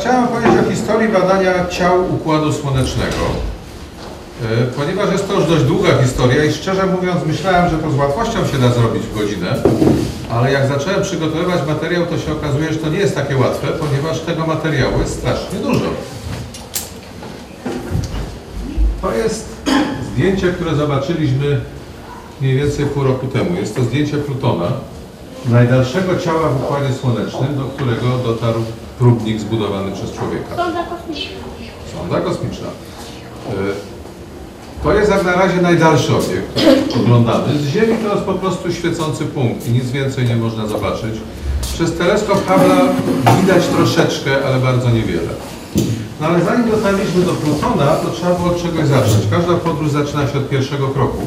Chciałem 0.00 0.28
powiedzieć 0.28 0.52
o 0.66 0.70
historii 0.70 1.08
badania 1.08 1.66
ciał 1.68 2.14
Układu 2.14 2.52
Słonecznego. 2.52 3.16
E, 4.44 4.46
Ponieważ 4.76 5.12
jest 5.12 5.28
to 5.28 5.34
już 5.34 5.44
dość 5.46 5.64
długa 5.64 5.88
historia 6.02 6.44
i 6.44 6.52
szczerze 6.52 6.86
mówiąc 6.86 7.26
myślałem, 7.26 7.70
że 7.70 7.78
to 7.78 7.90
z 7.90 7.94
łatwością 7.94 8.46
się 8.46 8.58
da 8.58 8.72
zrobić 8.72 9.02
w 9.02 9.18
godzinę, 9.18 9.54
ale 10.30 10.52
jak 10.52 10.68
zacząłem 10.68 11.02
przygotowywać 11.02 11.66
materiał, 11.66 12.06
to 12.06 12.18
się 12.18 12.32
okazuje, 12.32 12.72
że 12.72 12.78
to 12.78 12.88
nie 12.88 12.98
jest 12.98 13.14
takie 13.14 13.36
łatwe, 13.36 13.66
ponieważ 13.68 14.20
tego 14.20 14.46
materiału 14.46 14.98
jest 15.00 15.18
strasznie 15.18 15.58
dużo. 15.58 15.86
To 19.02 19.12
jest 19.12 19.48
zdjęcie, 20.12 20.52
które 20.52 20.74
zobaczyliśmy 20.74 21.60
mniej 22.40 22.56
więcej 22.56 22.86
pół 22.86 23.04
roku 23.04 23.26
temu. 23.26 23.56
Jest 23.60 23.76
to 23.76 23.82
zdjęcie 23.82 24.16
Plutona, 24.16 24.66
najdalszego 25.46 26.16
ciała 26.18 26.48
w 26.48 26.64
Układzie 26.64 26.94
Słonecznym, 26.94 27.58
do 27.58 27.64
którego 27.64 28.18
dotarł 28.24 28.60
próbnik 28.98 29.40
zbudowany 29.40 29.92
przez 29.92 30.12
człowieka. 30.12 30.56
Sonda 30.56 30.82
kosmiczna. 30.82 31.36
Sonda 31.98 32.20
kosmiczna. 32.20 32.66
E, 33.50 33.52
To 34.82 34.92
jest 34.94 35.10
jak 35.10 35.24
na 35.24 35.32
razie 35.32 35.62
najdalszy 35.62 36.16
obiekt 36.16 36.52
który 36.88 37.02
oglądany. 37.04 37.58
Z 37.58 37.66
Ziemi 37.66 37.94
to 38.04 38.14
jest 38.14 38.26
po 38.26 38.34
prostu 38.34 38.72
świecący 38.72 39.24
punkt 39.24 39.66
i 39.68 39.70
nic 39.72 39.90
więcej 39.90 40.24
nie 40.28 40.36
można 40.36 40.66
zobaczyć. 40.66 41.14
Przez 41.72 41.94
teleskop 41.98 42.38
Hubble'a 42.48 42.80
widać 43.40 43.66
troszeczkę, 43.66 44.30
ale 44.46 44.58
bardzo 44.58 44.90
niewiele. 44.90 45.28
No 46.20 46.26
ale 46.26 46.44
zanim 46.44 46.70
dotarliśmy 46.70 47.22
do 47.22 47.32
Plutona, 47.32 47.86
to 47.86 48.10
trzeba 48.10 48.34
było 48.34 48.48
od 48.50 48.62
czegoś 48.62 48.86
zacząć. 48.86 49.26
Każda 49.30 49.54
podróż 49.54 49.90
zaczyna 49.90 50.26
się 50.28 50.38
od 50.38 50.48
pierwszego 50.48 50.88
kroku. 50.88 51.18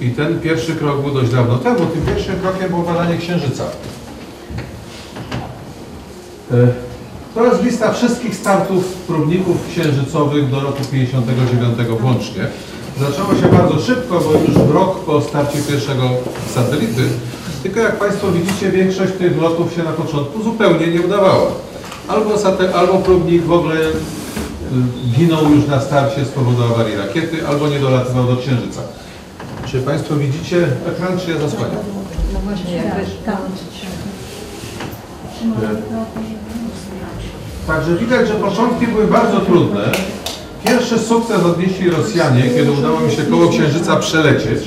I 0.00 0.10
ten 0.10 0.40
pierwszy 0.40 0.76
krok 0.76 1.00
był 1.02 1.10
dość 1.10 1.30
dawno 1.30 1.56
temu. 1.58 1.78
Tym 1.86 2.02
pierwszym 2.14 2.40
krokiem 2.40 2.68
było 2.68 2.82
badanie 2.82 3.16
Księżyca. 3.18 3.64
To 7.34 7.46
jest 7.46 7.62
lista 7.62 7.92
wszystkich 7.92 8.36
startów 8.36 8.84
próbników 8.84 9.56
księżycowych 9.70 10.50
do 10.50 10.60
roku 10.60 10.84
59 10.92 11.88
włącznie. 12.00 12.46
Zaczęło 13.00 13.34
się 13.34 13.56
bardzo 13.58 13.80
szybko, 13.80 14.20
bo 14.20 14.32
już 14.32 14.72
rok 14.74 15.04
po 15.04 15.20
starcie 15.20 15.58
pierwszego 15.58 16.10
satelity. 16.54 17.02
Tylko 17.62 17.80
jak 17.80 17.98
Państwo 17.98 18.32
widzicie, 18.32 18.70
większość 18.70 19.12
tych 19.12 19.40
lotów 19.42 19.74
się 19.74 19.82
na 19.82 19.92
początku 19.92 20.42
zupełnie 20.42 20.86
nie 20.86 21.02
udawała. 21.02 21.50
Albo, 22.08 22.30
albo 22.74 22.94
próbnik 22.98 23.42
w 23.42 23.52
ogóle 23.52 23.76
y, 23.76 23.92
ginął 25.16 25.50
już 25.50 25.66
na 25.66 25.80
starcie 25.80 26.24
z 26.24 26.28
powodu 26.28 26.62
awarii 26.62 26.96
rakiety, 26.96 27.46
albo 27.46 27.68
nie 27.68 27.78
dolatywał 27.80 28.24
do 28.24 28.36
Księżyca. 28.36 28.80
Czy 29.66 29.82
Państwo 29.82 30.16
widzicie 30.16 30.68
ekran, 30.88 31.18
czy 31.18 31.30
ja 31.30 31.38
zasłaniam? 31.38 31.76
No 32.32 32.40
właśnie, 32.40 32.92
tam. 33.26 33.36
Także 37.68 37.96
widać, 37.96 38.28
że 38.28 38.34
początki 38.34 38.86
były 38.86 39.06
bardzo 39.06 39.40
trudne. 39.40 39.80
Pierwszy 40.66 40.98
sukces 40.98 41.44
odnieśli 41.44 41.90
Rosjanie, 41.90 42.42
kiedy 42.42 42.72
udało 42.72 43.00
mi 43.00 43.12
się 43.12 43.22
koło 43.22 43.48
Księżyca 43.48 43.96
przelecieć 43.96 44.58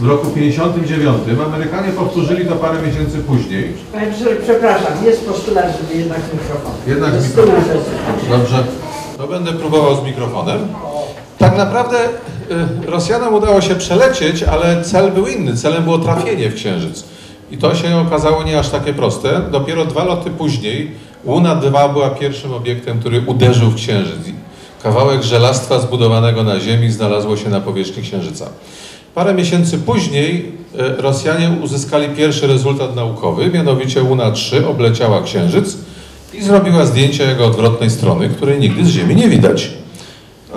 w 0.00 0.06
roku 0.06 0.26
59. 0.26 1.16
Amerykanie 1.46 1.88
powtórzyli 1.92 2.46
to 2.46 2.56
parę 2.56 2.82
miesięcy 2.82 3.18
później. 3.18 3.72
Panie 3.92 4.06
profesorze, 4.06 4.36
przepraszam, 4.42 5.04
jest 5.04 5.26
postulat, 5.26 5.66
żeby 5.80 6.00
jednak 6.00 6.20
mikrofon. 6.32 6.72
Jednak 6.86 7.20
Z 7.20 7.28
mikrofon. 7.28 7.54
Dobrze. 8.30 8.64
To 9.18 9.26
będę 9.26 9.52
próbował 9.52 9.96
z 9.96 10.04
mikrofonem. 10.04 10.58
Tak 11.38 11.56
naprawdę 11.56 11.98
y, 12.86 12.90
Rosjanom 12.90 13.34
udało 13.34 13.60
się 13.60 13.74
przelecieć, 13.74 14.42
ale 14.42 14.82
cel 14.84 15.12
był 15.12 15.26
inny. 15.26 15.56
Celem 15.56 15.84
było 15.84 15.98
trafienie 15.98 16.50
w 16.50 16.54
Księżyc. 16.54 17.04
I 17.50 17.58
to 17.58 17.74
się 17.74 17.96
okazało 17.96 18.42
nie 18.42 18.58
aż 18.58 18.68
takie 18.68 18.94
proste. 18.94 19.40
Dopiero 19.50 19.84
dwa 19.84 20.04
loty 20.04 20.30
później 20.30 21.04
Luna 21.26 21.54
2 21.54 21.88
była 21.88 22.10
pierwszym 22.10 22.52
obiektem, 22.52 23.00
który 23.00 23.22
uderzył 23.26 23.70
w 23.70 23.74
Księżyc. 23.74 24.18
Kawałek 24.82 25.22
żelastwa 25.22 25.78
zbudowanego 25.78 26.42
na 26.42 26.60
Ziemi 26.60 26.90
znalazło 26.90 27.36
się 27.36 27.48
na 27.48 27.60
powierzchni 27.60 28.02
Księżyca. 28.02 28.48
Parę 29.14 29.34
miesięcy 29.34 29.78
później 29.78 30.52
y, 30.74 31.02
Rosjanie 31.02 31.50
uzyskali 31.62 32.08
pierwszy 32.08 32.46
rezultat 32.46 32.96
naukowy, 32.96 33.50
mianowicie 33.50 34.00
Luna 34.00 34.30
3 34.30 34.66
obleciała 34.68 35.22
Księżyc 35.22 35.76
i 36.34 36.42
zrobiła 36.42 36.86
zdjęcie 36.86 37.24
jego 37.24 37.46
odwrotnej 37.46 37.90
strony, 37.90 38.28
której 38.28 38.60
nigdy 38.60 38.84
z 38.84 38.88
Ziemi 38.88 39.16
nie 39.16 39.28
widać. 39.28 39.70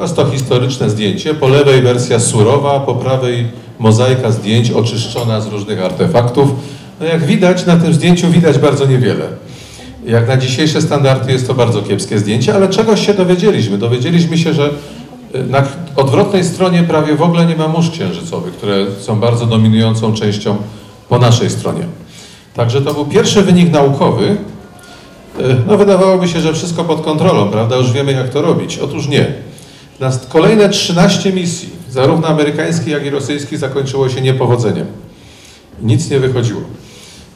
Jest 0.01 0.15
to 0.15 0.25
historyczne 0.25 0.89
zdjęcie. 0.89 1.33
Po 1.33 1.47
lewej 1.47 1.81
wersja 1.81 2.19
surowa, 2.19 2.79
po 2.79 2.95
prawej 2.95 3.47
mozaika 3.79 4.31
zdjęć 4.31 4.71
oczyszczona 4.71 5.41
z 5.41 5.47
różnych 5.47 5.81
artefaktów. 5.81 6.49
No 6.99 7.05
jak 7.05 7.25
widać, 7.25 7.65
na 7.65 7.77
tym 7.77 7.93
zdjęciu 7.93 8.29
widać 8.29 8.57
bardzo 8.57 8.85
niewiele. 8.85 9.27
Jak 10.07 10.27
na 10.27 10.37
dzisiejsze 10.37 10.81
standardy 10.81 11.31
jest 11.31 11.47
to 11.47 11.53
bardzo 11.53 11.81
kiepskie 11.81 12.19
zdjęcie, 12.19 12.55
ale 12.55 12.69
czegoś 12.69 13.05
się 13.05 13.13
dowiedzieliśmy. 13.13 13.77
Dowiedzieliśmy 13.77 14.37
się, 14.37 14.53
że 14.53 14.69
y, 15.35 15.43
na 15.43 15.63
odwrotnej 15.95 16.43
stronie 16.43 16.83
prawie 16.83 17.15
w 17.15 17.21
ogóle 17.21 17.45
nie 17.45 17.55
ma 17.55 17.67
mórz 17.67 17.89
księżycowych, 17.89 18.53
które 18.53 18.85
są 18.99 19.19
bardzo 19.19 19.45
dominującą 19.45 20.13
częścią 20.13 20.57
po 21.09 21.19
naszej 21.19 21.49
stronie. 21.49 21.83
Także 22.53 22.81
to 22.81 22.93
był 22.93 23.05
pierwszy 23.05 23.41
wynik 23.41 23.71
naukowy, 23.71 24.37
no 25.67 25.77
wydawałoby 25.77 26.27
się, 26.27 26.41
że 26.41 26.53
wszystko 26.53 26.83
pod 26.83 27.01
kontrolą, 27.01 27.49
prawda? 27.49 27.75
Już 27.75 27.91
wiemy 27.91 28.11
jak 28.11 28.29
to 28.29 28.41
robić. 28.41 28.77
Otóż 28.77 29.07
nie. 29.07 29.27
Nas- 29.99 30.25
Kolejne 30.29 30.69
13 30.69 31.33
misji, 31.33 31.69
zarówno 31.89 32.27
amerykańskich, 32.27 32.87
jak 32.87 33.05
i 33.05 33.09
rosyjskich, 33.09 33.57
zakończyło 33.57 34.09
się 34.09 34.21
niepowodzeniem. 34.21 34.85
Nic 35.81 36.09
nie 36.09 36.19
wychodziło. 36.19 36.61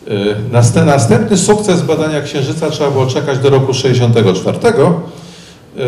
Y, 0.07 0.85
Następny 0.85 1.37
sukces 1.37 1.81
badania 1.81 2.21
Księżyca 2.21 2.69
trzeba 2.69 2.91
było 2.91 3.05
czekać 3.05 3.39
do 3.39 3.49
roku 3.49 3.73
64. 3.73 4.57
Y, 5.77 5.81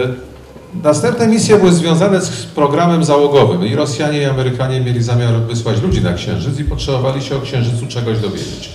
Następne 0.84 1.28
misje 1.28 1.58
były 1.58 1.72
związane 1.72 2.22
z 2.22 2.46
programem 2.46 3.04
załogowym 3.04 3.68
i 3.68 3.76
Rosjanie 3.76 4.22
i 4.22 4.26
Amerykanie 4.26 4.82
mieli 4.82 5.04
zamiar 5.04 5.34
wysłać 5.34 5.82
ludzi 5.82 6.02
na 6.02 6.14
Księżyc 6.14 6.60
i 6.60 6.64
potrzebowali 6.64 7.22
się 7.22 7.36
o 7.36 7.42
Księżycu 7.42 7.88
czegoś 7.88 8.20
dowiedzieć. 8.20 8.70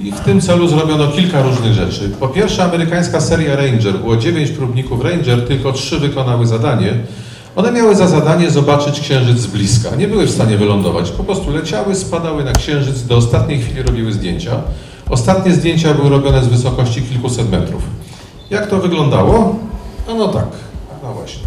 I 0.00 0.12
w 0.12 0.20
tym 0.20 0.40
celu 0.40 0.68
zrobiono 0.68 1.08
kilka 1.08 1.42
różnych 1.42 1.72
rzeczy. 1.72 2.10
Po 2.20 2.28
pierwsze, 2.28 2.64
amerykańska 2.64 3.20
seria 3.20 3.56
Ranger, 3.56 3.94
było 3.94 4.16
dziewięć 4.16 4.50
próbników 4.50 5.04
Ranger, 5.04 5.46
tylko 5.48 5.72
trzy 5.72 5.98
wykonały 5.98 6.46
zadanie. 6.46 6.94
One 7.58 7.72
miały 7.72 7.94
za 7.96 8.06
zadanie 8.08 8.50
zobaczyć 8.50 9.00
księżyc 9.00 9.38
z 9.38 9.46
bliska. 9.46 9.96
Nie 9.96 10.08
były 10.08 10.26
w 10.26 10.30
stanie 10.30 10.56
wylądować, 10.56 11.10
po 11.10 11.24
prostu 11.24 11.50
leciały, 11.50 11.94
spadały 11.94 12.44
na 12.44 12.52
księżyc, 12.52 13.02
do 13.02 13.16
ostatniej 13.16 13.60
chwili 13.62 13.82
robiły 13.82 14.12
zdjęcia. 14.12 14.60
Ostatnie 15.10 15.52
zdjęcia 15.54 15.94
były 15.94 16.10
robione 16.10 16.42
z 16.44 16.46
wysokości 16.48 17.02
kilkuset 17.02 17.50
metrów. 17.50 17.82
Jak 18.50 18.66
to 18.66 18.78
wyglądało? 18.78 19.56
No, 20.08 20.14
no 20.14 20.28
tak, 20.28 20.46
no 21.02 21.12
właśnie. 21.14 21.42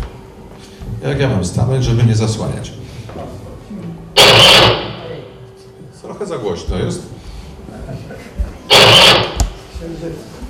Jak 1.04 1.20
ja 1.20 1.30
mam 1.30 1.46
stanąć, 1.46 1.86
żeby 1.86 2.04
nie 2.04 2.16
zasłaniać? 2.16 2.72
Trochę 6.02 6.26
za 6.26 6.38
głośno 6.38 6.78
jest. 6.78 7.02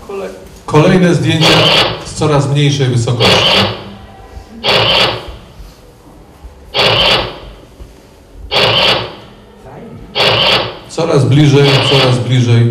Kole- 0.07 0.29
Kolejne 0.65 1.15
zdjęcia 1.15 1.47
z 2.05 2.13
coraz 2.13 2.49
mniejszej 2.49 2.87
wysokości. 2.87 3.57
Coraz 11.11 11.25
bliżej, 11.25 11.69
coraz 11.91 12.19
bliżej. 12.27 12.69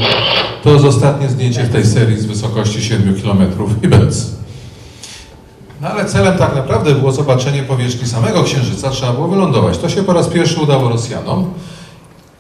To 0.65 0.73
jest 0.73 0.85
ostatnie 0.85 1.29
zdjęcie 1.29 1.65
w 1.65 1.73
tej 1.73 1.87
serii 1.87 2.21
z 2.21 2.27
wysokości 2.27 2.83
7 2.83 3.15
km 3.23 3.39
i 3.83 3.89
bez. 3.89 4.37
No 5.81 5.89
ale 5.89 6.05
celem 6.05 6.39
tak 6.39 6.55
naprawdę 6.55 6.95
było 6.95 7.13
zobaczenie 7.13 7.63
powierzchni 7.63 8.09
samego 8.09 8.43
Księżyca, 8.45 8.91
trzeba 8.91 9.13
było 9.13 9.29
wylądować. 9.29 9.79
To 9.79 9.89
się 9.89 10.03
po 10.03 10.13
raz 10.13 10.29
pierwszy 10.29 10.61
udało 10.61 10.89
Rosjanom. 10.89 11.51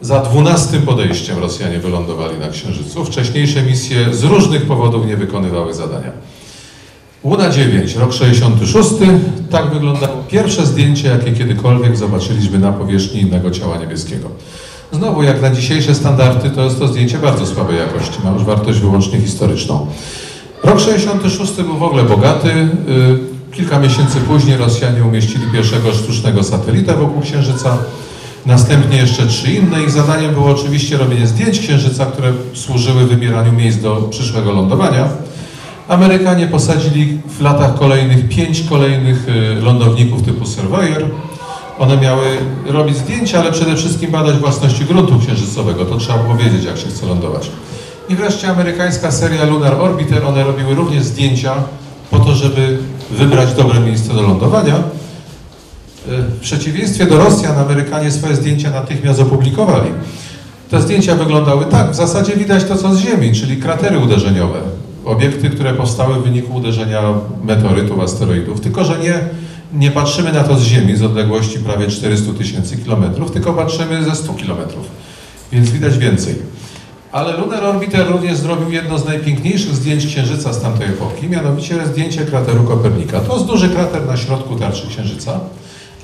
Za 0.00 0.20
dwunastym 0.20 0.82
podejściem 0.82 1.38
Rosjanie 1.38 1.78
wylądowali 1.78 2.38
na 2.38 2.48
Księżycu. 2.48 3.04
Wcześniejsze 3.04 3.62
misje 3.62 4.14
z 4.14 4.24
różnych 4.24 4.66
powodów 4.66 5.06
nie 5.06 5.16
wykonywały 5.16 5.74
zadania. 5.74 6.12
Łuna 7.22 7.50
9, 7.50 7.96
rok 7.96 8.12
66. 8.12 8.90
Tak 9.50 9.70
wyglądało 9.70 10.24
pierwsze 10.28 10.66
zdjęcie, 10.66 11.08
jakie 11.08 11.32
kiedykolwiek 11.32 11.96
zobaczyliśmy 11.96 12.58
na 12.58 12.72
powierzchni 12.72 13.20
innego 13.20 13.50
ciała 13.50 13.76
niebieskiego. 13.76 14.30
Znowu, 14.92 15.22
jak 15.22 15.42
na 15.42 15.50
dzisiejsze 15.50 15.94
standardy, 15.94 16.50
to 16.50 16.64
jest 16.64 16.78
to 16.78 16.88
zdjęcie 16.88 17.18
bardzo 17.18 17.46
słabej 17.46 17.76
jakości. 17.76 18.18
Ma 18.24 18.30
już 18.30 18.44
wartość 18.44 18.78
wyłącznie 18.78 19.20
historyczną. 19.20 19.86
Rok 20.64 20.80
66 20.80 21.52
był 21.52 21.78
w 21.78 21.82
ogóle 21.82 22.02
bogaty. 22.02 22.48
Y, 22.48 23.30
Kilka 23.52 23.78
miesięcy 23.78 24.20
później 24.20 24.56
Rosjanie 24.56 25.04
umieścili 25.04 25.44
pierwszego 25.52 25.92
sztucznego 25.92 26.42
satelitę 26.42 26.94
wokół 26.94 27.22
Księżyca. 27.22 27.78
Następnie 28.46 28.96
jeszcze 28.96 29.26
trzy 29.26 29.52
inne. 29.52 29.82
Ich 29.82 29.90
zadaniem 29.90 30.34
było 30.34 30.50
oczywiście 30.50 30.96
robienie 30.96 31.26
zdjęć 31.26 31.58
Księżyca, 31.58 32.06
które 32.06 32.32
służyły 32.52 33.06
wybieraniu 33.06 33.52
miejsc 33.52 33.80
do 33.80 33.96
przyszłego 33.96 34.52
lądowania. 34.52 35.08
Amerykanie 35.88 36.46
posadzili 36.46 37.18
w 37.38 37.40
latach 37.40 37.74
kolejnych 37.74 38.28
pięć 38.28 38.62
kolejnych 38.68 39.28
y, 39.28 39.62
lądowników 39.62 40.22
typu 40.22 40.46
Surveyor. 40.46 41.04
One 41.80 41.96
miały 41.96 42.26
robić 42.66 42.96
zdjęcia, 42.96 43.40
ale 43.40 43.52
przede 43.52 43.76
wszystkim 43.76 44.10
badać 44.10 44.36
własności 44.36 44.84
gruntu 44.84 45.18
księżycowego. 45.18 45.84
To 45.84 45.96
trzeba 45.96 46.18
było 46.18 46.34
wiedzieć, 46.34 46.64
jak 46.64 46.78
się 46.78 46.88
chce 46.88 47.06
lądować. 47.06 47.50
I 48.08 48.14
wreszcie 48.16 48.48
amerykańska 48.48 49.10
seria 49.10 49.44
Lunar 49.44 49.74
Orbiter, 49.74 50.24
one 50.24 50.44
robiły 50.44 50.74
również 50.74 51.04
zdjęcia 51.04 51.54
po 52.10 52.18
to, 52.18 52.34
żeby 52.34 52.78
wybrać 53.10 53.54
dobre 53.54 53.80
miejsce 53.80 54.14
do 54.14 54.22
lądowania. 54.22 54.74
E, 54.76 54.82
W 56.22 56.40
przeciwieństwie 56.40 57.06
do 57.06 57.18
Rosjan, 57.18 57.58
Amerykanie 57.58 58.10
swoje 58.10 58.36
zdjęcia 58.36 58.70
natychmiast 58.70 59.20
opublikowali. 59.20 59.90
Te 60.70 60.82
zdjęcia 60.82 61.14
wyglądały 61.14 61.64
tak, 61.64 61.90
w 61.90 61.94
zasadzie 61.94 62.36
widać 62.36 62.64
to 62.64 62.76
co 62.76 62.94
z 62.94 62.98
Ziemi, 62.98 63.32
czyli 63.32 63.56
kratery 63.56 63.98
uderzeniowe. 63.98 64.58
Obiekty, 65.04 65.50
które 65.50 65.74
powstały 65.74 66.14
w 66.14 66.22
wyniku 66.22 66.54
uderzenia 66.54 67.02
meteorytów, 67.44 68.00
asteroidów. 68.00 68.60
Tylko, 68.60 68.84
że 68.84 68.98
nie, 68.98 69.20
nie 69.72 69.90
patrzymy 69.90 70.32
na 70.32 70.44
to 70.44 70.56
z 70.56 70.62
Ziemi 70.62 70.96
z 70.96 71.02
odległości 71.02 71.58
prawie 71.58 71.86
400 71.86 72.32
tysięcy 72.32 72.76
kilometrów, 72.76 73.30
tylko 73.30 73.52
patrzymy 73.52 74.04
ze 74.04 74.14
100 74.14 74.34
kilometrów. 74.34 74.86
Więc 75.52 75.70
widać 75.70 75.98
więcej. 75.98 76.34
Ale 77.12 77.36
Lunar 77.36 77.64
Orbiter 77.64 78.08
również 78.08 78.36
zrobił 78.36 78.70
jedno 78.70 78.98
z 78.98 79.04
najpiękniejszych 79.04 79.74
zdjęć 79.74 80.06
Księżyca 80.06 80.52
z 80.52 80.62
tamtej 80.62 80.88
epoki, 80.88 81.28
mianowicie 81.28 81.86
zdjęcie 81.86 82.24
krateru 82.24 82.64
Kopernika. 82.64 83.20
To 83.20 83.34
jest 83.34 83.46
duży 83.46 83.68
krater 83.68 84.06
na 84.06 84.16
środku 84.16 84.56
tarczy 84.56 84.88
Księżyca, 84.88 85.40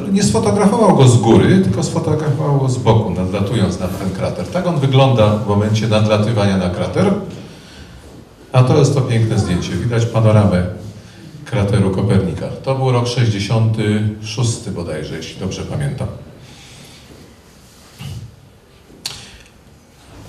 ale 0.01 0.09
nie 0.09 0.23
sfotografował 0.23 0.97
go 0.97 1.09
z 1.09 1.17
góry, 1.17 1.61
tylko 1.65 1.83
sfotografował 1.83 2.61
go 2.61 2.69
z 2.69 2.79
boku, 2.79 3.11
nadlatując 3.11 3.81
nad 3.81 3.99
ten 3.99 4.11
krater. 4.11 4.47
Tak 4.47 4.67
on 4.67 4.81
wygląda 4.81 5.37
w 5.37 5.49
momencie 5.49 5.89
nadlatywania 5.89 6.57
na 6.57 6.71
krater. 6.71 7.13
A 8.53 8.63
to 8.63 8.79
jest 8.79 8.95
to 8.95 9.01
piękne 9.01 9.39
zdjęcie. 9.39 9.73
Widać 9.73 10.07
panoramę 10.07 10.67
krateru 11.51 11.91
Kopernika. 11.91 12.47
To 12.65 12.75
był 12.75 12.93
rok 12.93 13.07
66 13.09 14.71
bodajże, 14.71 15.17
jeśli 15.17 15.41
dobrze 15.41 15.63
pamiętam. 15.63 16.09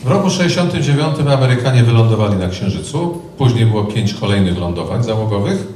W 0.03 0.07
roku 0.07 0.29
69 0.29 1.15
Amerykanie 1.33 1.83
wylądowali 1.83 2.35
na 2.35 2.49
Księżycu. 2.49 3.21
Później 3.37 3.65
było 3.65 3.83
pięć 3.85 4.13
kolejnych 4.13 4.57
lądowań 4.57 5.03
załogowych. 5.03 5.67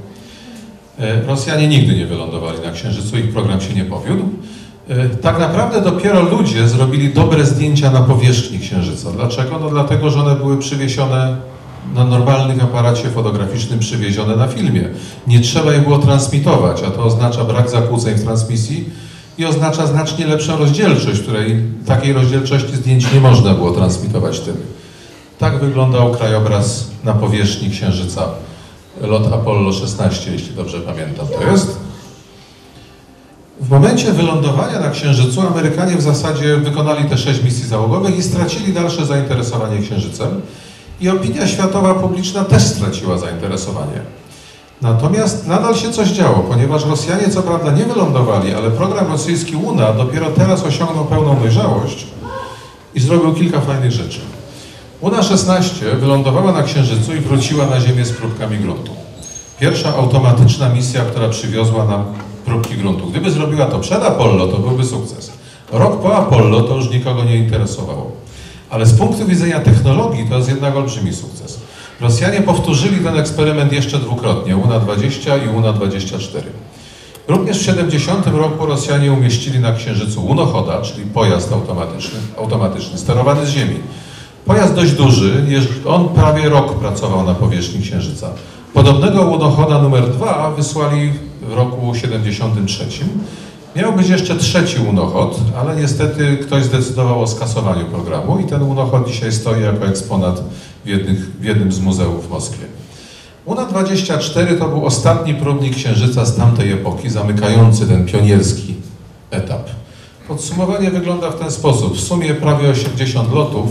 E, 0.99 1.21
Rosjanie 1.21 1.67
nigdy 1.67 1.95
nie 1.95 2.05
wylądowali 2.07 2.59
na 2.59 2.71
Księżycu, 2.71 3.17
ich 3.17 3.33
program 3.33 3.61
się 3.61 3.73
nie 3.73 3.85
powiódł. 3.85 4.23
E, 4.89 5.09
Tak 5.09 5.39
naprawdę 5.39 5.81
dopiero 5.81 6.21
ludzie 6.21 6.67
zrobili 6.67 7.13
dobre 7.13 7.45
zdjęcia 7.45 7.91
na 7.91 8.01
powierzchni 8.01 8.59
Księżyca. 8.59 9.11
Dlaczego? 9.11 9.59
No 9.59 9.69
dlatego, 9.69 10.09
że 10.09 10.19
one 10.19 10.35
były 10.35 10.57
przywiezione 10.57 11.37
na 11.93 12.03
normalnym 12.03 12.61
aparacie 12.61 13.09
fotograficznym, 13.09 13.79
przywiezione 13.79 14.35
na 14.35 14.47
filmie. 14.47 14.89
Nie 15.27 15.39
trzeba 15.39 15.73
je 15.73 15.79
było 15.79 15.97
transmitować, 15.97 16.83
a 16.83 16.91
to 16.91 17.03
oznacza 17.03 17.43
brak 17.43 17.69
zakłóceń 17.69 18.15
w 18.15 18.23
transmisji 18.23 18.89
i 19.37 19.45
oznacza 19.45 19.87
znacznie 19.87 20.27
lepszą 20.27 20.57
rozdzielczość, 20.57 21.21
której 21.21 21.63
takiej 21.85 22.13
rozdzielczości 22.13 22.75
zdjęć 22.75 23.13
nie 23.13 23.19
można 23.19 23.53
było 23.53 23.71
transmitować 23.71 24.39
tym. 24.39 24.57
Tak 25.39 25.59
wyglądał 25.59 26.11
krajobraz 26.11 26.87
na 27.03 27.13
powierzchni 27.13 27.69
Księżyca. 27.69 28.27
Lot 29.01 29.33
Apollo 29.33 29.73
16, 29.73 30.31
jeśli 30.31 30.55
dobrze 30.55 30.79
pamiętam, 30.79 31.27
to 31.27 31.51
jest. 31.51 31.77
W 33.61 33.69
momencie 33.69 34.11
wylądowania 34.11 34.79
na 34.79 34.89
Księżycu 34.89 35.41
Amerykanie 35.41 35.95
w 35.95 36.01
zasadzie 36.01 36.57
wykonali 36.57 37.09
te 37.09 37.17
sześć 37.17 37.43
misji 37.43 37.67
załogowych 37.67 38.17
i 38.17 38.23
stracili 38.23 38.73
dalsze 38.73 39.05
zainteresowanie 39.05 39.81
Księżycem. 39.81 40.41
I 41.01 41.09
opinia 41.09 41.47
światowa 41.47 41.93
publiczna 41.93 42.43
też 42.43 42.63
straciła 42.63 43.17
zainteresowanie. 43.17 44.01
Natomiast 44.81 45.47
nadal 45.47 45.75
się 45.75 45.91
coś 45.91 46.07
działo, 46.09 46.45
ponieważ 46.49 46.85
Rosjanie 46.85 47.29
co 47.29 47.41
prawda 47.41 47.71
nie 47.71 47.85
wylądowali, 47.85 48.53
ale 48.53 48.71
program 48.71 49.11
rosyjski 49.11 49.51
Luna 49.51 49.93
dopiero 49.93 50.29
teraz 50.29 50.63
osiągnął 50.63 51.05
pełną 51.05 51.39
dojrzałość 51.39 52.05
i 52.95 52.99
zrobił 52.99 53.33
kilka 53.33 53.61
fajnych 53.61 53.91
rzeczy. 53.91 54.19
Luna 55.03 55.23
16 55.23 55.95
wylądowała 55.95 56.51
na 56.51 56.63
Księżycu 56.63 57.15
i 57.15 57.19
wróciła 57.19 57.65
na 57.65 57.81
Ziemię 57.81 58.05
z 58.05 58.11
próbkami 58.11 58.57
gruntu. 58.57 58.91
Pierwsza 59.59 59.95
automatyczna 59.95 60.69
misja, 60.69 61.01
która 61.01 61.29
przywiozła 61.29 61.85
nam 61.85 62.05
próbki 62.45 62.75
gruntu. 62.75 63.07
Gdyby 63.07 63.31
zrobiła 63.31 63.65
to 63.65 63.79
przed 63.79 64.03
Apollo, 64.03 64.47
to 64.47 64.57
byłby 64.57 64.85
sukces. 64.85 65.31
Rok 65.71 66.01
po 66.01 66.15
Apollo 66.15 66.61
to 66.61 66.75
już 66.75 66.89
nikogo 66.89 67.23
nie 67.23 67.37
interesowało. 67.37 68.11
Ale 68.71 68.85
z 68.85 68.93
punktu 68.93 69.25
widzenia 69.25 69.59
technologii 69.59 70.25
to 70.29 70.37
jest 70.37 70.49
jednak 70.49 70.75
olbrzymi 70.75 71.13
sukces. 71.13 71.59
Rosjanie 72.01 72.41
powtórzyli 72.41 73.03
ten 73.03 73.17
eksperyment 73.17 73.73
jeszcze 73.73 73.99
dwukrotnie, 73.99 74.57
UNA 74.57 74.79
20 74.79 75.37
i 75.37 75.49
UNA 75.49 75.73
24. 75.73 76.43
Również 77.27 77.59
w 77.59 77.65
70 77.65 78.27
roku 78.27 78.65
Rosjanie 78.65 79.13
umieścili 79.13 79.59
na 79.59 79.73
Księżycu 79.73 80.27
Lunochoda, 80.27 80.81
czyli 80.81 81.05
pojazd 81.05 81.53
automatyczny, 81.53 82.19
automatyczny 82.37 82.97
sterowany 82.97 83.45
z 83.45 83.49
Ziemi. 83.49 83.75
Pojazd 84.45 84.75
dość 84.75 84.91
duży, 84.91 85.45
on 85.85 86.09
prawie 86.09 86.49
rok 86.49 86.79
pracował 86.79 87.23
na 87.23 87.33
powierzchni 87.33 87.81
Księżyca. 87.81 88.29
Podobnego 88.73 89.23
Lunochoda 89.23 89.81
numer 89.81 90.09
2 90.09 90.51
wysłali 90.57 91.11
w 91.41 91.53
roku 91.53 91.95
73. 91.95 92.85
Miał 93.75 93.93
być 93.93 94.09
jeszcze 94.09 94.35
trzeci 94.35 94.77
Lunochod, 94.77 95.39
ale 95.57 95.75
niestety 95.75 96.37
ktoś 96.37 96.63
zdecydował 96.63 97.21
o 97.21 97.27
skasowaniu 97.27 97.85
programu 97.85 98.39
i 98.39 98.43
ten 98.43 98.59
Lunochod 98.59 99.07
dzisiaj 99.07 99.31
stoi 99.31 99.61
jako 99.61 99.87
eksponat 99.87 100.43
w, 100.85 100.87
jednych, 100.87 101.39
w 101.39 101.43
jednym 101.43 101.71
z 101.71 101.79
muzeów 101.79 102.27
w 102.27 102.29
Moskwie. 102.29 102.65
UNA 103.45 103.65
24 103.65 104.55
to 104.55 104.67
był 104.67 104.85
ostatni 104.85 105.33
próbnik 105.33 105.75
Księżyca 105.75 106.25
z 106.25 106.35
tamtej 106.35 106.71
epoki, 106.71 107.09
zamykający 107.09 107.87
ten 107.87 108.05
pionierski 108.05 108.75
etap. 109.31 109.69
Podsumowanie 110.27 110.91
wygląda 110.91 111.31
w 111.31 111.39
ten 111.39 111.51
sposób. 111.51 111.97
W 111.97 112.01
sumie 112.01 112.35
prawie 112.35 112.69
80 112.69 113.33
lotów, 113.33 113.69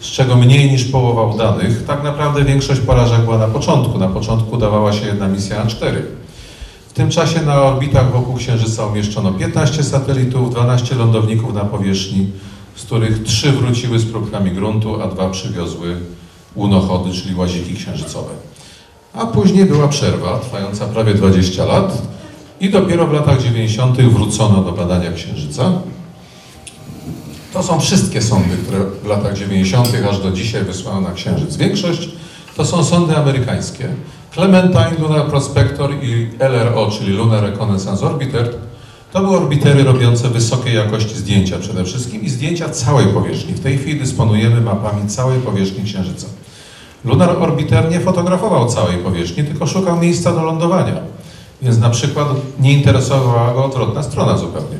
z 0.00 0.06
czego 0.06 0.36
mniej 0.36 0.70
niż 0.70 0.84
połowa 0.84 1.22
udanych. 1.34 1.84
Tak 1.86 2.02
naprawdę 2.02 2.44
większość 2.44 2.80
porażek 2.80 3.20
była 3.20 3.38
na 3.38 3.48
początku. 3.48 3.98
Na 3.98 4.08
początku 4.08 4.56
dawała 4.56 4.92
się 4.92 5.06
jedna 5.06 5.28
misja 5.28 5.64
A4. 5.64 5.92
W 6.94 6.96
tym 6.96 7.10
czasie 7.10 7.42
na 7.42 7.62
orbitach 7.62 8.12
wokół 8.12 8.34
Księżyca 8.34 8.86
umieszczono 8.86 9.32
15 9.32 9.84
satelitów, 9.84 10.50
12 10.50 10.94
lądowników 10.94 11.54
na 11.54 11.64
powierzchni, 11.64 12.26
z 12.76 12.82
których 12.82 13.22
3 13.22 13.52
wróciły 13.52 13.98
z 13.98 14.04
próbkami 14.04 14.50
gruntu, 14.50 15.02
a 15.02 15.06
2 15.06 15.30
przywiozły 15.30 15.96
łunochody, 16.56 17.12
czyli 17.12 17.34
łaziki 17.34 17.74
księżycowe. 17.74 18.30
A 19.12 19.26
później 19.26 19.64
była 19.64 19.88
przerwa, 19.88 20.38
trwająca 20.38 20.86
prawie 20.86 21.14
20 21.14 21.64
lat 21.64 22.02
i 22.60 22.70
dopiero 22.70 23.06
w 23.06 23.12
latach 23.12 23.42
90. 23.42 24.00
wrócono 24.00 24.62
do 24.62 24.72
badania 24.72 25.12
Księżyca. 25.12 25.72
To 27.52 27.62
są 27.62 27.80
wszystkie 27.80 28.22
sondy, 28.22 28.56
które 28.56 28.84
w 29.04 29.06
latach 29.06 29.38
90. 29.38 29.88
aż 30.10 30.18
do 30.18 30.30
dzisiaj 30.30 30.64
wysłano 30.64 31.00
na 31.00 31.12
Księżyc. 31.12 31.56
Większość 31.56 32.08
to 32.56 32.64
są 32.64 32.84
sondy 32.84 33.16
amerykańskie. 33.16 33.88
Clementine, 34.34 34.98
Lunar 34.98 35.26
Prospector 35.26 35.90
i 36.02 36.28
LRO, 36.38 36.90
czyli 36.90 37.12
Lunar 37.12 37.42
Reconnaissance 37.42 38.06
Orbiter, 38.06 38.54
to 39.12 39.20
były 39.20 39.36
orbitery 39.36 39.84
robiące 39.84 40.28
wysokiej 40.28 40.74
jakości 40.74 41.14
zdjęcia 41.14 41.58
przede 41.58 41.84
wszystkim 41.84 42.22
i 42.22 42.28
zdjęcia 42.28 42.68
całej 42.68 43.06
powierzchni. 43.06 43.54
W 43.54 43.60
tej 43.60 43.78
chwili 43.78 44.00
dysponujemy 44.00 44.60
mapami 44.60 45.08
całej 45.08 45.40
powierzchni 45.40 45.84
Księżyca. 45.84 46.26
Lunar 47.04 47.30
Orbiter 47.42 47.90
nie 47.90 48.00
fotografował 48.00 48.66
całej 48.66 48.98
powierzchni, 48.98 49.44
tylko 49.44 49.66
szukał 49.66 49.98
miejsca 49.98 50.32
do 50.32 50.42
lądowania. 50.42 50.96
Więc 51.62 51.78
na 51.78 51.90
przykład 51.90 52.28
nie 52.60 52.72
interesowała 52.72 53.54
go 53.54 53.64
odwrotna 53.64 54.02
strona 54.02 54.38
zupełnie. 54.38 54.76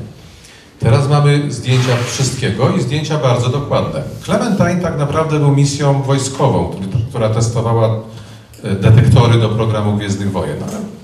Teraz 0.80 1.08
mamy 1.08 1.52
zdjęcia 1.52 1.96
wszystkiego 2.06 2.70
i 2.70 2.82
zdjęcia 2.82 3.18
bardzo 3.18 3.49
dokładne. 3.49 4.02
Clementine 4.25 4.80
tak 4.82 4.99
naprawdę 4.99 5.38
był 5.38 5.50
misją 5.50 6.02
wojskową, 6.02 6.70
która 7.11 7.28
testowała 7.28 8.00
detektory 8.64 9.38
do 9.38 9.49
programu 9.49 9.97
Gwiezdnych 9.97 10.33
Wojen. 10.33 10.56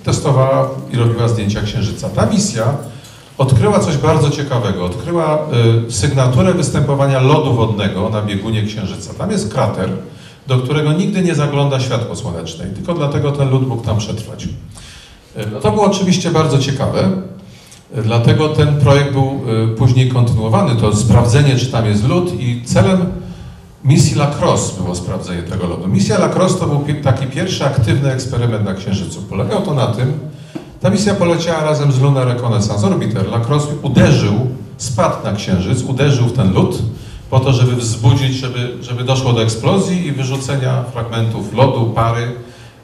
Testowała 0.04 0.70
i 0.92 0.96
robiła 0.96 1.28
zdjęcia 1.28 1.62
Księżyca. 1.62 2.08
Ta 2.08 2.26
misja 2.26 2.64
odkryła 3.38 3.80
coś 3.80 3.96
bardzo 3.96 4.30
ciekawego. 4.30 4.84
Odkryła 4.84 5.38
y, 5.88 5.92
sygnaturę 5.92 6.54
występowania 6.54 7.20
lodu 7.20 7.54
wodnego 7.54 8.08
na 8.08 8.22
biegunie 8.22 8.62
Księżyca. 8.62 9.14
Tam 9.14 9.30
jest 9.30 9.52
krater, 9.52 9.90
do 10.46 10.58
którego 10.58 10.92
nigdy 10.92 11.22
nie 11.22 11.34
zagląda 11.34 11.80
światło 11.80 12.16
słoneczne 12.16 12.66
i 12.68 12.74
tylko 12.74 12.94
dlatego 12.94 13.32
ten 13.32 13.50
lód 13.50 13.68
mógł 13.68 13.82
tam 13.84 13.98
przetrwać. 13.98 14.44
Y, 14.44 14.48
No 15.52 15.60
to 15.60 15.70
było 15.72 15.86
oczywiście 15.86 16.30
bardzo 16.30 16.58
ciekawe. 16.58 17.10
Dlatego 18.04 18.48
ten 18.48 18.76
projekt 18.80 19.12
był 19.12 19.40
później 19.78 20.08
kontynuowany. 20.08 20.80
To 20.80 20.96
sprawdzenie, 20.96 21.56
czy 21.56 21.66
tam 21.66 21.86
jest 21.86 22.08
lód 22.08 22.40
i 22.40 22.62
celem 22.64 23.06
misji 23.84 24.16
Lacrosse 24.16 24.82
było 24.82 24.94
sprawdzenie 24.94 25.42
tego 25.42 25.66
lodu. 25.66 25.88
Misja 25.88 26.18
Lacrosse 26.18 26.58
to 26.58 26.66
był 26.66 26.84
taki 27.02 27.26
pierwszy 27.26 27.64
aktywny 27.64 28.12
eksperyment 28.12 28.64
na 28.64 28.74
Księżycu. 28.74 29.22
Polegał 29.22 29.62
to 29.62 29.74
na 29.74 29.86
tym, 29.86 30.12
ta 30.80 30.90
misja 30.90 31.14
poleciała 31.14 31.64
razem 31.64 31.92
z 31.92 32.00
Lunar 32.00 32.28
Reconnaissance 32.28 32.86
Orbiter. 32.86 33.28
Lacrosse 33.28 33.68
uderzył, 33.82 34.34
spadł 34.76 35.24
na 35.24 35.32
Księżyc, 35.32 35.82
uderzył 35.82 36.26
w 36.26 36.32
ten 36.32 36.52
lód 36.52 36.78
po 37.30 37.40
to, 37.40 37.52
żeby 37.52 37.76
wzbudzić, 37.76 38.34
żeby, 38.34 38.72
żeby 38.80 39.04
doszło 39.04 39.32
do 39.32 39.42
eksplozji 39.42 40.06
i 40.06 40.12
wyrzucenia 40.12 40.84
fragmentów 40.92 41.54
lodu, 41.54 41.86
pary. 41.94 42.32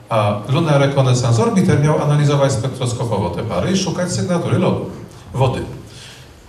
A 0.08 0.40
Lunar 0.48 0.80
Reconnaissance 0.80 1.42
Orbiter 1.42 1.80
miał 1.82 2.02
analizować 2.02 2.52
spektroskopowo 2.52 3.30
te 3.30 3.42
pary 3.42 3.72
i 3.72 3.76
szukać 3.76 4.12
sygnatury 4.12 4.58
lodu, 4.58 4.90
wody. 5.34 5.60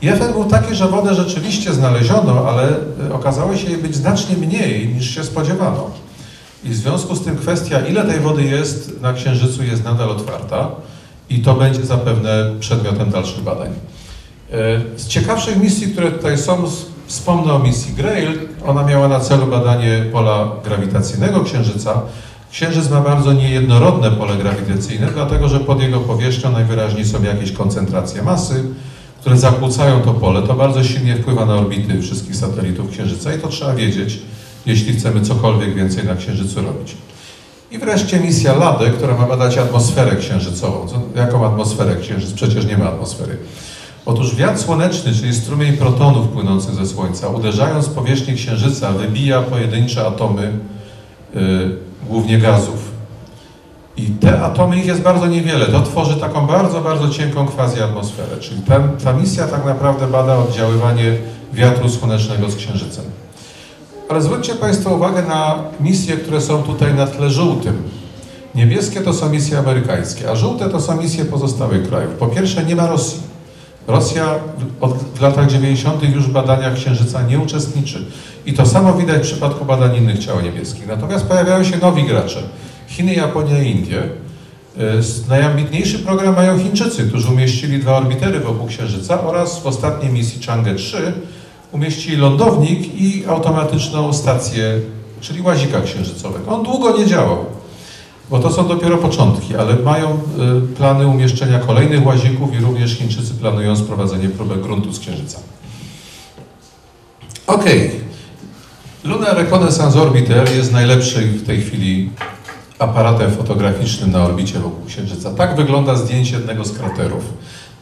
I 0.02 0.10
efekt 0.10 0.32
był 0.32 0.46
taki, 0.46 0.76
że 0.76 0.88
wodę 0.88 1.16
rzeczywiście 1.16 1.74
znaleziono, 1.74 2.50
ale 2.50 2.70
y, 3.10 3.14
okazało 3.14 3.56
się 3.58 3.70
jej 3.70 3.78
być 3.78 3.96
znacznie 3.96 4.38
mniej 4.38 4.88
niż 4.88 5.16
się 5.16 5.24
spodziewano. 5.24 5.92
I 6.64 6.70
w 6.70 6.76
związku 6.76 7.16
z 7.16 7.24
tym 7.24 7.38
kwestia, 7.38 7.80
ile 7.80 8.06
tej 8.06 8.20
wody 8.20 8.44
jest 8.44 9.02
na 9.02 9.14
Księżycu, 9.14 9.64
jest 9.64 9.84
nadal 9.84 10.10
otwarta 10.10 10.70
i 11.30 11.40
to 11.40 11.54
będzie 11.54 11.86
zapewne 11.86 12.52
przedmiotem 12.60 13.10
dalszych 13.10 13.44
badań. 13.44 13.70
E, 14.52 14.82
Z 15.00 15.08
ciekawszych 15.08 15.58
misji, 15.58 15.88
które 15.88 16.12
tutaj 16.12 16.38
są, 16.38 16.64
wspomnę 17.08 17.54
o 17.54 17.60
misji 17.60 17.94
Grail. 17.94 18.40
Ona 18.66 18.84
miała 18.84 19.08
na 19.08 19.20
celu 19.20 19.48
badanie 19.48 20.06
pola 20.12 20.48
grawitacyjnego 20.64 21.44
Księżyca. 21.44 22.02
Księżyc 22.52 22.90
ma 22.90 23.02
bardzo 23.02 23.34
niejednorodne 23.34 24.12
pole 24.12 24.36
grawitacyjne, 24.38 25.08
dlatego 25.14 25.50
że 25.50 25.60
pod 25.60 25.82
jego 25.82 26.00
powierzchnią 26.00 26.52
najwyraźniej 26.52 27.06
są 27.06 27.24
jakieś 27.24 27.52
koncentracje 27.52 28.24
masy, 28.24 28.64
które 29.28 29.40
zakłócają 29.40 30.02
to 30.02 30.14
pole. 30.14 30.42
To 30.42 30.54
bardzo 30.54 30.84
silnie 30.84 31.16
wpływa 31.16 31.46
na 31.46 31.56
orbity 31.56 32.02
wszystkich 32.02 32.36
satelitów 32.36 32.92
Księżyca 32.92 33.34
i 33.34 33.40
to 33.40 33.48
trzeba 33.48 33.74
wiedzieć, 33.74 34.20
jeśli 34.66 34.94
chcemy 34.94 35.22
cokolwiek 35.22 35.76
więcej 35.76 36.06
na 36.06 36.16
Księżycu 36.16 36.62
robić. 36.62 36.96
I 37.72 37.78
wreszcie 37.78 38.20
misja 38.20 38.54
LADE, 38.54 38.90
która 38.90 39.18
ma 39.18 39.28
badać 39.28 39.58
atmosferę 39.58 40.16
księżycową. 40.16 40.88
Co, 40.88 41.02
jaką 41.16 41.46
atmosferę 41.46 41.96
Księżyc? 41.96 42.34
Przecież 42.34 42.66
nie 42.66 42.78
ma 42.78 42.86
atmosfery. 42.86 43.38
Otóż 44.06 44.36
wiatr 44.36 44.60
słoneczny, 44.60 45.14
czyli 45.14 45.34
strumień 45.34 45.74
protonów 45.74 46.28
płynących 46.28 46.76
ze 46.76 46.86
Słońca, 46.86 47.28
uderzając 47.28 47.88
w 47.88 47.94
powierzchnię 47.94 48.34
Księżyca, 48.34 48.92
wybija 48.92 49.42
pojedyncze 49.42 50.08
atomy, 50.08 50.52
y, 51.36 51.40
głównie 52.10 52.38
gazów. 52.38 52.87
I 53.98 54.06
te 54.06 54.42
atomy, 54.42 54.78
ich 54.78 54.86
jest 54.86 55.02
bardzo 55.02 55.28
niewiele. 55.28 55.66
To 55.66 55.82
tworzy 55.82 56.16
taką 56.16 56.48
bardzo, 56.48 56.82
bardzo 56.82 57.10
cienką 57.10 57.46
quasi-atmosferę. 57.46 58.38
Czyli 58.40 58.62
ten, 58.62 58.90
ta 59.04 59.14
misja 59.14 59.48
tak 59.48 59.66
naprawdę 59.66 60.08
bada 60.08 60.38
oddziaływanie 60.38 61.18
wiatru 61.54 61.90
słonecznego 61.90 62.50
z 62.50 62.56
Księżycem. 62.56 63.06
Ale 64.10 64.22
zwróćcie 64.22 64.56
Państwo 64.56 64.96
uwagę 64.96 65.22
na 65.22 65.56
misje, 65.80 66.18
które 66.18 66.42
są 66.42 66.64
tutaj 66.64 66.94
na 66.94 67.08
tle 67.08 67.30
żółtym. 67.30 67.84
Niebieskie 68.56 69.02
to 69.02 69.14
są 69.14 69.30
misje 69.30 69.60
amerykańskie, 69.60 70.30
a 70.32 70.36
żółte 70.36 70.70
to 70.70 70.82
są 70.82 71.02
misje 71.02 71.26
pozostałych 71.26 71.90
krajów. 71.90 72.14
Po 72.14 72.28
pierwsze, 72.28 72.64
nie 72.64 72.76
ma 72.76 72.88
Rosji. 72.88 73.20
Rosja 73.88 74.26
w, 74.82 75.18
w 75.18 75.22
latach 75.22 75.48
90. 75.48 76.16
już 76.16 76.28
w 76.28 76.32
badaniach 76.32 76.74
Księżyca 76.74 77.22
nie 77.22 77.40
uczestniczy. 77.40 78.06
I 78.46 78.54
to 78.54 78.66
samo 78.66 78.94
widać 78.94 79.18
w 79.18 79.22
przypadku 79.22 79.66
badań 79.66 79.96
innych 79.96 80.20
ciał 80.20 80.42
niebieskich. 80.42 80.88
Natomiast 80.88 81.26
pojawiają 81.26 81.64
się 81.64 81.78
nowi 81.78 82.04
gracze. 82.04 82.40
Chiny, 82.88 83.14
Japonia 83.16 83.64
i 83.64 83.72
Indie. 83.72 84.04
S- 85.00 85.28
Najambitniejszy 85.28 86.00
program 86.00 86.36
mają 86.36 86.60
Chińczycy, 86.60 87.08
którzy 87.08 87.30
umieścili 87.30 87.80
dwa 87.80 87.98
orbitery 87.98 88.40
wokół 88.40 88.68
Księżyca 88.68 89.22
oraz 89.24 89.60
w 89.60 89.68
ostatniej 89.68 90.12
misji 90.14 90.42
Chang'e 90.42 90.76
3 90.76 91.14
umieścili 91.72 92.18
lądownik 92.18 93.02
i 93.02 93.24
automatyczną 93.28 94.14
stację, 94.14 94.80
czyli 95.22 95.42
łazika 95.42 95.82
księżycowego. 95.82 96.52
On 96.52 96.64
długo 96.64 96.98
nie 96.98 97.06
działał, 97.06 97.46
bo 98.30 98.40
to 98.40 98.54
są 98.54 98.68
dopiero 98.68 98.98
początki, 98.98 99.56
ale 99.56 99.76
mają 99.76 100.14
y, 100.14 100.76
plany 100.76 101.08
umieszczenia 101.08 101.60
kolejnych 101.60 102.06
łazików 102.06 102.54
i 102.54 102.58
również 102.60 102.92
Chińczycy 102.92 103.34
planują 103.34 103.76
sprowadzenie 103.76 104.30
próbek 104.30 104.60
gruntu 104.62 104.94
z 104.94 105.00
Księżyca. 105.00 105.40
Ok. 107.48 107.66
Lunar 109.04 109.38
Reconnaissance 109.38 110.02
Orbiter 110.02 110.56
jest 110.56 110.72
najlepszym 110.74 111.24
w 111.24 111.46
tej 111.46 111.62
chwili 111.62 112.10
aparatem 112.80 113.32
fotograficznym 113.32 114.12
na 114.12 114.26
orbicie 114.26 114.60
wokół 114.60 114.86
Księżyca. 114.86 115.34
Tak 115.34 115.56
wygląda 115.56 115.96
zdjęcie 115.96 116.36
jednego 116.36 116.66
z 116.66 116.78
kraterów. 116.78 117.24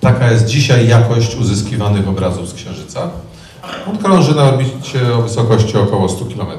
Taka 0.02 0.32
jest 0.32 0.46
dzisiaj 0.46 0.88
jakość 0.88 1.36
uzyskiwanych 1.36 2.08
obrazów 2.08 2.50
z 2.50 2.54
Księżyca. 2.54 3.10
On 3.90 3.98
krąży 3.98 4.36
na 4.36 4.44
orbicie 4.44 5.14
o 5.14 5.22
wysokości 5.22 5.78
około 5.78 6.10
100 6.10 6.26
km. 6.26 6.50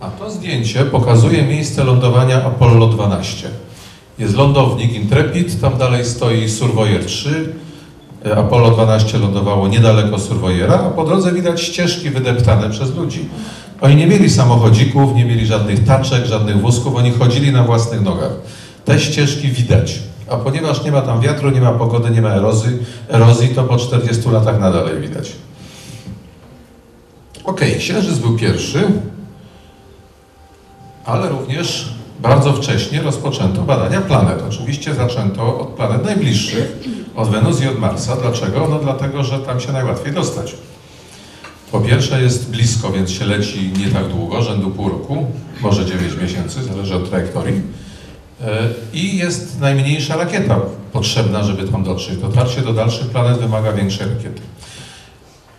A 0.00 0.10
to 0.10 0.30
zdjęcie 0.30 0.84
pokazuje 0.84 1.42
miejsce 1.42 1.84
lądowania 1.84 2.44
Apollo 2.44 2.86
12. 2.86 3.48
Jest 4.18 4.36
lądownik 4.36 4.94
Intrepid, 4.94 5.60
tam 5.60 5.78
dalej 5.78 6.04
stoi 6.04 6.48
Surveyor 6.48 7.04
3. 7.04 7.54
E, 8.26 8.36
Apollo 8.36 8.70
12 8.70 9.18
lądowało 9.18 9.68
niedaleko 9.68 10.18
Surveyora, 10.18 10.74
a 10.74 10.90
po 10.90 11.04
drodze 11.04 11.32
widać 11.32 11.62
ścieżki 11.62 12.10
wydeptane 12.10 12.70
przez 12.70 12.94
ludzi. 12.94 13.28
Oni 13.80 13.96
nie 13.96 14.06
mieli 14.06 14.30
samochodzików, 14.30 15.14
nie 15.14 15.24
mieli 15.24 15.46
żadnych 15.46 15.84
taczek, 15.84 16.26
żadnych 16.26 16.60
wózków, 16.60 16.96
oni 16.96 17.10
chodzili 17.10 17.52
na 17.52 17.64
własnych 17.64 18.00
nogach. 18.00 18.32
Te 18.84 19.00
ścieżki 19.00 19.48
widać. 19.48 19.98
A 20.30 20.36
ponieważ 20.36 20.84
nie 20.84 20.92
ma 20.92 21.00
tam 21.00 21.20
wiatru, 21.20 21.50
nie 21.50 21.60
ma 21.60 21.72
pogody, 21.72 22.10
nie 22.10 22.22
ma 22.22 22.28
erozji, 22.28 22.70
erozji 23.08 23.48
to 23.48 23.64
po 23.64 23.76
40 23.76 24.28
latach 24.28 24.60
nadal 24.60 24.88
je 24.88 25.00
widać. 25.00 25.32
Okej, 27.44 27.78
Księżyc 27.78 28.18
był 28.18 28.36
pierwszy, 28.36 28.82
ale 31.04 31.28
również 31.28 31.94
bardzo 32.20 32.52
wcześnie 32.52 33.02
rozpoczęto 33.02 33.62
badania 33.62 34.00
planet. 34.00 34.42
Oczywiście 34.48 34.94
zaczęto 34.94 35.60
od 35.60 35.68
planet 35.68 36.04
najbliższych, 36.04 36.78
od 37.16 37.28
Wenus 37.28 37.62
i 37.62 37.68
od 37.68 37.78
Marsa. 37.78 38.16
Dlaczego? 38.16 38.66
No 38.70 38.78
dlatego, 38.78 39.24
że 39.24 39.38
tam 39.38 39.60
się 39.60 39.72
najłatwiej 39.72 40.12
dostać. 40.12 40.54
Po 41.72 41.80
pierwsze 41.80 42.22
jest 42.22 42.50
blisko, 42.50 42.92
więc 42.92 43.10
się 43.10 43.24
leci 43.24 43.72
nie 43.78 43.88
tak 43.88 44.08
długo, 44.08 44.42
rzędu 44.42 44.70
pół 44.70 44.88
roku, 44.88 45.26
może 45.60 45.86
9 45.86 46.12
miesięcy, 46.22 46.64
zależy 46.64 46.96
od 46.96 47.08
trajektorii. 47.10 47.62
E, 48.40 48.68
I 48.92 49.16
jest 49.16 49.60
najmniejsza 49.60 50.16
rakieta 50.16 50.60
potrzebna, 50.92 51.44
żeby 51.44 51.68
tam 51.68 51.84
dotrzeć. 51.84 52.16
Dotarcie 52.18 52.62
do 52.62 52.72
dalszych 52.72 53.06
planet 53.06 53.38
wymaga 53.38 53.72
większej 53.72 54.08
rakiety. 54.08 54.40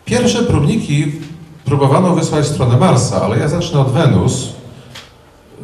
Pierwsze 0.06 0.44
próbniki 0.44 1.12
próbowano 1.66 2.16
wysłać 2.16 2.46
w 2.46 2.50
stronę 2.50 2.78
Marsa, 2.78 3.22
ale 3.22 3.40
ja 3.40 3.48
zacznę 3.48 3.80
od 3.80 3.92
Wenus. 3.92 4.50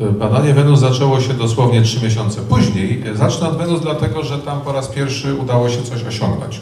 E, 0.01 0.11
Badanie 0.11 0.53
Wenus 0.53 0.79
zaczęło 0.79 1.21
się 1.21 1.33
dosłownie 1.33 1.81
3 1.81 2.01
miesiące 2.05 2.41
później. 2.41 3.03
E, 3.11 3.15
Zacznę 3.15 3.49
od 3.49 3.57
Wenus 3.57 3.81
dlatego, 3.81 4.23
że 4.23 4.39
tam 4.39 4.61
po 4.61 4.71
raz 4.71 4.87
pierwszy 4.87 5.35
udało 5.35 5.69
się 5.69 5.83
coś 5.83 6.03
osiągnąć. 6.03 6.61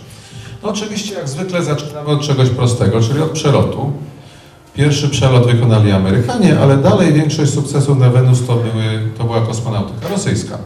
No 0.66 0.72
oczywiście 0.72 1.16
jak 1.16 1.30
zwykle 1.30 1.64
zaczynamy 1.64 2.08
od 2.08 2.22
czegoś 2.22 2.50
prostego, 2.50 3.02
czyli 3.02 3.22
od 3.22 3.30
przelotu. 3.30 3.92
Pierwszy 4.74 5.10
przelot 5.10 5.48
wykonali 5.48 5.92
Amerykanie, 5.92 6.60
ale 6.60 6.78
dalej 6.78 7.14
większość 7.14 7.54
sukcesów 7.54 8.00
na 8.00 8.10
Wenus 8.10 8.48
to, 8.48 8.56
były, 8.56 9.10
to 9.18 9.24
była 9.24 9.42
kosmonautyka 9.42 10.08
rosyjska. 10.08 10.58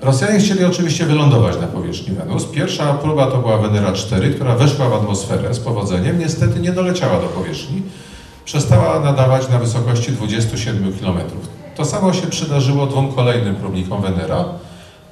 Rosjanie 0.00 0.38
chcieli 0.38 0.64
oczywiście 0.64 1.06
wylądować 1.06 1.60
na 1.60 1.66
powierzchni 1.66 2.14
Wenus. 2.14 2.44
Pierwsza 2.44 2.94
próba 2.94 3.26
to 3.26 3.38
była 3.38 3.58
Venera 3.58 3.92
4, 3.92 4.30
która 4.30 4.54
weszła 4.54 4.88
w 4.88 4.94
atmosferę 4.94 5.54
z 5.54 5.58
powodzeniem. 5.58 6.18
Niestety 6.18 6.60
nie 6.60 6.72
doleciała 6.72 7.20
do 7.20 7.26
powierzchni. 7.26 7.82
Przestała 8.44 9.00
nadawać 9.00 9.48
na 9.48 9.58
wysokości 9.58 10.12
27 10.12 10.92
km. 11.00 11.18
To 11.76 11.84
samo 11.84 12.12
się 12.12 12.26
przydarzyło 12.26 12.86
dwóm 12.86 13.12
kolejnym 13.12 13.56
próbnikom 13.56 14.02
Venera. 14.02 14.44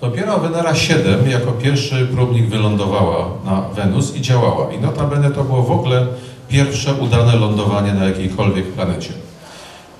Dopiero 0.00 0.38
Venera 0.38 0.74
7 0.74 1.30
jako 1.30 1.52
pierwszy 1.52 2.06
próbnik 2.06 2.48
wylądowała 2.48 3.28
na 3.44 3.60
Wenus 3.60 4.16
i 4.16 4.20
działała. 4.20 4.72
I 4.72 4.80
notabene 4.80 5.30
to 5.30 5.44
było 5.44 5.62
w 5.62 5.70
ogóle 5.70 6.06
pierwsze 6.48 6.94
udane 6.94 7.36
lądowanie 7.36 7.92
na 7.92 8.04
jakiejkolwiek 8.04 8.66
planecie. 8.66 9.12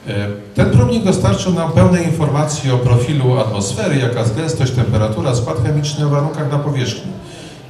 E, 0.09 0.29
Ten 0.55 0.71
próbnik 0.71 1.05
dostarczył 1.05 1.53
nam 1.53 1.73
pełnej 1.73 2.05
informacji 2.05 2.71
o 2.71 2.79
profilu 2.79 3.39
atmosfery, 3.39 3.97
jaka 3.97 4.21
jest 4.21 4.37
gęstość, 4.37 4.73
temperatura, 4.73 5.35
skład 5.35 5.63
chemiczny 5.63 6.07
o 6.07 6.09
warunkach 6.09 6.53
na 6.53 6.59
powierzchni. 6.59 7.13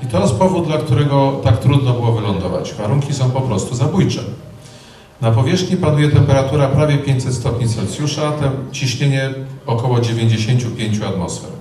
I 0.02 0.06
to 0.06 0.20
jest 0.20 0.34
powód, 0.34 0.66
dla 0.66 0.78
którego 0.78 1.40
tak 1.44 1.58
trudno 1.58 1.92
było 1.92 2.12
wylądować. 2.12 2.74
Warunki 2.74 3.14
są 3.14 3.30
po 3.30 3.40
prostu 3.40 3.74
zabójcze. 3.74 4.20
Na 5.20 5.30
powierzchni 5.30 5.76
panuje 5.76 6.08
temperatura 6.10 6.68
prawie 6.68 6.98
500 6.98 7.34
stopni 7.34 7.68
Celsjusza, 7.68 8.32
ciśnienie 8.72 9.30
około 9.66 10.00
95 10.00 11.00
atmosfer. 11.02 11.55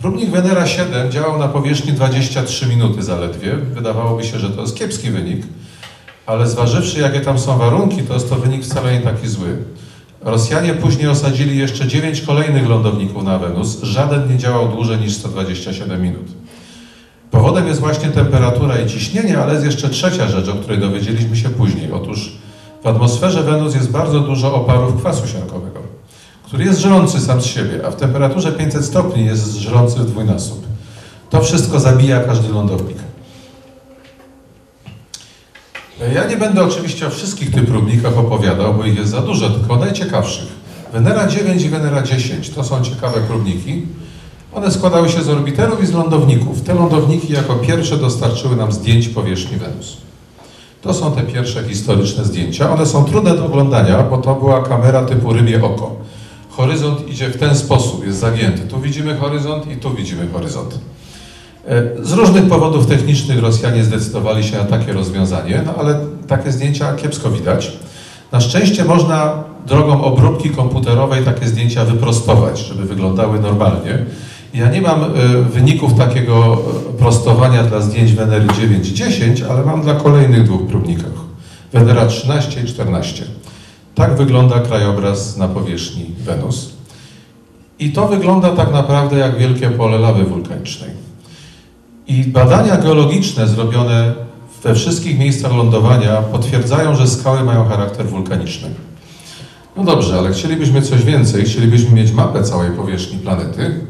Próbnik 0.00 0.30
Venera 0.30 0.66
7 0.66 1.10
działał 1.10 1.38
na 1.38 1.48
powierzchni 1.48 1.92
23 1.92 2.66
minuty 2.66 3.02
zaledwie. 3.02 3.56
Wydawałoby 3.56 4.24
się, 4.24 4.38
że 4.38 4.50
to 4.50 4.60
jest 4.60 4.76
kiepski 4.76 5.10
wynik, 5.10 5.46
ale 6.26 6.48
zważywszy 6.48 7.00
jakie 7.00 7.20
tam 7.20 7.38
są 7.38 7.58
warunki, 7.58 8.02
to 8.02 8.14
jest 8.14 8.30
to 8.30 8.36
wynik 8.36 8.64
wcale 8.64 8.92
nie 8.92 9.00
taki 9.00 9.28
zły. 9.28 9.56
Rosjanie 10.20 10.74
później 10.74 11.08
osadzili 11.08 11.58
jeszcze 11.58 11.88
9 11.88 12.20
kolejnych 12.20 12.68
lądowników 12.68 13.24
na 13.24 13.38
Wenus. 13.38 13.82
Żaden 13.82 14.32
nie 14.32 14.38
działał 14.38 14.68
dłużej 14.68 14.98
niż 14.98 15.14
127 15.14 16.02
minut. 16.02 16.26
Powodem 17.30 17.66
jest 17.66 17.80
właśnie 17.80 18.08
temperatura 18.08 18.78
i 18.78 18.86
ciśnienie, 18.86 19.38
ale 19.38 19.52
jest 19.52 19.66
jeszcze 19.66 19.88
trzecia 19.88 20.28
rzecz, 20.28 20.48
o 20.48 20.54
której 20.54 20.78
dowiedzieliśmy 20.78 21.36
się 21.36 21.48
później. 21.48 21.92
Otóż 21.92 22.32
w 22.82 22.86
atmosferze 22.86 23.42
Wenus 23.42 23.74
jest 23.74 23.90
bardzo 23.90 24.20
dużo 24.20 24.54
oparów 24.54 25.00
kwasu 25.00 25.28
siarkowego, 25.28 25.67
który 26.48 26.64
jest 26.64 26.80
żrący 26.80 27.20
sam 27.20 27.42
z 27.42 27.44
siebie, 27.44 27.86
a 27.86 27.90
w 27.90 27.96
temperaturze 27.96 28.52
500 28.52 28.84
stopni 28.84 29.24
jest 29.24 29.54
żrący 29.54 29.98
w 29.98 30.06
dwójnasób. 30.06 30.66
To 31.30 31.40
wszystko 31.40 31.80
zabija 31.80 32.20
każdy 32.20 32.48
lądownik. 32.48 32.96
Ja 36.14 36.26
nie 36.26 36.36
będę 36.36 36.64
oczywiście 36.64 37.06
o 37.06 37.10
wszystkich 37.10 37.54
tych 37.54 37.66
próbnikach 37.66 38.18
opowiadał, 38.18 38.74
bo 38.74 38.84
ich 38.84 38.98
jest 38.98 39.10
za 39.10 39.20
dużo, 39.20 39.50
tylko 39.50 39.74
o 39.74 39.76
najciekawszych. 39.76 40.48
Venera 40.92 41.26
9 41.26 41.62
i 41.62 41.68
Venera 41.68 42.02
10 42.02 42.50
to 42.50 42.64
są 42.64 42.84
ciekawe 42.84 43.20
próbniki. 43.20 43.82
One 44.54 44.70
składały 44.70 45.08
się 45.08 45.22
z 45.22 45.28
orbiterów 45.28 45.82
i 45.82 45.86
z 45.86 45.92
lądowników. 45.92 46.62
Te 46.62 46.74
lądowniki 46.74 47.32
jako 47.32 47.54
pierwsze 47.54 47.96
dostarczyły 47.96 48.56
nam 48.56 48.72
zdjęć 48.72 49.08
powierzchni 49.08 49.56
Wenus. 49.56 49.96
To 50.82 50.94
są 50.94 51.12
te 51.12 51.22
pierwsze 51.22 51.64
historyczne 51.64 52.24
zdjęcia. 52.24 52.70
One 52.70 52.86
są 52.86 53.04
trudne 53.04 53.36
do 53.36 53.46
oglądania, 53.46 54.02
bo 54.02 54.18
to 54.18 54.34
była 54.34 54.62
kamera 54.62 55.04
typu 55.04 55.32
rybie 55.32 55.64
oko. 55.64 56.08
Horyzont 56.58 57.08
idzie 57.08 57.28
w 57.28 57.36
ten 57.36 57.54
sposób, 57.56 58.06
jest 58.06 58.18
zagięty. 58.18 58.60
Tu 58.68 58.80
widzimy 58.80 59.16
horyzont 59.16 59.70
i 59.72 59.76
tu 59.76 59.94
widzimy 59.94 60.28
horyzont. 60.32 60.78
E, 61.68 61.82
Z 62.02 62.12
różnych 62.12 62.48
powodów 62.48 62.86
technicznych 62.86 63.42
Rosjanie 63.42 63.84
zdecydowali 63.84 64.44
się 64.44 64.56
na 64.56 64.64
takie 64.64 64.92
rozwiązanie, 64.92 65.62
no 65.66 65.74
ale 65.78 66.00
takie 66.28 66.52
zdjęcia 66.52 66.92
kiepsko 66.92 67.30
widać. 67.30 67.72
Na 68.32 68.40
szczęście 68.40 68.84
można 68.84 69.44
drogą 69.66 70.04
obróbki 70.04 70.50
komputerowej 70.50 71.24
takie 71.24 71.46
zdjęcia 71.48 71.84
wyprostować, 71.84 72.58
żeby 72.58 72.84
wyglądały 72.84 73.40
normalnie. 73.40 73.98
Ja 74.54 74.70
nie 74.70 74.80
mam 74.80 75.04
e, 75.04 75.08
wyników 75.42 75.94
takiego 75.98 76.58
e, 76.94 76.98
prostowania 76.98 77.62
dla 77.62 77.80
zdjęć 77.80 78.12
Wenery 78.12 78.46
9 78.60 78.88
i 78.88 78.94
10, 78.94 79.42
ale 79.42 79.64
mam 79.64 79.82
dla 79.82 79.94
kolejnych 79.94 80.44
dwóch 80.44 80.66
próbnikach. 80.66 81.18
Wenera 81.72 82.06
13 82.06 82.62
i 82.62 82.66
14. 82.66 83.24
Tak 83.98 84.16
wygląda 84.16 84.60
krajobraz 84.60 85.36
na 85.36 85.48
powierzchni 85.48 86.14
Wenus. 86.18 86.70
I 87.78 87.92
to 87.92 88.08
wygląda 88.08 88.56
tak 88.56 88.72
naprawdę 88.72 89.18
jak 89.18 89.38
wielkie 89.38 89.70
pole 89.70 89.98
lawy 89.98 90.24
wulkanicznej. 90.24 90.90
I 92.06 92.24
badania 92.24 92.76
geologiczne 92.76 93.48
zrobione 93.48 94.14
we 94.62 94.74
wszystkich 94.74 95.18
miejscach 95.18 95.52
lądowania 95.52 96.22
potwierdzają, 96.22 96.96
że 96.96 97.08
skały 97.08 97.44
mają 97.44 97.64
charakter 97.64 98.06
wulkaniczny. 98.06 98.68
No 99.76 99.84
dobrze, 99.84 100.18
ale 100.18 100.32
chcielibyśmy 100.32 100.82
coś 100.82 101.02
więcej, 101.02 101.44
chcielibyśmy 101.44 101.90
mieć 101.90 102.12
mapę 102.12 102.44
całej 102.44 102.70
powierzchni 102.70 103.18
planety, 103.18 103.62
y, 103.62 103.80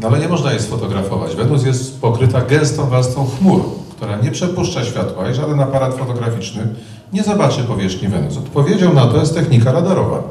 no 0.00 0.08
ale 0.08 0.18
nie 0.18 0.28
można 0.28 0.50
jej 0.50 0.60
sfotografować. 0.60 1.36
Wenus 1.36 1.64
jest 1.64 2.00
pokryta 2.00 2.40
gęstą 2.40 2.88
warstwą 2.88 3.26
chmur, 3.26 3.81
która 4.02 4.16
nie 4.16 4.30
przepuszcza 4.30 4.84
światła 4.84 5.30
i 5.30 5.34
żaden 5.34 5.60
aparat 5.60 5.94
fotograficzny 5.94 6.66
nie 7.12 7.22
zobaczy 7.22 7.62
powierzchni 7.62 8.08
Wenus. 8.08 8.36
Odpowiedzią 8.36 8.94
na 8.94 9.06
to 9.06 9.20
jest 9.20 9.34
technika 9.34 9.72
radarowa. 9.72 10.22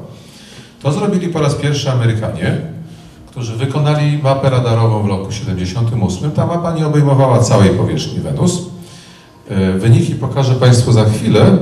To 0.81 0.91
zrobili 0.91 1.27
po 1.27 1.39
raz 1.39 1.55
pierwszy 1.55 1.91
Amerykanie, 1.91 2.57
którzy 3.29 3.55
wykonali 3.55 4.17
mapę 4.23 4.49
radarową 4.49 5.03
w 5.03 5.07
roku 5.07 5.31
78. 5.31 6.31
Ta 6.31 6.45
mapa 6.45 6.73
nie 6.73 6.87
obejmowała 6.87 7.39
całej 7.39 7.69
powierzchni 7.69 8.19
Wenus. 8.19 8.61
E, 9.49 9.71
Wyniki 9.71 10.15
pokażę 10.15 10.55
Państwu 10.55 10.91
za 10.91 11.05
chwilę. 11.05 11.57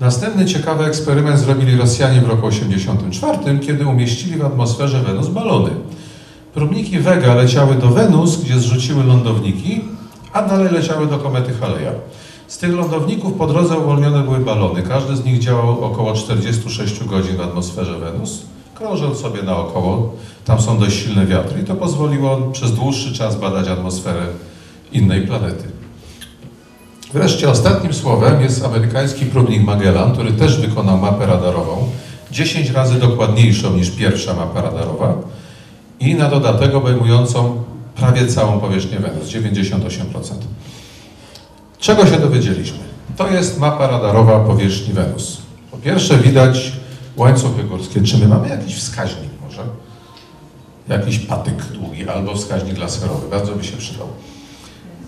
Następny 0.00 0.44
ciekawy 0.44 0.84
eksperyment 0.84 1.38
zrobili 1.38 1.76
Rosjanie 1.76 2.20
w 2.20 2.28
roku 2.28 2.46
84, 2.46 3.58
kiedy 3.58 3.86
umieścili 3.86 4.36
w 4.36 4.44
atmosferze 4.44 5.00
Wenus 5.02 5.28
balony. 5.28 5.70
Próbniki 6.54 6.98
Vega 6.98 7.34
leciały 7.34 7.74
do 7.74 7.88
Wenus, 7.88 8.36
gdzie 8.36 8.58
zrzuciły 8.58 9.04
lądowniki, 9.04 9.93
a 10.34 10.42
dalej 10.42 10.72
leciały 10.72 11.06
do 11.06 11.18
komety 11.18 11.52
Haleja. 11.60 11.92
Z 12.48 12.58
tych 12.58 12.74
lądowników 12.74 13.32
po 13.32 13.46
drodze 13.46 13.78
uwolnione 13.78 14.22
były 14.22 14.38
balony. 14.38 14.82
Każdy 14.82 15.16
z 15.16 15.24
nich 15.24 15.38
działał 15.38 15.84
około 15.84 16.12
46 16.12 17.04
godzin 17.04 17.36
w 17.36 17.40
atmosferze 17.40 17.98
Wenus. 17.98 18.42
Krążył 18.74 19.14
sobie 19.14 19.42
naokoło. 19.42 20.12
Tam 20.44 20.60
są 20.60 20.78
dość 20.78 20.96
silne 20.96 21.26
wiatry 21.26 21.60
i 21.62 21.64
to 21.64 21.74
pozwoliło 21.74 22.36
przez 22.36 22.72
dłuższy 22.72 23.14
czas 23.14 23.36
badać 23.36 23.68
atmosferę 23.68 24.26
innej 24.92 25.26
planety. 25.26 25.64
Wreszcie 27.12 27.50
ostatnim 27.50 27.94
słowem 27.94 28.42
jest 28.42 28.64
amerykański 28.64 29.26
próbnik 29.26 29.64
Magellan, 29.64 30.12
który 30.12 30.32
też 30.32 30.60
wykonał 30.60 30.98
mapę 30.98 31.26
radarową, 31.26 31.88
10 32.30 32.70
razy 32.70 32.94
dokładniejszą 32.94 33.76
niż 33.76 33.90
pierwsza 33.90 34.34
mapa 34.34 34.62
radarowa 34.62 35.14
i 36.00 36.14
na 36.14 36.30
dodatek 36.30 36.74
obejmującą 36.74 37.62
prawie 37.96 38.26
całą 38.26 38.60
powierzchnię 38.60 38.98
Wenus, 38.98 39.28
98%. 39.28 39.78
Czego 41.78 42.06
się 42.06 42.16
dowiedzieliśmy? 42.16 42.78
To 43.16 43.28
jest 43.30 43.58
mapa 43.60 43.86
radarowa 43.86 44.40
powierzchni 44.40 44.94
Wenus. 44.94 45.38
Po 45.70 45.76
pierwsze 45.76 46.18
widać 46.18 46.72
łańcuchy 47.16 47.64
górskie. 47.64 48.02
Czy 48.02 48.18
my 48.18 48.28
mamy 48.28 48.48
jakiś 48.48 48.76
wskaźnik 48.76 49.30
może? 49.44 49.62
Jakiś 50.88 51.18
patyk 51.18 51.54
długi 51.66 52.08
albo 52.08 52.34
wskaźnik 52.34 52.78
laserowy. 52.78 53.28
Bardzo 53.30 53.52
by 53.52 53.64
się 53.64 53.76
przydał. 53.76 54.06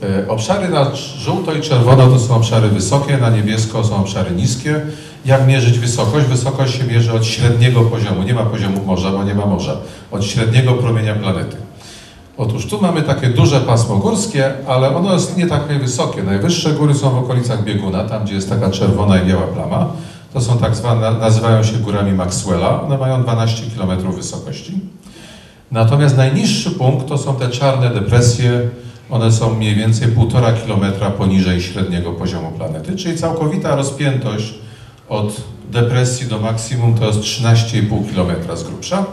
E, 0.02 0.28
Obszary 0.28 0.68
na 0.68 0.94
żółto 0.94 1.54
i 1.54 1.60
czerwono 1.60 2.06
to 2.06 2.18
są 2.18 2.34
obszary 2.34 2.68
wysokie, 2.68 3.18
na 3.18 3.30
niebiesko 3.30 3.84
są 3.84 3.96
obszary 3.96 4.30
niskie. 4.30 4.80
Jak 5.24 5.46
mierzyć 5.46 5.78
wysokość? 5.78 6.26
Wysokość 6.26 6.78
się 6.78 6.84
mierzy 6.84 7.12
od 7.12 7.26
średniego 7.26 7.82
poziomu. 7.82 8.22
Nie 8.22 8.34
ma 8.34 8.44
poziomu 8.44 8.84
morza, 8.84 9.10
bo 9.10 9.24
nie 9.24 9.34
ma 9.34 9.46
morza. 9.46 9.76
Od 10.10 10.24
średniego 10.24 10.72
promienia 10.72 11.14
planety. 11.14 11.56
Otóż 12.38 12.66
tu 12.66 12.82
mamy 12.82 13.02
takie 13.02 13.28
duże 13.28 13.60
pasmo 13.60 13.96
górskie, 13.96 14.52
ale 14.66 14.96
ono 14.96 15.12
jest 15.12 15.36
nie 15.36 15.46
takie 15.46 15.78
wysokie. 15.78 16.22
Najwyższe 16.22 16.72
góry 16.72 16.94
są 16.94 17.10
w 17.10 17.18
okolicach 17.18 17.64
bieguna, 17.64 18.04
tam 18.04 18.24
gdzie 18.24 18.34
jest 18.34 18.48
taka 18.48 18.70
czerwona 18.70 19.22
i 19.22 19.26
biała 19.26 19.46
plama. 19.46 19.88
To 20.32 20.40
są 20.40 20.58
tak 20.58 20.76
zwane, 20.76 21.10
nazywają 21.10 21.64
się 21.64 21.78
górami 21.78 22.12
Maxwella. 22.12 22.82
One 22.82 22.98
mają 22.98 23.22
12 23.22 23.64
km 23.76 24.12
wysokości. 24.12 24.80
Natomiast 25.70 26.16
najniższy 26.16 26.70
punkt 26.70 27.08
to 27.08 27.18
są 27.18 27.36
te 27.36 27.48
czarne 27.48 27.90
depresje. 27.90 28.60
One 29.10 29.32
są 29.32 29.54
mniej 29.54 29.74
więcej 29.74 30.08
1,5 30.08 30.66
km 30.66 31.12
poniżej 31.12 31.60
średniego 31.60 32.12
poziomu 32.12 32.50
planety, 32.50 32.96
czyli 32.96 33.18
całkowita 33.18 33.76
rozpiętość 33.76 34.54
od 35.08 35.40
depresji 35.70 36.26
do 36.26 36.38
maksimum 36.38 36.94
to 36.94 37.06
jest 37.06 37.18
13,5 37.18 38.14
km 38.14 38.56
z 38.56 38.62
grubsza. 38.62 39.04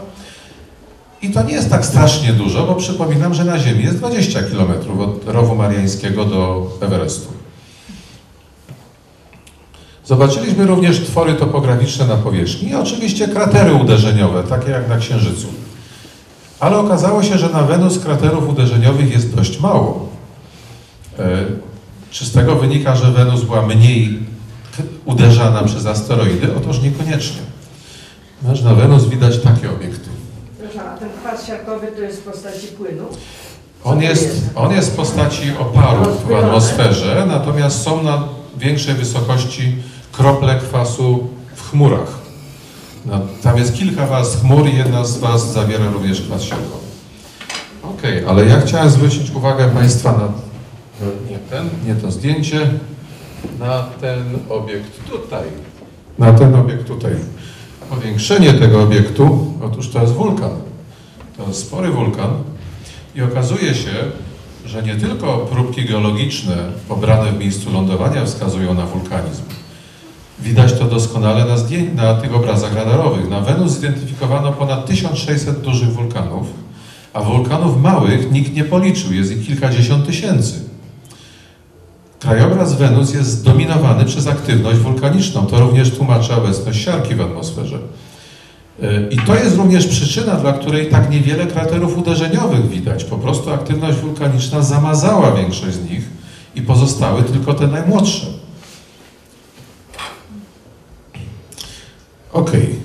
I 1.24 1.30
to 1.30 1.42
nie 1.42 1.52
jest 1.52 1.70
tak 1.70 1.86
strasznie 1.86 2.32
dużo, 2.32 2.66
bo 2.66 2.74
przypominam, 2.74 3.34
że 3.34 3.44
na 3.44 3.58
Ziemi 3.58 3.84
jest 3.84 3.98
20 3.98 4.40
km 4.42 5.00
od 5.00 5.28
rowu 5.28 5.54
mariańskiego 5.54 6.24
do 6.24 6.70
Everestu. 6.80 7.32
Zobaczyliśmy 10.04 10.66
również 10.66 11.00
twory 11.00 11.34
topograficzne 11.34 12.06
na 12.06 12.16
powierzchni 12.16 12.68
i 12.68 12.74
oczywiście 12.74 13.28
kratery 13.28 13.74
uderzeniowe, 13.74 14.42
takie 14.42 14.70
jak 14.70 14.88
na 14.88 14.96
Księżycu. 14.96 15.46
Ale 16.60 16.78
okazało 16.78 17.22
się, 17.22 17.38
że 17.38 17.48
na 17.48 17.62
Wenus 17.62 17.98
kraterów 17.98 18.48
uderzeniowych 18.48 19.12
jest 19.12 19.34
dość 19.36 19.60
mało. 19.60 20.08
E, 21.18 21.44
Czy 22.10 22.24
z 22.24 22.32
tego 22.32 22.56
wynika, 22.56 22.96
że 22.96 23.12
Wenus 23.12 23.42
była 23.42 23.66
mniej 23.66 24.18
uderzana 25.04 25.62
przez 25.62 25.86
asteroidy? 25.86 26.56
Otóż 26.56 26.80
niekoniecznie. 26.80 27.40
Na 28.64 28.74
Wenus 28.74 29.04
widać 29.04 29.38
takie 29.38 29.70
obiekty. 29.70 30.13
Kwas 31.24 31.46
siarkowy 31.46 31.86
to 31.86 32.02
jest 32.02 32.20
w 32.20 32.24
postaci 32.24 32.66
płynu? 32.66 33.04
On 33.84 34.02
jest, 34.02 34.50
on 34.54 34.72
jest 34.72 34.92
w 34.92 34.96
postaci 34.96 35.52
oparów 35.58 36.28
w 36.28 36.34
atmosferze, 36.34 37.24
natomiast 37.28 37.82
są 37.82 38.02
na 38.02 38.28
większej 38.56 38.94
wysokości 38.94 39.76
krople 40.12 40.58
kwasu 40.58 41.28
w 41.54 41.70
chmurach. 41.70 42.18
No, 43.06 43.20
tam 43.42 43.58
jest 43.58 43.74
kilka 43.74 44.06
warstw 44.06 44.40
chmur 44.40 44.68
i 44.68 44.76
jedna 44.76 45.04
z 45.04 45.18
warstw 45.18 45.52
zawiera 45.52 45.90
również 45.90 46.22
kwas 46.22 46.42
siarkowy. 46.42 46.84
Okej, 47.82 48.24
ale 48.26 48.46
ja 48.46 48.60
chciałem 48.60 48.90
zwrócić 48.90 49.30
uwagę 49.30 49.68
Państwa 49.68 50.12
na 50.12 50.28
nie 51.30 51.38
ten, 51.38 51.68
nie 51.86 51.94
to 51.94 52.10
zdjęcie, 52.10 52.70
na 53.58 53.82
ten 54.00 54.38
obiekt 54.48 55.10
tutaj. 55.10 55.44
Na 56.18 56.32
ten 56.32 56.54
obiekt 56.54 56.86
tutaj. 56.86 57.12
Powiększenie 57.90 58.52
tego 58.52 58.82
obiektu, 58.82 59.52
otóż 59.62 59.90
to 59.90 60.00
jest 60.00 60.12
wulkan. 60.12 60.73
To 61.36 61.54
spory 61.54 61.90
wulkan, 61.90 62.30
i 63.14 63.22
okazuje 63.22 63.74
się, 63.74 63.90
że 64.66 64.82
nie 64.82 64.96
tylko 64.96 65.38
próbki 65.38 65.84
geologiczne 65.84 66.56
pobrane 66.88 67.32
w 67.32 67.38
miejscu 67.38 67.72
lądowania 67.72 68.24
wskazują 68.24 68.74
na 68.74 68.86
wulkanizm. 68.86 69.42
Widać 70.40 70.72
to 70.78 70.84
doskonale 70.84 71.44
na, 71.44 71.56
zdję- 71.56 71.94
na 71.94 72.14
tych 72.14 72.34
obrazach 72.34 72.74
radarowych. 72.74 73.28
Na 73.28 73.40
Wenus 73.40 73.72
zidentyfikowano 73.72 74.52
ponad 74.52 74.86
1600 74.86 75.60
dużych 75.60 75.92
wulkanów, 75.92 76.46
a 77.12 77.20
wulkanów 77.22 77.82
małych 77.82 78.32
nikt 78.32 78.54
nie 78.54 78.64
policzył, 78.64 79.12
jest 79.12 79.32
ich 79.32 79.46
kilkadziesiąt 79.46 80.06
tysięcy. 80.06 80.54
Krajobraz 82.18 82.74
Wenus 82.74 83.14
jest 83.14 83.30
zdominowany 83.30 84.04
przez 84.04 84.26
aktywność 84.26 84.78
wulkaniczną. 84.78 85.46
To 85.46 85.60
również 85.60 85.90
tłumaczy 85.90 86.34
obecność 86.34 86.84
siarki 86.84 87.14
w 87.14 87.20
atmosferze. 87.20 87.78
E, 88.82 89.08
I 89.10 89.16
to 89.16 89.34
jest 89.34 89.56
również 89.56 89.86
przyczyna, 89.86 90.34
dla 90.34 90.52
której 90.52 90.88
tak 90.88 91.10
niewiele 91.10 91.46
kraterów 91.46 91.98
uderzeniowych 91.98 92.68
widać. 92.68 93.04
Po 93.04 93.18
prostu 93.18 93.52
aktywność 93.52 93.98
wulkaniczna 93.98 94.62
zamazała 94.62 95.32
większość 95.32 95.74
z 95.74 95.90
nich 95.90 96.08
i 96.54 96.62
pozostały 96.62 97.22
tylko 97.22 97.54
te 97.54 97.66
najmłodsze. 97.66 98.26
Okej. 102.32 102.84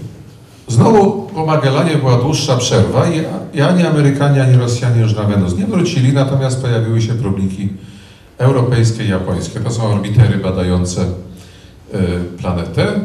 Znowu 0.67 1.21
po 1.21 1.45
Magellanie 1.45 1.95
była 1.95 2.17
dłuższa 2.17 2.57
przerwa 2.57 3.05
i 3.53 3.61
ani 3.61 3.85
Amerykanie, 3.85 4.43
ani 4.43 4.57
Rosjanie 4.57 5.01
już 5.01 5.15
na 5.15 5.23
Wenus 5.23 5.57
nie 5.57 5.65
wrócili, 5.65 6.13
natomiast 6.13 6.61
pojawiły 6.61 7.01
się 7.01 7.13
próbniki 7.13 7.69
europejskie 8.37 9.03
i 9.03 9.09
japońskie. 9.09 9.59
To 9.59 9.71
są 9.71 9.83
orbitery 9.83 10.37
badające 10.37 11.01
y, 11.01 11.07
planetę. 12.37 12.99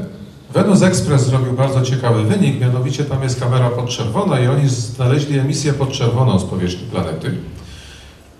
Venus 0.54 0.82
Express 0.82 1.26
zrobił 1.26 1.52
bardzo 1.52 1.82
ciekawy 1.82 2.24
wynik, 2.24 2.60
mianowicie 2.60 3.04
tam 3.04 3.22
jest 3.22 3.40
kamera 3.40 3.70
podczerwona 3.70 4.40
i 4.40 4.46
oni 4.46 4.68
znaleźli 4.68 5.38
emisję 5.38 5.72
podczerwoną 5.72 6.38
z 6.38 6.44
powierzchni 6.44 6.86
planety. 6.86 7.34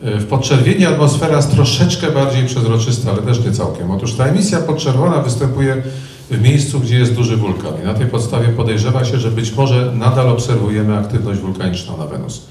E, 0.03 0.19
W 0.19 0.27
podczerwieni 0.27 0.87
atmosfera 0.87 1.37
jest 1.37 1.51
troszeczkę 1.51 2.11
bardziej 2.11 2.47
przezroczysta, 2.47 3.11
ale 3.11 3.23
też 3.23 3.45
nie 3.45 3.53
całkiem. 3.53 3.91
Otóż 3.91 4.15
ta 4.15 4.25
emisja 4.25 4.59
podczerwona 4.59 5.23
występuje 5.23 5.83
w 6.31 6.43
miejscu, 6.43 6.81
gdzie 6.81 6.99
jest 6.99 7.15
duży 7.15 7.37
wulkan 7.37 7.73
i 7.83 7.85
na 7.87 7.95
tej 7.95 8.07
podstawie 8.07 8.49
podejrzewa 8.49 9.05
się, 9.05 9.19
że 9.19 9.31
być 9.31 9.53
może 9.53 9.93
nadal 9.95 10.29
obserwujemy 10.29 10.99
aktywność 10.99 11.41
wulkaniczną 11.41 11.97
na 11.97 12.07
Wenus. 12.07 12.43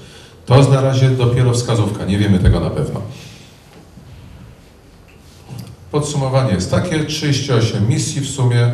To 0.46 0.56
jest 0.56 0.70
na 0.70 0.80
razie 0.80 1.10
dopiero 1.10 1.52
wskazówka, 1.52 2.04
nie 2.04 2.18
wiemy 2.18 2.38
tego 2.38 2.60
na 2.60 2.70
pewno. 2.70 3.00
Podsumowanie 5.90 6.54
jest 6.54 6.70
takie, 6.70 7.04
38 7.04 7.88
misji 7.88 8.20
w 8.20 8.28
sumie, 8.28 8.72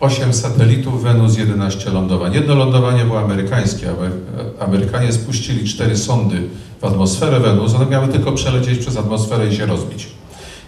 8 0.00 0.32
satelitów, 0.32 1.02
Wenus 1.02 1.38
11 1.38 1.90
lądowań. 1.90 2.34
Jedno 2.34 2.54
lądowanie 2.54 3.04
było 3.04 3.20
amerykańskie. 3.20 3.86
Amer- 3.86 4.64
Amerykanie 4.64 5.12
spuścili 5.12 5.68
cztery 5.68 5.96
sondy 5.96 6.48
w 6.80 6.84
atmosferę 6.84 7.40
Wenus, 7.40 7.74
one 7.74 7.86
miały 7.86 8.08
tylko 8.08 8.32
przelecieć 8.32 8.78
przez 8.78 8.96
atmosferę 8.96 9.48
i 9.48 9.56
się 9.56 9.66
rozbić. 9.66 10.08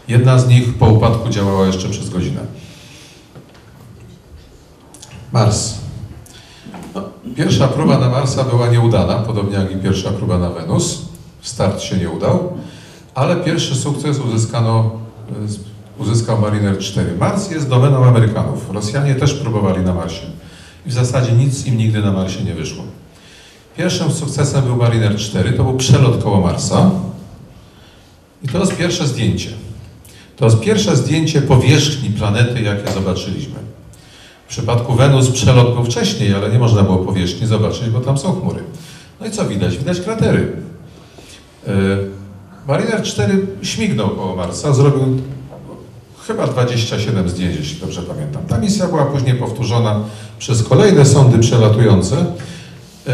Jedna 0.09 0.39
z 0.39 0.49
nich 0.49 0.75
po 0.75 0.87
upadku 0.89 1.29
działała 1.29 1.67
jeszcze 1.67 1.89
przez 1.89 2.11
godzinę. 2.11 2.41
Mars. 5.33 5.75
No, 6.95 7.03
pierwsza 7.37 7.69
próba 7.69 7.99
na 7.99 8.09
Marsa 8.09 8.45
była 8.45 8.69
nieudana, 8.69 9.15
podobnie 9.15 9.57
jak 9.57 9.73
i 9.73 9.77
pierwsza 9.77 10.11
próba 10.11 10.39
na 10.39 10.51
Wenus. 10.51 10.99
Start 11.43 11.81
się 11.81 11.97
nie 11.97 12.11
udał, 12.11 12.53
ale 13.15 13.37
pierwszy 13.37 13.75
sukces 13.75 14.19
uzyskano, 14.19 14.91
e, 15.31 15.68
uzyskał 15.99 16.41
Mariner 16.41 16.79
4. 16.79 17.17
Mars 17.21 17.51
jest 17.51 17.69
domeną 17.69 18.05
Amerykanów. 18.05 18.71
Rosjanie 18.71 19.15
też 19.15 19.35
próbowali 19.35 19.83
na 19.83 19.95
Marsie 19.95 20.27
i 20.87 20.91
w 20.91 20.93
zasadzie 20.93 21.33
nic 21.33 21.67
im 21.67 21.77
nigdy 21.77 22.01
na 22.01 22.13
Marsie 22.13 22.45
nie 22.45 22.55
wyszło. 22.55 22.85
Pierwszym 23.77 24.13
sukcesem 24.13 24.65
był 24.65 24.77
Mariner 24.77 25.17
4, 25.17 25.53
to 25.53 25.65
był 25.65 25.77
przelot 25.77 26.23
koło 26.23 26.41
Marsa 26.41 26.91
i 28.43 28.49
to 28.49 28.59
jest 28.59 28.77
pierwsze 28.77 29.07
zdjęcie. 29.07 29.51
To 30.37 30.45
jest 30.45 30.61
pierwsze 30.61 30.97
zdjęcie 30.97 31.43
powierzchni 31.43 32.11
planety, 32.11 32.63
jakie 32.63 32.93
zobaczyliśmy. 32.93 33.55
W 34.47 34.51
przypadku 34.51 34.95
Wenus 34.95 35.31
przelot 35.31 35.75
był 35.75 35.85
wcześniej, 35.85 36.35
ale 36.35 36.51
nie 36.51 36.59
można 36.59 36.83
było 36.83 36.99
powierzchni 36.99 37.47
zobaczyć, 37.47 37.91
bo 37.91 38.01
tam 38.01 38.19
są 38.19 38.41
chmury. 38.41 38.63
No 39.21 39.27
i 39.27 39.31
co 39.31 39.45
widać? 39.45 39.79
Widać 39.79 40.01
kratery. 40.01 40.53
Yy, 41.67 41.73
Mariner 42.69 43.03
4 43.03 43.47
śmignął 43.63 44.09
koło 44.09 44.37
Marsa, 44.37 44.73
zrobił 44.73 45.21
chyba 46.29 46.47
27 46.47 47.29
zdjęć, 47.29 47.57
jeśli 47.57 47.81
dobrze 47.81 48.03
pamiętam. 48.03 48.43
Ta 48.49 48.59
misja 48.59 48.87
była 48.87 49.05
później 49.05 49.35
powtórzona 49.35 50.01
przez 50.39 50.63
kolejne 50.63 51.05
sondy 51.05 51.39
przelatujące. 51.39 52.17
Yy, 53.07 53.13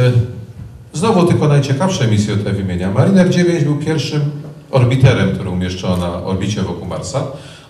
Znowu 0.92 1.26
tylko 1.26 1.48
najciekawsze 1.48 2.06
misje 2.06 2.36
te 2.36 2.52
wymienia. 2.52 2.90
Mariner 2.90 3.30
9 3.30 3.64
był 3.64 3.76
pierwszym 3.76 4.20
orbiterem, 4.70 5.34
który 5.34 5.50
umieszczono 5.50 5.96
na 5.96 6.24
orbicie 6.24 6.62
wokół 6.62 6.86
Marsa. 6.86 7.22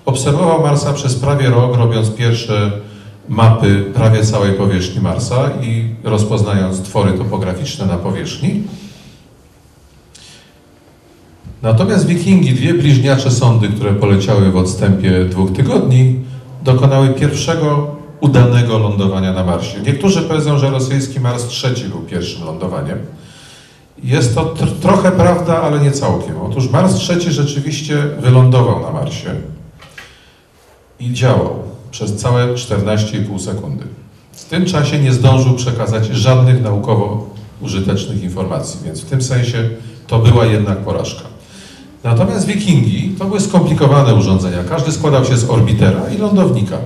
Obserwował 0.07 0.63
Marsa 0.63 0.93
przez 0.93 1.15
prawie 1.15 1.51
rok, 1.51 1.77
robiąc 1.77 2.11
pierwsze 2.11 2.73
mapy 3.29 3.85
prawie 3.95 4.25
całej 4.25 4.53
powierzchni 4.53 5.01
Marsa 5.01 5.51
i 5.63 5.89
rozpoznając 6.05 6.81
twory 6.83 7.13
topograficzne 7.13 7.87
na 7.87 7.97
powierzchni. 7.97 8.63
Natomiast 11.65 12.07
Wikingi, 12.07 12.55
dwie 12.55 12.75
bliźniacze 12.75 13.31
sondy, 13.31 13.69
które 13.69 13.93
poleciały 13.93 14.51
w 14.51 14.57
odstępie 14.57 15.25
dwóch 15.25 15.53
tygodni, 15.53 16.21
dokonały 16.63 17.09
pierwszego 17.09 17.97
udanego 18.21 18.79
lądowania 18.79 19.33
na 19.33 19.45
Marsie. 19.45 19.81
Niektórzy 19.87 20.23
powiedzą, 20.23 20.59
że 20.59 20.71
rosyjski 20.71 21.21
Mars 21.21 21.47
trzeci 21.47 21.85
był 21.85 22.01
pierwszym 22.01 22.45
lądowaniem. 22.45 22.99
Jest 24.03 24.35
to 24.35 24.45
tr- 24.45 24.81
trochę 24.81 25.13
prawda, 25.13 25.63
ale 25.63 25.81
nie 25.81 25.93
całkiem. 25.93 26.37
Otóż 26.41 26.71
Mars 26.71 26.95
trzeci 26.95 27.31
rzeczywiście 27.31 27.97
wylądował 28.21 28.81
na 28.81 28.91
Marsie 28.91 29.31
i 31.01 31.13
działał 31.13 31.59
przez 31.91 32.17
całe 32.17 32.55
14,5 32.55 33.39
sekundy. 33.39 33.85
W 34.33 34.45
tym 34.45 34.67
czasie 34.67 34.99
nie 34.99 35.13
zdążył 35.13 35.55
przekazać 35.55 36.07
żadnych 36.07 36.63
naukowo 36.63 37.31
użytecznych 37.61 38.23
informacji, 38.23 38.81
więc 38.85 39.01
w 39.01 39.11
tym 39.11 39.23
sensie 39.23 39.71
to 40.07 40.19
była 40.19 40.45
jednak 40.45 40.79
porażka. 40.79 41.34
Natomiast 42.05 42.47
Wikingi 42.47 43.15
to 43.19 43.25
były 43.25 43.41
skomplikowane 43.41 44.15
urządzenia. 44.15 44.65
Każdy 44.69 44.93
składał 44.93 45.25
się 45.25 45.37
z 45.37 45.51
orbitera 45.51 46.01
i 46.17 46.19
lądownika. 46.19 46.79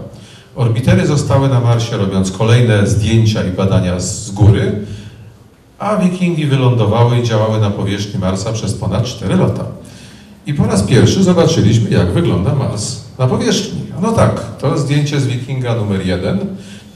Orbitery 0.56 1.06
zostały 1.06 1.48
na 1.48 1.60
Marsie 1.60 1.96
robiąc 1.96 2.30
kolejne 2.30 2.86
zdjęcia 2.86 3.44
i 3.44 3.50
badania 3.50 4.00
z 4.00 4.30
góry, 4.30 4.72
a 5.78 5.96
Wikingi 5.96 6.46
wylądowały 6.46 7.18
i 7.18 7.22
działały 7.22 7.60
na 7.60 7.70
powierzchni 7.70 8.20
Marsa 8.20 8.52
przez 8.52 8.74
ponad 8.74 9.04
4 9.04 9.36
lata. 9.36 9.64
I 10.46 10.54
po 10.54 10.66
raz 10.66 10.82
pierwszy 10.82 11.22
zobaczyliśmy, 11.22 11.90
jak 11.90 12.12
wygląda 12.12 12.54
Mars 12.54 13.00
na 13.18 13.26
powierzchni. 13.26 13.80
No 14.02 14.12
tak, 14.12 14.56
to 14.58 14.78
zdjęcie 14.78 15.20
z 15.20 15.26
Wikinga 15.26 15.74
numer 15.74 16.06
jeden. 16.06 16.38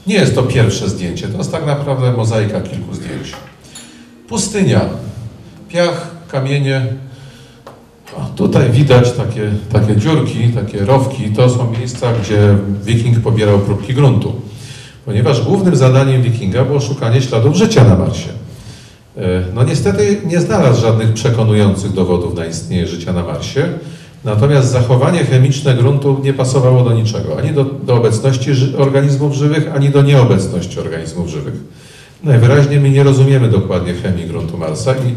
Nie 0.07 0.15
jest 0.15 0.35
to 0.35 0.43
pierwsze 0.43 0.89
zdjęcie, 0.89 1.27
to 1.27 1.37
jest 1.37 1.51
tak 1.51 1.65
naprawdę 1.65 2.11
mozaika 2.11 2.61
kilku 2.61 2.95
zdjęć. 2.95 3.33
Pustynia, 4.27 4.81
piach, 5.69 6.07
kamienie. 6.27 6.85
O, 8.17 8.25
tutaj 8.35 8.71
widać 8.71 9.11
takie, 9.11 9.51
takie 9.71 9.95
dziurki, 9.97 10.49
takie 10.49 10.85
rowki. 10.85 11.23
To 11.29 11.49
są 11.49 11.71
miejsca, 11.79 12.13
gdzie 12.13 12.55
Wiking 12.83 13.19
pobierał 13.19 13.59
próbki 13.59 13.93
gruntu. 13.93 14.33
Ponieważ 15.05 15.41
głównym 15.41 15.75
zadaniem 15.75 16.21
Wikinga 16.21 16.65
było 16.65 16.79
szukanie 16.79 17.21
śladów 17.21 17.55
życia 17.55 17.83
na 17.83 17.95
Marsie. 17.95 18.29
E, 19.17 19.21
No 19.55 19.63
niestety 19.63 20.21
nie 20.25 20.39
znalazł 20.41 20.81
żadnych 20.81 21.13
przekonujących 21.13 21.93
dowodów 21.93 22.35
na 22.35 22.45
istnienie 22.45 22.87
życia 22.87 23.13
na 23.13 23.23
Marsie, 23.23 23.63
natomiast 24.23 24.71
zachowanie 24.71 25.23
chemiczne 25.25 25.73
gruntu 25.73 26.19
nie 26.23 26.33
pasowało 26.33 26.83
do 26.83 26.93
niczego, 26.93 27.37
ani 27.37 27.51
do, 27.51 27.63
do 27.63 27.95
obecności 27.95 28.51
organizmów 28.77 29.33
żywych, 29.33 29.71
ani 29.75 29.89
do 29.89 30.01
nieobecności 30.01 30.79
organizmów 30.79 31.29
żywych. 31.29 31.53
Najwyraźniej 32.23 32.79
my 32.79 32.89
nie 32.89 33.03
rozumiemy 33.03 33.49
dokładnie 33.49 33.93
chemii 33.93 34.25
gruntu 34.25 34.57
Marsa 34.57 34.93
i, 34.93 35.15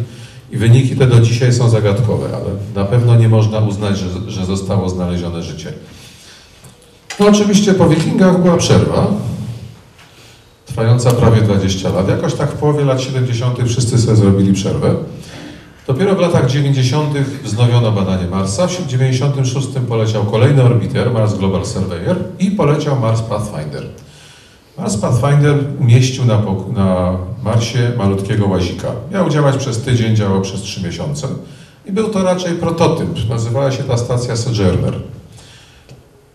i 0.50 0.56
wyniki 0.56 0.96
te 0.96 1.06
do 1.06 1.20
dzisiaj 1.20 1.52
są 1.52 1.70
zagadkowe, 1.70 2.26
ale 2.26 2.50
na 2.74 2.84
pewno 2.84 3.16
nie 3.16 3.28
można 3.28 3.58
uznać, 3.58 3.98
że, 3.98 4.30
że 4.30 4.46
zostało 4.46 4.88
znalezione 4.88 5.42
życie. 5.42 5.72
No 7.20 7.26
oczywiście 7.26 7.74
po 7.74 7.88
wikingach 7.88 8.42
była 8.42 8.56
przerwa, 8.56 9.06
trwająca 10.66 11.10
prawie 11.10 11.42
20 11.42 11.88
lat. 11.88 12.08
Jakoś 12.08 12.34
tak 12.34 12.50
w 12.50 12.54
połowie 12.54 12.84
lat 12.84 13.00
70. 13.00 13.58
wszyscy 13.66 13.98
sobie 13.98 14.16
zrobili 14.16 14.52
przerwę. 14.52 14.94
Dopiero 15.86 16.14
w 16.14 16.18
latach 16.20 16.50
90. 16.50 17.14
wznowiono 17.44 17.92
badanie 17.92 18.26
Marsa. 18.26 18.66
W 18.66 18.86
96. 18.86 19.68
poleciał 19.88 20.24
kolejny 20.24 20.62
orbiter, 20.62 21.12
Mars 21.12 21.34
Global 21.34 21.66
Surveyor 21.66 22.16
i 22.38 22.50
poleciał 22.50 23.00
Mars 23.00 23.22
Pathfinder. 23.22 23.82
Mars 24.78 24.96
Pathfinder 24.96 25.54
umieścił 25.80 26.24
na, 26.24 26.42
na 26.76 27.18
Marsie 27.46 27.92
malutkiego 27.98 28.46
łazika. 28.46 28.92
Miał 29.12 29.30
działać 29.30 29.56
przez 29.56 29.82
tydzień, 29.82 30.16
działał 30.16 30.40
przez 30.40 30.60
3 30.60 30.82
miesiące. 30.82 31.28
I 31.86 31.92
był 31.92 32.08
to 32.08 32.22
raczej 32.22 32.54
prototyp. 32.54 33.28
Nazywała 33.28 33.72
się 33.72 33.82
ta 33.82 33.96
stacja 33.96 34.36
Sojourner. 34.36 34.94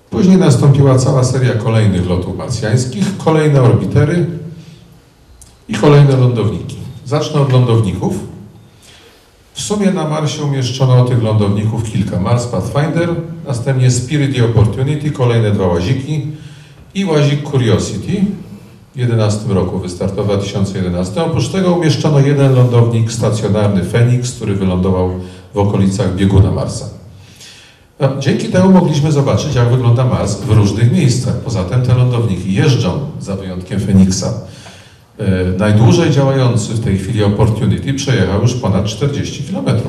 Później 0.09 0.37
nastąpiła 0.37 0.97
cała 0.97 1.23
seria 1.23 1.53
kolejnych 1.53 2.09
lotów 2.09 2.37
marsjańskich, 2.37 3.17
kolejne 3.17 3.61
orbitery 3.61 4.25
i 5.69 5.73
kolejne 5.73 6.17
lądowniki. 6.17 6.75
Zacznę 7.05 7.41
od 7.41 7.51
lądowników. 7.51 8.15
W 9.53 9.61
sumie 9.61 9.91
na 9.91 10.07
Marsie 10.09 10.43
umieszczono 10.43 11.05
tych 11.05 11.23
lądowników 11.23 11.83
kilka. 11.83 12.19
Mars 12.19 12.45
Pathfinder, 12.45 13.09
następnie 13.47 13.91
Spirit 13.91 14.37
i 14.37 14.41
Opportunity, 14.41 15.11
kolejne 15.11 15.51
dwa 15.51 15.67
łaziki 15.67 16.27
i 16.95 17.05
łazik 17.05 17.49
Curiosity 17.49 18.25
2011 18.95 19.53
roku, 19.53 19.79
wystartował 19.79 20.35
w 20.35 20.39
2011. 20.39 21.23
Oprócz 21.23 21.49
tego 21.49 21.73
umieszczono 21.73 22.19
jeden 22.19 22.55
lądownik 22.55 23.11
stacjonarny 23.11 23.83
Phoenix, 23.83 24.31
który 24.31 24.55
wylądował 24.55 25.11
w 25.53 25.57
okolicach 25.57 26.15
bieguna 26.15 26.51
Marsa. 26.51 26.85
Dzięki 28.19 28.47
temu 28.47 28.71
mogliśmy 28.71 29.11
zobaczyć, 29.11 29.55
jak 29.55 29.69
wygląda 29.69 30.05
Mars 30.05 30.35
w 30.41 30.49
różnych 30.49 30.91
miejscach. 30.91 31.35
Poza 31.35 31.63
tym 31.63 31.81
te 31.81 31.95
lądowniki 31.95 32.53
jeżdżą, 32.53 32.99
za 33.19 33.35
wyjątkiem 33.35 33.79
Feniksa. 33.79 34.33
E, 35.17 35.25
najdłużej 35.57 36.11
działający 36.11 36.73
w 36.73 36.83
tej 36.83 36.97
chwili 36.97 37.23
Opportunity 37.23 37.93
przejechał 37.93 38.41
już 38.41 38.53
ponad 38.53 38.85
40 38.85 39.43
km. 39.43 39.81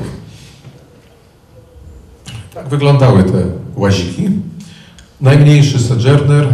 Tak 2.53 2.69
wyglądały 2.69 3.23
te 3.23 3.45
łaziki. 3.75 4.29
Najmniejszy 5.21 5.79
Sojourner, 5.79 6.47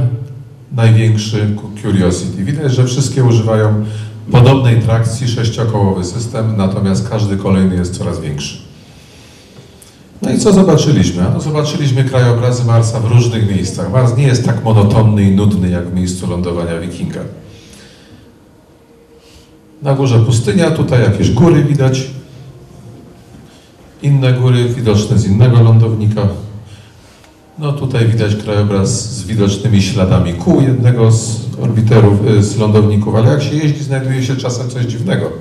największy 0.72 1.56
Curiosity. 1.82 2.44
Widać, 2.44 2.74
że 2.74 2.86
wszystkie 2.86 3.24
używają 3.24 3.86
podobnej 4.32 4.82
trakcji, 4.82 5.28
sześciokołowy 5.28 6.04
system, 6.04 6.58
natomiast 6.58 7.10
każdy 7.10 7.38
kolejny 7.38 7.76
jest 7.76 7.98
coraz 7.98 8.20
większy. 8.20 8.58
No 10.22 10.32
i 10.32 10.38
co 10.38 10.54
zobaczyliśmy? 10.54 11.24
No 11.34 11.42
zobaczyliśmy 11.42 12.04
krajobrazy 12.04 12.66
Marsa 12.66 13.00
w 13.00 13.06
różnych 13.06 13.50
miejscach. 13.52 13.92
Mars 13.92 14.18
nie 14.18 14.28
jest 14.28 14.46
tak 14.46 14.64
monotonny 14.64 15.24
i 15.24 15.32
nudny 15.32 15.70
jak 15.70 15.90
w 15.90 15.94
miejscu 15.94 16.28
lądowania 16.28 16.80
Wikinga. 16.80 17.22
Na 19.82 19.94
górze 19.94 20.20
pustynia, 20.20 20.72
tutaj 20.72 21.02
jakieś 21.04 21.32
góry 21.32 21.64
widać. 21.64 22.08
Inne 24.02 24.34
góry 24.34 24.70
widoczne 24.70 25.18
z 25.18 25.26
innego 25.26 25.64
lądownika. 25.64 26.22
No 27.60 27.74
tutaj 27.74 28.08
widać 28.08 28.36
krajobraz 28.36 29.15
z 29.15 29.24
widocznymi 29.24 29.82
śladami 29.82 30.34
kół 30.34 30.62
jednego 30.62 31.12
z 31.12 31.39
orbiterów, 31.62 32.28
y, 32.28 32.43
z 32.43 32.58
lądowników, 32.58 33.15
ale 33.15 33.30
jak 33.30 33.43
się 33.43 33.56
jeździ, 33.56 33.84
znajduje 33.84 34.24
się 34.24 34.36
czasem 34.36 34.69
coś 34.69 34.86
dziwnego. 34.86 35.32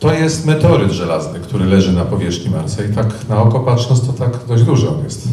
To 0.00 0.12
jest 0.12 0.46
meteoryt 0.46 0.90
żelazny, 0.90 1.40
który 1.40 1.64
leży 1.64 1.92
na 1.92 2.04
powierzchni 2.04 2.50
Marsa 2.50 2.84
i 2.84 2.94
tak 2.94 3.06
na 3.28 3.42
oko 3.42 3.60
patrząc, 3.60 4.06
to 4.06 4.12
tak 4.12 4.30
dość 4.48 4.64
duży 4.64 4.88
on 4.88 5.04
jest. 5.04 5.28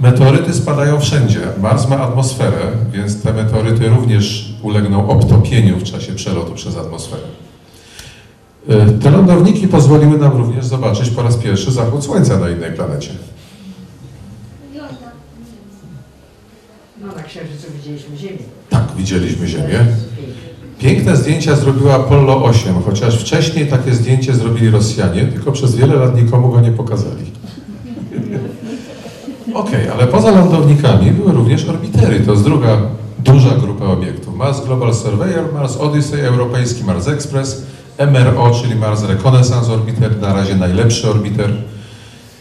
Meteoryty 0.00 0.54
spadają 0.54 1.00
wszędzie. 1.00 1.40
Mars 1.62 1.88
ma 1.88 1.98
atmosferę, 1.98 2.60
więc 2.92 3.22
te 3.22 3.32
meteoryty 3.32 3.88
również 3.88 4.54
ulegną 4.62 5.08
obtopieniu 5.08 5.76
w 5.78 5.82
czasie 5.82 6.12
przelotu 6.12 6.54
przez 6.54 6.76
atmosferę. 6.76 7.22
Y, 8.70 8.98
Te 9.02 9.10
lądowniki 9.10 9.68
pozwoliły 9.68 10.18
nam 10.18 10.32
również 10.32 10.66
zobaczyć 10.66 11.10
po 11.10 11.22
raz 11.22 11.36
pierwszy 11.36 11.72
zachód 11.72 12.04
Słońca 12.04 12.38
na 12.38 12.50
innej 12.50 12.72
planecie. 12.72 13.10
No 17.00 17.06
na 17.06 17.22
Księżycu 17.22 17.66
widzieliśmy 17.76 18.16
Ziemię. 18.16 18.38
Tak, 18.70 18.84
widzieliśmy 18.96 19.46
Ziemię. 19.46 19.86
Piękne 20.78 21.16
zdjęcia 21.16 21.56
zrobiła 21.56 21.94
Apollo 21.94 22.44
8, 22.44 22.74
chociaż 22.82 23.20
wcześniej 23.20 23.66
takie 23.66 23.94
zdjęcie 23.94 24.34
zrobili 24.34 24.70
Rosjanie, 24.70 25.24
tylko 25.24 25.52
przez 25.52 25.76
wiele 25.76 25.94
lat 25.94 26.16
nikomu 26.16 26.52
go 26.52 26.60
nie 26.60 26.72
pokazali. 26.72 27.32
Okej, 29.54 29.88
ale 29.88 30.06
poza 30.06 30.30
lądownikami 30.30 31.10
były 31.10 31.32
również 31.32 31.64
orbitery. 31.64 32.20
To 32.20 32.32
jest 32.32 32.44
druga 32.44 32.78
duża 33.18 33.50
grupa 33.50 33.84
obiektów. 33.84 34.36
Mars 34.36 34.64
Global 34.64 34.94
Surveyor, 34.94 35.52
Mars 35.54 35.76
Odyssey, 35.76 36.20
Europejski 36.20 36.84
Mars 36.84 37.08
Express, 37.08 37.66
MRO, 37.98 38.50
czyli 38.62 38.74
Mars 38.74 39.02
Reconnaissance 39.04 39.72
Orbiter, 39.72 40.20
na 40.20 40.32
razie 40.32 40.56
najlepszy 40.56 41.10
orbiter. 41.10 41.52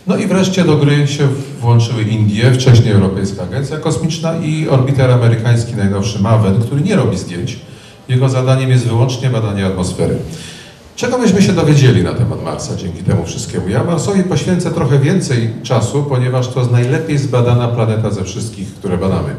No 0.08 0.18
i 0.18 0.28
wreszcie 0.28 0.64
do 0.64 0.78
gry 0.78 1.08
się 1.08 1.28
włączyły 1.62 2.04
Indie, 2.04 2.52
wcześniej 2.52 2.94
Europejska 2.94 3.44
Agencja 3.44 3.78
Kosmiczna 3.78 4.38
i 4.38 4.70
orbiter 4.70 5.12
amerykański 5.12 5.76
najnowszy 5.76 6.22
MAVEN, 6.22 6.62
który 6.62 6.82
nie 6.82 6.96
robi 6.96 7.18
zdjęć. 7.18 7.60
Jego 8.10 8.30
zadaniem 8.30 8.70
jest 8.70 8.88
wyłącznie 8.88 9.30
badanie 9.30 9.66
atmosfery. 9.66 10.18
Czego 10.96 11.18
myśmy 11.18 11.42
się 11.42 11.54
dowiedzieli 11.54 12.04
na 12.04 12.14
temat 12.14 12.44
Marsa 12.44 12.76
dzięki 12.76 13.04
temu 13.04 13.26
wszystkiemu? 13.26 13.70
Ja 13.70 13.84
Marsowi 13.84 14.24
poświęcę 14.24 14.72
trochę 14.72 15.00
więcej 15.00 15.50
czasu, 15.64 16.04
ponieważ 16.04 16.48
to 16.48 16.60
jest 16.60 16.72
najlepiej 16.72 17.18
zbadana 17.18 17.68
planeta 17.68 18.12
ze 18.12 18.24
wszystkich, 18.24 18.76
które 18.76 18.98
badamy. 18.98 19.36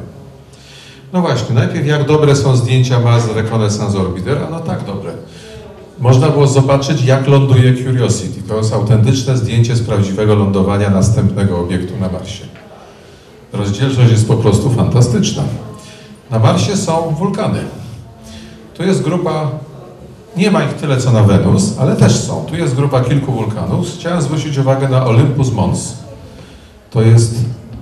No 1.13 1.21
właśnie, 1.21 1.55
najpierw 1.55 1.87
jak 1.87 2.07
dobre 2.07 2.37
są 2.37 2.57
zdjęcia 2.57 3.01
Mars 3.01 3.25
Reconnaissance 3.35 3.99
Orbiter? 3.99 4.39
No 4.51 4.61
tak 4.61 4.85
dobre. 4.85 5.13
Można 6.01 6.29
było 6.29 6.47
zobaczyć, 6.47 7.05
jak 7.05 7.27
ląduje 7.27 7.85
Curiosity. 7.85 8.43
To 8.49 8.57
jest 8.57 8.73
autentyczne 8.73 9.37
zdjęcie 9.37 9.77
z 9.77 9.83
prawdziwego 9.83 10.35
lądowania 10.35 10.91
następnego 10.91 11.61
obiektu 11.61 11.95
na 12.01 12.09
Marsie. 12.09 12.45
Rozdzielczość 13.53 14.11
jest 14.11 14.29
po 14.29 14.35
prostu 14.35 14.71
fantastyczna. 14.71 15.43
Na 16.31 16.39
Marsie 16.39 16.77
są 16.77 17.15
wulkany. 17.19 17.59
Tu 18.75 18.83
jest 18.83 19.03
grupa, 19.03 19.51
nie 20.37 20.51
ma 20.51 20.65
ich 20.65 20.73
tyle 20.73 20.97
co 20.97 21.13
na 21.13 21.23
Wenus, 21.23 21.79
ale 21.79 21.97
też 21.97 22.17
są. 22.17 22.45
Tu 22.45 22.57
jest 22.57 22.75
grupa 22.75 23.01
kilku 23.01 23.33
wulkanów. 23.33 23.87
Chciałem 23.99 24.23
zwrócić 24.23 24.59
uwagę 24.59 24.89
na 24.89 25.07
Olympus 25.07 25.53
Mons. 25.53 25.95
To 26.91 27.03
jest 27.03 27.35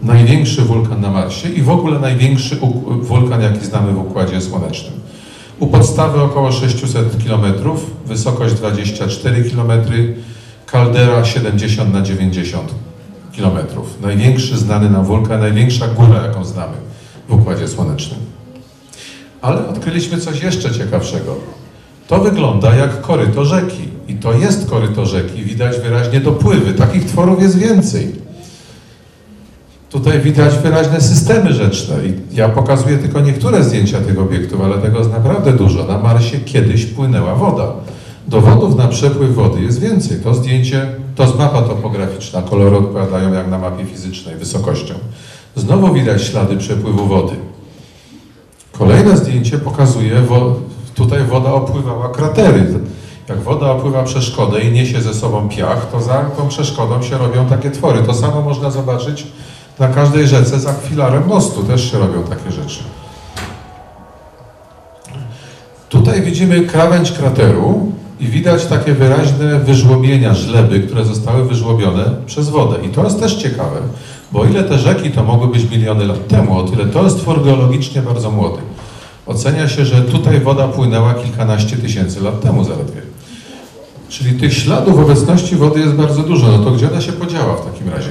największy 0.02 0.62
wulkan 0.62 1.00
na 1.00 1.10
Marsie 1.10 1.48
i 1.48 1.62
w 1.62 1.70
ogóle 1.70 1.98
największy 1.98 2.58
wulkan, 3.00 3.42
jaki 3.42 3.66
znamy 3.66 3.92
w 3.92 3.98
Układzie 3.98 4.40
Słonecznym. 4.40 5.00
U 5.58 5.66
podstawy 5.66 6.22
około 6.22 6.52
600 6.52 7.24
km, 7.24 7.44
wysokość 8.06 8.54
24 8.54 9.50
km, 9.50 9.70
kaldera 10.66 11.24
70 11.24 11.92
na 11.92 12.02
90 12.02 12.74
km. 13.36 13.58
Największy 14.02 14.56
znany 14.56 14.90
nam 14.90 15.04
wulkan, 15.04 15.40
największa 15.40 15.88
góra, 15.88 16.22
jaką 16.26 16.44
znamy 16.44 16.74
w 17.28 17.34
Układzie 17.34 17.68
Słonecznym. 17.68 18.20
Ale 19.42 19.68
odkryliśmy 19.68 20.18
coś 20.18 20.42
jeszcze 20.42 20.70
ciekawszego. 20.70 21.36
To 22.08 22.18
wygląda 22.18 22.74
jak 22.74 23.00
koryto 23.00 23.44
rzeki. 23.44 23.88
I 24.08 24.14
to 24.14 24.32
jest 24.32 24.70
koryto 24.70 25.06
rzeki. 25.06 25.42
Widać 25.42 25.78
wyraźnie 25.78 26.20
dopływy. 26.20 26.72
Takich 26.72 27.04
tworów 27.04 27.42
jest 27.42 27.58
więcej. 27.58 28.25
Tutaj 29.90 30.20
widać 30.20 30.58
wyraźne 30.58 31.00
systemy 31.00 31.52
rzeczne. 31.52 31.96
I 32.06 32.36
ja 32.36 32.48
pokazuję 32.48 32.98
tylko 32.98 33.20
niektóre 33.20 33.64
zdjęcia 33.64 34.00
tych 34.00 34.18
obiektów, 34.18 34.60
ale 34.60 34.78
tego 34.78 34.98
jest 34.98 35.12
naprawdę 35.12 35.52
dużo. 35.52 35.84
Na 35.84 35.98
Marsie 35.98 36.38
kiedyś 36.40 36.86
płynęła 36.86 37.34
woda. 37.34 37.72
Dowodów 38.28 38.76
na 38.76 38.88
przepływ 38.88 39.34
wody 39.34 39.60
jest 39.62 39.80
więcej. 39.80 40.20
To 40.20 40.34
zdjęcie, 40.34 40.86
to 41.14 41.22
jest 41.22 41.38
mapa 41.38 41.62
topograficzna. 41.62 42.42
Kolory 42.42 42.76
odpowiadają 42.76 43.32
jak 43.32 43.50
na 43.50 43.58
mapie 43.58 43.84
fizycznej, 43.84 44.36
wysokością. 44.36 44.94
Znowu 45.56 45.94
widać 45.94 46.22
ślady 46.22 46.56
przepływu 46.56 47.06
wody. 47.06 47.32
Kolejne 48.72 49.16
zdjęcie 49.16 49.58
pokazuje, 49.58 50.20
wo, 50.20 50.56
tutaj 50.94 51.24
woda 51.24 51.52
opływała 51.52 52.08
kratery. 52.08 52.66
Jak 53.28 53.42
woda 53.42 53.70
opływa 53.70 54.02
przeszkodę 54.02 54.60
i 54.60 54.72
niesie 54.72 55.00
ze 55.00 55.14
sobą 55.14 55.48
piach, 55.48 55.90
to 55.92 56.00
za 56.00 56.24
tą 56.24 56.48
przeszkodą 56.48 57.02
się 57.02 57.18
robią 57.18 57.46
takie 57.46 57.70
twory. 57.70 58.02
To 58.02 58.14
samo 58.14 58.42
można 58.42 58.70
zobaczyć 58.70 59.26
na 59.78 59.88
każdej 59.88 60.26
rzece 60.26 60.60
za 60.60 60.72
filarem 60.72 61.26
mostu. 61.26 61.62
Też 61.62 61.90
się 61.90 61.98
robią 61.98 62.22
takie 62.22 62.52
rzeczy. 62.52 62.80
Tutaj 65.88 66.22
widzimy 66.22 66.60
krawędź 66.60 67.12
krateru 67.12 67.92
i 68.20 68.26
widać 68.26 68.66
takie 68.66 68.92
wyraźne 68.92 69.60
wyżłobienia, 69.60 70.34
żleby, 70.34 70.80
które 70.80 71.04
zostały 71.04 71.44
wyżłobione 71.44 72.04
przez 72.26 72.48
wodę. 72.48 72.76
I 72.86 72.88
to 72.88 73.04
jest 73.04 73.20
też 73.20 73.34
ciekawe, 73.34 73.80
bo 74.32 74.44
ile 74.44 74.64
te 74.64 74.78
rzeki 74.78 75.10
to 75.10 75.22
mogły 75.24 75.48
być 75.48 75.70
miliony 75.70 76.06
lat 76.06 76.28
temu, 76.28 76.58
o 76.58 76.62
tyle 76.62 76.86
to 76.86 77.04
jest 77.04 77.18
twór 77.18 77.44
geologicznie 77.44 78.02
bardzo 78.02 78.30
młody. 78.30 78.62
Ocenia 79.26 79.68
się, 79.68 79.84
że 79.84 80.02
tutaj 80.02 80.40
woda 80.40 80.68
płynęła 80.68 81.14
kilkanaście 81.14 81.76
tysięcy 81.76 82.20
lat 82.20 82.40
temu 82.40 82.64
zaledwie. 82.64 83.02
Czyli 84.08 84.40
tych 84.40 84.54
śladów 84.54 84.98
obecności 84.98 85.56
wody 85.56 85.80
jest 85.80 85.94
bardzo 85.94 86.22
dużo. 86.22 86.46
No 86.48 86.58
to 86.58 86.70
gdzie 86.70 86.90
ona 86.90 87.00
się 87.00 87.12
podziała 87.12 87.56
w 87.56 87.64
takim 87.64 87.88
razie? 87.88 88.10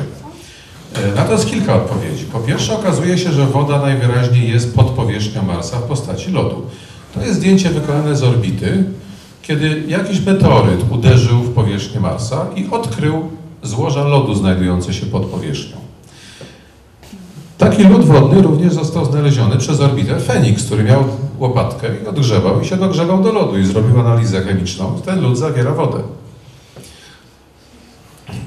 E, 1.04 1.16
Na 1.16 1.24
to 1.26 1.32
jest 1.32 1.50
kilka 1.50 1.76
odpowiedzi. 1.76 2.26
Po 2.26 2.40
pierwsze 2.40 2.80
okazuje 2.80 3.18
się, 3.18 3.32
że 3.32 3.46
woda 3.46 3.80
najwyraźniej 3.80 4.50
jest 4.52 4.76
pod 4.76 4.90
powierzchnią 4.90 5.44
Marsa 5.44 5.78
w 5.78 5.84
postaci 5.84 6.32
lodu. 6.32 6.62
To 7.14 7.22
jest 7.22 7.36
zdjęcie 7.36 7.70
wykonane 7.70 8.16
z 8.16 8.24
orbity, 8.24 8.84
kiedy 9.42 9.84
jakiś 9.88 10.26
meteoryt 10.26 10.80
uderzył 10.92 11.40
w 11.40 11.54
powierzchnię 11.54 12.00
Marsa 12.00 12.46
i 12.56 12.68
odkrył 12.72 13.30
złoża 13.64 14.04
lodu 14.04 14.36
znajdujące 14.36 14.94
się 14.94 15.06
pod 15.06 15.26
powierzchnią. 15.26 15.78
Taki 17.58 17.84
lód 17.84 18.06
wodny 18.06 18.42
również 18.42 18.74
został 18.74 19.06
znaleziony 19.06 19.58
przez 19.58 19.80
orbiter 19.82 20.22
Fenix, 20.22 20.66
który 20.66 20.84
miał 20.84 21.04
łopatkę 21.40 21.88
i 22.04 22.08
odgrzewał 22.08 22.62
i 22.62 22.66
się 22.66 22.78
dogrzebał 22.78 23.24
do 23.24 23.32
lodu 23.32 23.58
i 23.58 23.66
zrobił 23.66 24.00
analizę 24.00 24.42
chemiczną. 24.42 25.02
Ten 25.06 25.22
lód 25.22 25.38
zawiera 25.38 25.72
wodę. 25.72 26.00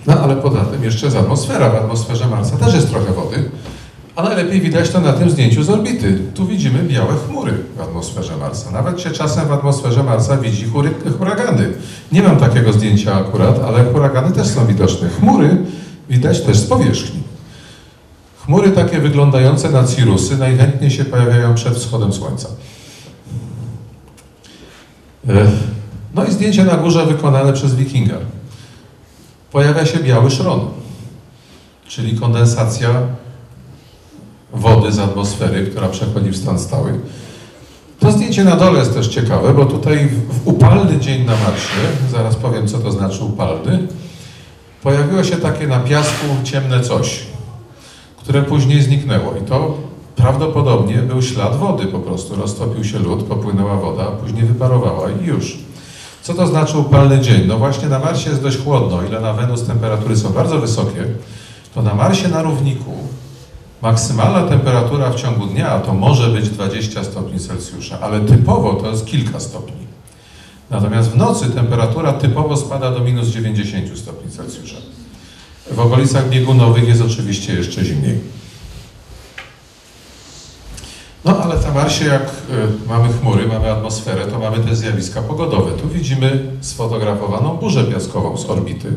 No 0.09 0.21
ale 0.21 0.37
poza 0.37 0.65
tym 0.65 0.85
jeszcze 0.85 1.07
jest 1.07 1.19
atmosfera. 1.19 1.71
W 1.71 1.75
atmosferze 1.75 2.27
Marsa 2.27 2.57
też 2.57 2.75
jest 2.75 2.91
trochę 2.91 3.13
wody, 3.13 3.51
a 4.17 4.23
najlepiej 4.23 4.61
widać 4.61 4.91
to 4.91 5.01
na 5.01 5.13
tym 5.13 5.31
zdjęciu 5.31 5.63
z 5.63 5.71
orbity. 5.71 6.19
Tu 6.35 6.47
widzimy 6.47 6.83
białe 6.83 7.15
chmury 7.29 7.53
w 7.77 7.81
atmosferze 7.81 8.37
Marsa. 8.37 8.71
Nawet 8.71 9.01
się 9.01 9.11
czasem 9.11 9.49
w 9.49 9.53
atmosferze 9.53 10.03
Marsa 10.03 10.37
widzi 10.37 10.65
hury, 10.65 10.91
huragany. 11.19 11.69
Nie 12.13 12.23
mam 12.23 12.37
takiego 12.37 12.73
zdjęcia 12.73 13.15
akurat, 13.15 13.61
ale 13.67 13.85
huragany 13.93 14.33
też 14.33 14.47
są 14.47 14.67
widoczne. 14.67 15.09
Chmury 15.09 15.57
widać 16.11 16.41
też 16.41 16.59
z 16.59 16.67
powierzchni. 16.67 17.21
Chmury 18.45 18.71
takie 18.71 18.99
wyglądające 18.99 19.71
na 19.71 19.85
cirusy 19.85 20.37
najchętniej 20.37 20.91
się 20.91 21.05
pojawiają 21.05 21.55
przed 21.55 21.75
wschodem 21.75 22.13
słońca. 22.13 22.49
E, 25.29 25.47
No 26.15 26.25
i 26.25 26.33
zdjęcie 26.33 26.65
na 26.65 26.77
górze 26.77 27.07
wykonane 27.07 27.53
przez 27.53 27.75
wikinga. 27.75 28.15
Pojawia 29.53 29.87
się 29.87 29.99
biały 29.99 30.31
szron, 30.31 30.61
czyli 31.87 32.19
kondensacja 32.19 32.91
wody 34.53 34.93
z 34.93 34.99
atmosfery, 34.99 35.67
która 35.67 35.89
przechodzi 35.89 36.31
w 36.31 36.37
stan 36.37 36.59
stały. 36.59 37.01
To 38.01 38.13
zdjęcie 38.13 38.45
na 38.45 38.57
dole 38.57 38.79
jest 38.79 38.95
też 38.95 39.09
ciekawe, 39.09 39.55
bo 39.55 39.67
tutaj 39.67 40.09
w, 40.09 40.49
upalny 40.49 41.01
dzień 41.01 41.25
na 41.25 41.33
Marsie, 41.33 41.81
zaraz 42.11 42.37
powiem 42.37 42.69
co 42.69 42.79
to 42.79 42.93
znaczy 42.93 43.25
upalny, 43.25 43.89
pojawiło 44.83 45.25
się 45.25 45.37
takie 45.37 45.67
na 45.67 45.81
piasku 45.81 46.27
ciemne 46.45 46.81
coś, 46.81 47.21
które 48.17 48.43
później 48.43 48.83
zniknęło. 48.83 49.35
I 49.37 49.41
to 49.41 49.79
prawdopodobnie 50.17 50.97
był 50.97 51.23
ślad 51.23 51.57
wody 51.57 51.87
po 51.87 51.99
prostu. 51.99 52.37
Roztopił 52.37 52.85
się 52.85 52.99
lód, 52.99 53.25
popłynęła 53.25 53.77
woda, 53.77 54.05
później 54.05 54.45
wyparowała 54.45 55.11
i 55.11 55.27
już. 55.27 55.59
Co 56.23 56.35
to 56.35 56.47
znaczy 56.47 56.79
upalny 56.79 57.21
dzień? 57.21 57.47
No 57.47 57.59
właśnie 57.59 57.89
na 57.89 57.99
Marsie 57.99 58.31
jest 58.31 58.43
dość 58.43 58.59
chłodno, 58.59 59.03
ile 59.03 59.21
na 59.21 59.33
Wenus 59.33 59.67
temperatury 59.67 60.17
są 60.17 60.33
bardzo 60.33 60.59
wysokie, 60.59 61.05
to 61.75 61.83
na 61.83 61.95
Marsie 61.95 62.29
na 62.29 62.43
równiku 62.43 62.93
maksymalna 63.83 64.43
temperatura 64.49 65.11
w 65.11 65.15
ciągu 65.15 65.47
dnia 65.47 65.81
to 65.81 65.95
może 65.95 66.29
być 66.29 66.49
20 66.49 67.05
stopni 67.05 67.41
Celsjusza, 67.41 68.01
ale 68.01 68.21
typowo 68.21 68.75
to 68.75 68.91
jest 68.91 69.07
kilka 69.07 69.41
stopni. 69.41 69.89
Natomiast 70.71 71.11
w 71.11 71.17
nocy 71.17 71.51
temperatura 71.51 72.13
typowo 72.13 72.57
spada 72.57 72.91
do 72.91 73.01
minus 73.01 73.29
90 73.29 73.99
stopni 73.99 74.31
Celsjusza. 74.31 74.77
W 75.71 75.81
okolicach 75.81 76.29
biegunowych 76.29 76.89
jest 76.89 77.03
oczywiście 77.03 77.55
jeszcze 77.55 77.85
zimniej. 77.85 78.21
No 81.29 81.37
ale 81.43 81.61
na 81.61 81.73
Marsie, 81.73 82.05
jak 82.05 82.23
y, 82.23 82.89
mamy 82.89 83.09
chmury, 83.13 83.47
mamy 83.47 83.73
atmosferę, 83.73 84.27
to 84.27 84.39
mamy 84.39 84.59
też 84.59 84.79
zjawiska 84.79 85.23
pogodowe. 85.23 85.73
Tu 85.73 85.89
widzimy 85.89 86.51
sfotografowaną 86.61 87.57
burzę 87.57 87.85
piaskową 87.85 88.37
z 88.37 88.51
orbity. 88.51 88.97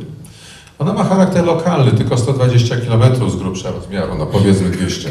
Ona 0.79 0.93
ma 0.93 1.03
charakter 1.03 1.45
lokalny, 1.45 1.91
tylko 1.91 2.17
120 2.17 2.75
km 2.75 3.29
z 3.31 3.35
grubsza 3.35 3.71
rozmiaru, 3.71 4.15
no 4.17 4.25
powiedzmy 4.25 4.69
200. 4.69 5.09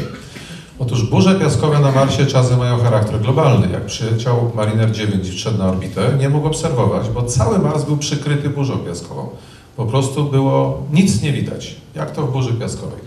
Otóż 0.79 1.09
burze 1.09 1.39
piaskowe 1.39 1.79
na 1.79 1.91
Marsie 1.91 2.25
czasem 2.25 2.59
mają 2.59 2.77
charakter 2.77 3.21
globalny. 3.21 3.67
Jak 3.71 3.85
przyleciał 3.85 4.51
Mariner 4.55 4.91
9 4.91 5.29
i 5.29 5.31
wszedł 5.31 5.57
na 5.57 5.69
orbitę, 5.69 6.17
nie 6.19 6.29
mógł 6.29 6.47
obserwować, 6.47 7.09
bo 7.09 7.23
cały 7.23 7.59
Mars 7.59 7.83
był 7.83 7.97
przykryty 7.97 8.49
burzą 8.49 8.77
piaskową. 8.77 9.29
Po 9.77 9.85
prostu 9.85 10.23
było 10.23 10.83
nic 10.93 11.21
nie 11.21 11.33
widać, 11.33 11.75
jak 11.95 12.11
to 12.11 12.21
w 12.21 12.31
burzy 12.31 12.53
piaskowej. 12.53 12.99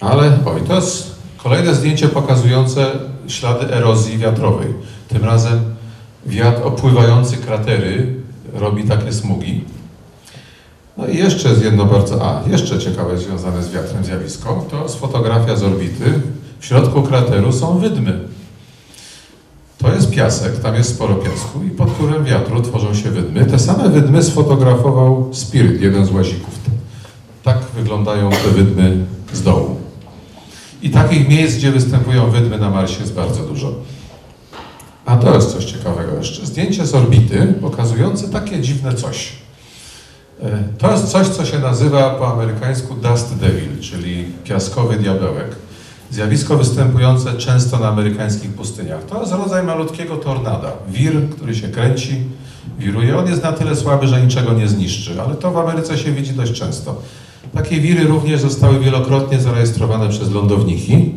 Ale, 0.00 0.38
oj, 0.46 0.60
to 0.68 0.74
jest 0.74 1.14
kolejne 1.44 1.74
zdjęcie 1.74 2.08
pokazujące 2.08 2.86
ślady 3.28 3.74
erozji 3.74 4.18
wiatrowej. 4.18 4.68
Tym 5.08 5.24
razem 5.24 5.60
wiatr 6.26 6.62
opływający 6.66 7.36
kratery 7.36 8.14
robi 8.54 8.84
takie 8.84 9.12
smugi. 9.12 9.64
No 10.96 11.06
i 11.06 11.16
jeszcze 11.16 11.48
jedno 11.48 11.84
bardzo, 11.84 12.26
a 12.26 12.50
jeszcze 12.50 12.78
ciekawe 12.78 13.18
związane 13.18 13.62
z 13.62 13.70
wiatrem 13.70 14.04
zjawisko, 14.04 14.64
to 14.70 14.82
jest 14.82 15.00
fotografia 15.00 15.56
z 15.56 15.62
orbity. 15.62 16.20
W 16.60 16.66
środku 16.66 17.02
krateru 17.02 17.52
są 17.52 17.78
wydmy. 17.78 18.20
To 19.78 19.92
jest 19.94 20.10
piasek, 20.10 20.58
tam 20.58 20.74
jest 20.74 20.90
sporo 20.90 21.14
piasku 21.14 21.62
i 21.66 21.70
pod 21.70 21.90
wpływem 21.90 22.24
wiatru 22.24 22.62
tworzą 22.62 22.94
się 22.94 23.10
wydmy. 23.10 23.46
Te 23.46 23.58
same 23.58 23.88
wydmy 23.88 24.22
sfotografował 24.22 25.28
Spirit, 25.32 25.80
jeden 25.80 26.06
z 26.06 26.10
łazików. 26.10 26.54
Tak 27.42 27.58
wyglądają 27.74 28.30
te 28.30 28.50
wydmy 28.50 29.06
z 29.32 29.42
dołu. 29.42 29.83
I 30.84 30.90
takich 30.90 31.28
miejsc, 31.28 31.56
gdzie 31.56 31.72
występują 31.72 32.30
wydmy 32.30 32.58
na 32.58 32.70
Marsie 32.70 33.00
jest 33.00 33.14
bardzo 33.14 33.42
dużo. 33.42 33.72
A 35.06 35.16
to 35.16 35.34
jest 35.34 35.52
coś 35.52 35.64
ciekawego 35.64 36.16
jeszcze. 36.16 36.46
Zdjęcie 36.46 36.86
z 36.86 36.94
orbity 36.94 37.54
pokazujące 37.60 38.28
takie 38.28 38.60
dziwne 38.60 38.94
coś. 38.94 39.32
E, 40.42 40.58
To 40.78 40.92
jest 40.92 41.04
coś, 41.08 41.28
co 41.28 41.44
się 41.44 41.58
nazywa 41.58 42.10
po 42.10 42.32
amerykańsku 42.32 42.94
dust 42.94 43.36
devil, 43.36 43.80
czyli 43.80 44.24
piaskowy 44.44 44.96
diabełek. 44.96 45.56
Zjawisko 46.10 46.56
występujące 46.56 47.34
często 47.34 47.78
na 47.78 47.88
amerykańskich 47.88 48.50
pustyniach. 48.50 49.02
To 49.04 49.20
jest 49.20 49.32
rodzaj 49.32 49.62
malutkiego 49.66 50.16
tornada. 50.16 50.72
Wir, 50.88 51.12
który 51.30 51.54
się 51.54 51.68
kręci, 51.68 52.22
wiruje. 52.78 53.18
On 53.18 53.26
jest 53.26 53.42
na 53.42 53.52
tyle 53.52 53.76
słaby, 53.76 54.06
że 54.08 54.22
niczego 54.22 54.52
nie 54.52 54.68
zniszczy, 54.68 55.22
ale 55.22 55.34
to 55.34 55.50
w 55.50 55.56
Ameryce 55.58 55.98
się 55.98 56.12
widzi 56.12 56.32
dość 56.32 56.52
często. 56.52 57.02
Takie 57.54 57.80
wiry 57.80 58.04
również 58.04 58.40
zostały 58.40 58.80
wielokrotnie 58.80 59.40
zarejestrowane 59.40 60.08
przez 60.08 60.30
lądowniki. 60.30 61.14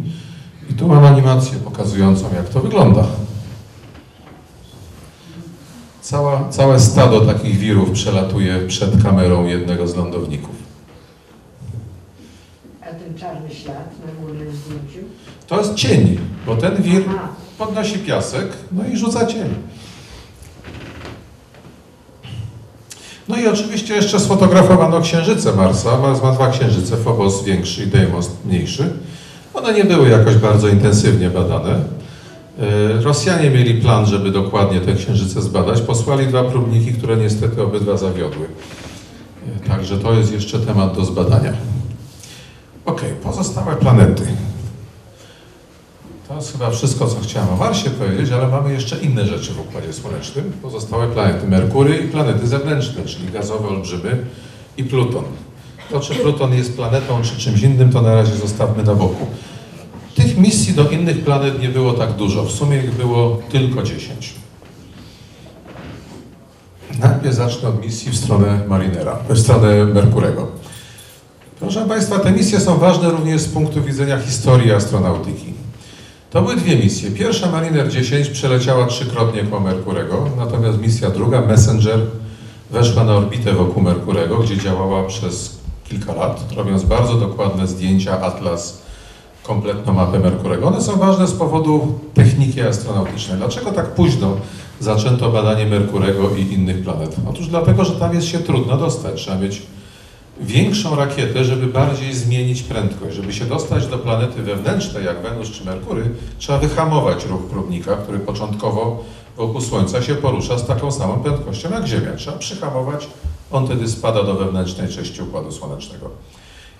I 0.69 0.73
tu 0.73 0.87
mam 0.87 1.05
animację 1.05 1.57
pokazującą, 1.57 2.25
jak 2.35 2.49
to 2.49 2.59
wygląda. 2.59 3.03
Cała, 6.01 6.49
całe 6.49 6.79
stado 6.79 7.21
takich 7.21 7.57
wirów 7.57 7.91
przelatuje 7.91 8.59
przed 8.67 9.03
kamerą 9.03 9.45
jednego 9.45 9.87
z 9.87 9.95
lądowników. 9.95 10.55
A 12.81 12.85
ten 12.85 13.15
czarny 13.15 13.49
ślad 13.49 13.91
na 14.05 14.25
górnym 14.25 14.55
zdjęciu? 14.55 15.07
To 15.47 15.57
jest 15.59 15.75
cień, 15.75 16.17
bo 16.45 16.55
ten 16.55 16.83
wir 16.83 17.03
podnosi 17.57 17.99
piasek, 17.99 18.47
no 18.71 18.83
i 18.93 18.97
rzuca 18.97 19.25
cień. 19.25 19.49
No 23.27 23.37
i 23.37 23.47
oczywiście 23.47 23.95
jeszcze 23.95 24.19
sfotografowano 24.19 25.01
księżyce 25.01 25.53
Marsa. 25.53 25.97
Mars 25.97 26.23
ma 26.23 26.31
dwa 26.31 26.49
księżyce, 26.51 26.97
Phobos 26.97 27.43
większy 27.43 27.83
i 27.83 27.87
Deimos 27.87 28.29
mniejszy. 28.45 28.89
One 29.53 29.73
nie 29.73 29.83
były 29.83 30.09
jakoś 30.09 30.35
bardzo 30.35 30.67
intensywnie 30.67 31.29
badane. 31.29 31.71
E, 32.59 33.01
Rosjanie 33.01 33.49
mieli 33.49 33.81
plan, 33.81 34.05
żeby 34.05 34.31
dokładnie 34.31 34.81
te 34.81 34.93
księżyce 34.93 35.41
zbadać. 35.41 35.81
Posłali 35.81 36.27
dwa 36.27 36.43
próbniki, 36.43 36.93
które 36.93 37.17
niestety 37.17 37.63
obydwa 37.63 37.97
zawiodły. 37.97 38.45
E, 39.65 39.67
Także 39.69 39.97
to 39.97 40.13
jest 40.13 40.33
jeszcze 40.33 40.59
temat 40.59 40.95
do 40.95 41.05
zbadania. 41.05 41.53
Ok, 42.85 43.01
pozostałe 43.23 43.75
planety. 43.75 44.23
To 46.27 46.35
jest 46.35 46.51
chyba 46.51 46.69
wszystko, 46.71 47.07
co 47.07 47.19
chciałem 47.19 47.49
o 47.49 47.55
Marsie 47.55 47.89
powiedzieć, 47.89 48.31
ale 48.31 48.47
mamy 48.47 48.73
jeszcze 48.73 48.97
inne 48.97 49.25
rzeczy 49.25 49.53
w 49.53 49.59
Układzie 49.59 49.93
Słonecznym. 49.93 50.51
Pozostałe 50.61 51.07
planety 51.07 51.47
Merkury 51.47 51.97
i 51.97 52.07
planety 52.07 52.47
zewnętrzne, 52.47 53.05
czyli 53.05 53.31
gazowe 53.31 53.67
olbrzymy 53.67 54.25
i 54.77 54.83
Pluton. 54.83 55.23
To, 55.91 55.99
czy 55.99 56.15
Pluton 56.15 56.53
jest 56.53 56.75
planetą, 56.75 57.21
czy 57.21 57.37
czymś 57.37 57.61
innym, 57.61 57.91
to 57.91 58.01
na 58.01 58.15
razie 58.15 58.35
zostawmy 58.35 58.83
na 58.83 58.95
boku. 58.95 59.27
Tych 60.15 60.37
misji 60.37 60.73
do 60.73 60.89
innych 60.89 61.23
planet 61.23 61.61
nie 61.61 61.69
było 61.69 61.93
tak 61.93 62.13
dużo. 62.13 62.43
W 62.43 62.51
sumie 62.51 62.77
ich 62.77 62.95
było 62.95 63.39
tylko 63.49 63.83
10. 63.83 64.33
Najpierw 66.99 67.35
zacznę 67.35 67.69
od 67.69 67.85
misji 67.85 68.11
w 68.11 68.17
stronę 68.17 68.59
Marinera, 68.67 69.19
w 69.29 69.39
stronę 69.39 69.85
Merkurego. 69.85 70.47
Proszę 71.59 71.85
Państwa, 71.85 72.19
te 72.19 72.31
misje 72.31 72.59
są 72.59 72.77
ważne 72.77 73.09
również 73.09 73.41
z 73.41 73.47
punktu 73.47 73.83
widzenia 73.83 74.19
historii 74.19 74.71
astronautyki. 74.71 75.46
To 76.29 76.41
były 76.41 76.55
dwie 76.55 76.75
misje. 76.75 77.11
Pierwsza 77.11 77.51
Mariner 77.51 77.89
10 77.89 78.29
przeleciała 78.29 78.85
trzykrotnie 78.85 79.43
koło 79.43 79.61
Merkurego, 79.61 80.25
natomiast 80.37 80.79
misja 80.79 81.09
druga, 81.09 81.41
Messenger, 81.41 81.99
weszła 82.71 83.03
na 83.03 83.15
orbitę 83.15 83.53
wokół 83.53 83.83
Merkurego, 83.83 84.37
gdzie 84.37 84.57
działała 84.57 85.03
przez 85.03 85.57
kilka 85.83 86.13
lat, 86.13 86.45
robiąc 86.55 86.83
bardzo 86.83 87.13
dokładne 87.13 87.67
zdjęcia, 87.67 88.21
atlas, 88.21 88.81
kompletną 89.43 89.93
mapę 89.93 90.19
Merkurego. 90.19 90.67
One 90.67 90.81
są 90.81 90.97
ważne 90.97 91.27
z 91.27 91.33
powodu 91.33 91.99
techniki 92.13 92.61
astronautycznej. 92.61 93.37
Dlaczego 93.37 93.71
tak 93.71 93.85
późno 93.85 94.37
zaczęto 94.79 95.29
badanie 95.29 95.65
Merkurego 95.65 96.29
i 96.35 96.53
innych 96.53 96.83
planet? 96.83 97.15
Otóż 97.29 97.47
dlatego, 97.47 97.85
że 97.85 97.91
tam 97.91 98.13
jest 98.13 98.27
się 98.27 98.39
trudno 98.39 98.77
dostać. 98.77 99.21
Trzeba 99.21 99.37
mieć 99.37 99.61
większą 100.39 100.95
rakietę, 100.95 101.43
żeby 101.43 101.67
bardziej 101.67 102.13
zmienić 102.13 102.63
prędkość. 102.63 103.15
Żeby 103.15 103.33
się 103.33 103.45
dostać 103.45 103.87
do 103.87 103.97
planety 103.97 104.41
wewnętrznej, 104.41 105.05
jak 105.05 105.21
Wenus 105.21 105.51
czy 105.51 105.65
Merkury, 105.65 106.09
trzeba 106.39 106.59
wyhamować 106.59 107.25
ruch 107.25 107.41
próbnika, 107.41 107.95
który 107.95 108.19
początkowo 108.19 109.03
wokół 109.37 109.61
Słońca 109.61 110.01
się 110.01 110.15
porusza 110.15 110.57
z 110.57 110.67
taką 110.67 110.91
samą 110.91 111.19
prędkością 111.19 111.71
jak 111.71 111.87
Ziemia. 111.87 112.15
Trzeba 112.17 112.37
przyhamować, 112.37 113.07
on 113.51 113.65
wtedy 113.65 113.87
spada 113.87 114.23
do 114.23 114.33
wewnętrznej 114.33 114.89
części 114.89 115.21
Układu 115.21 115.51
Słonecznego. 115.51 116.09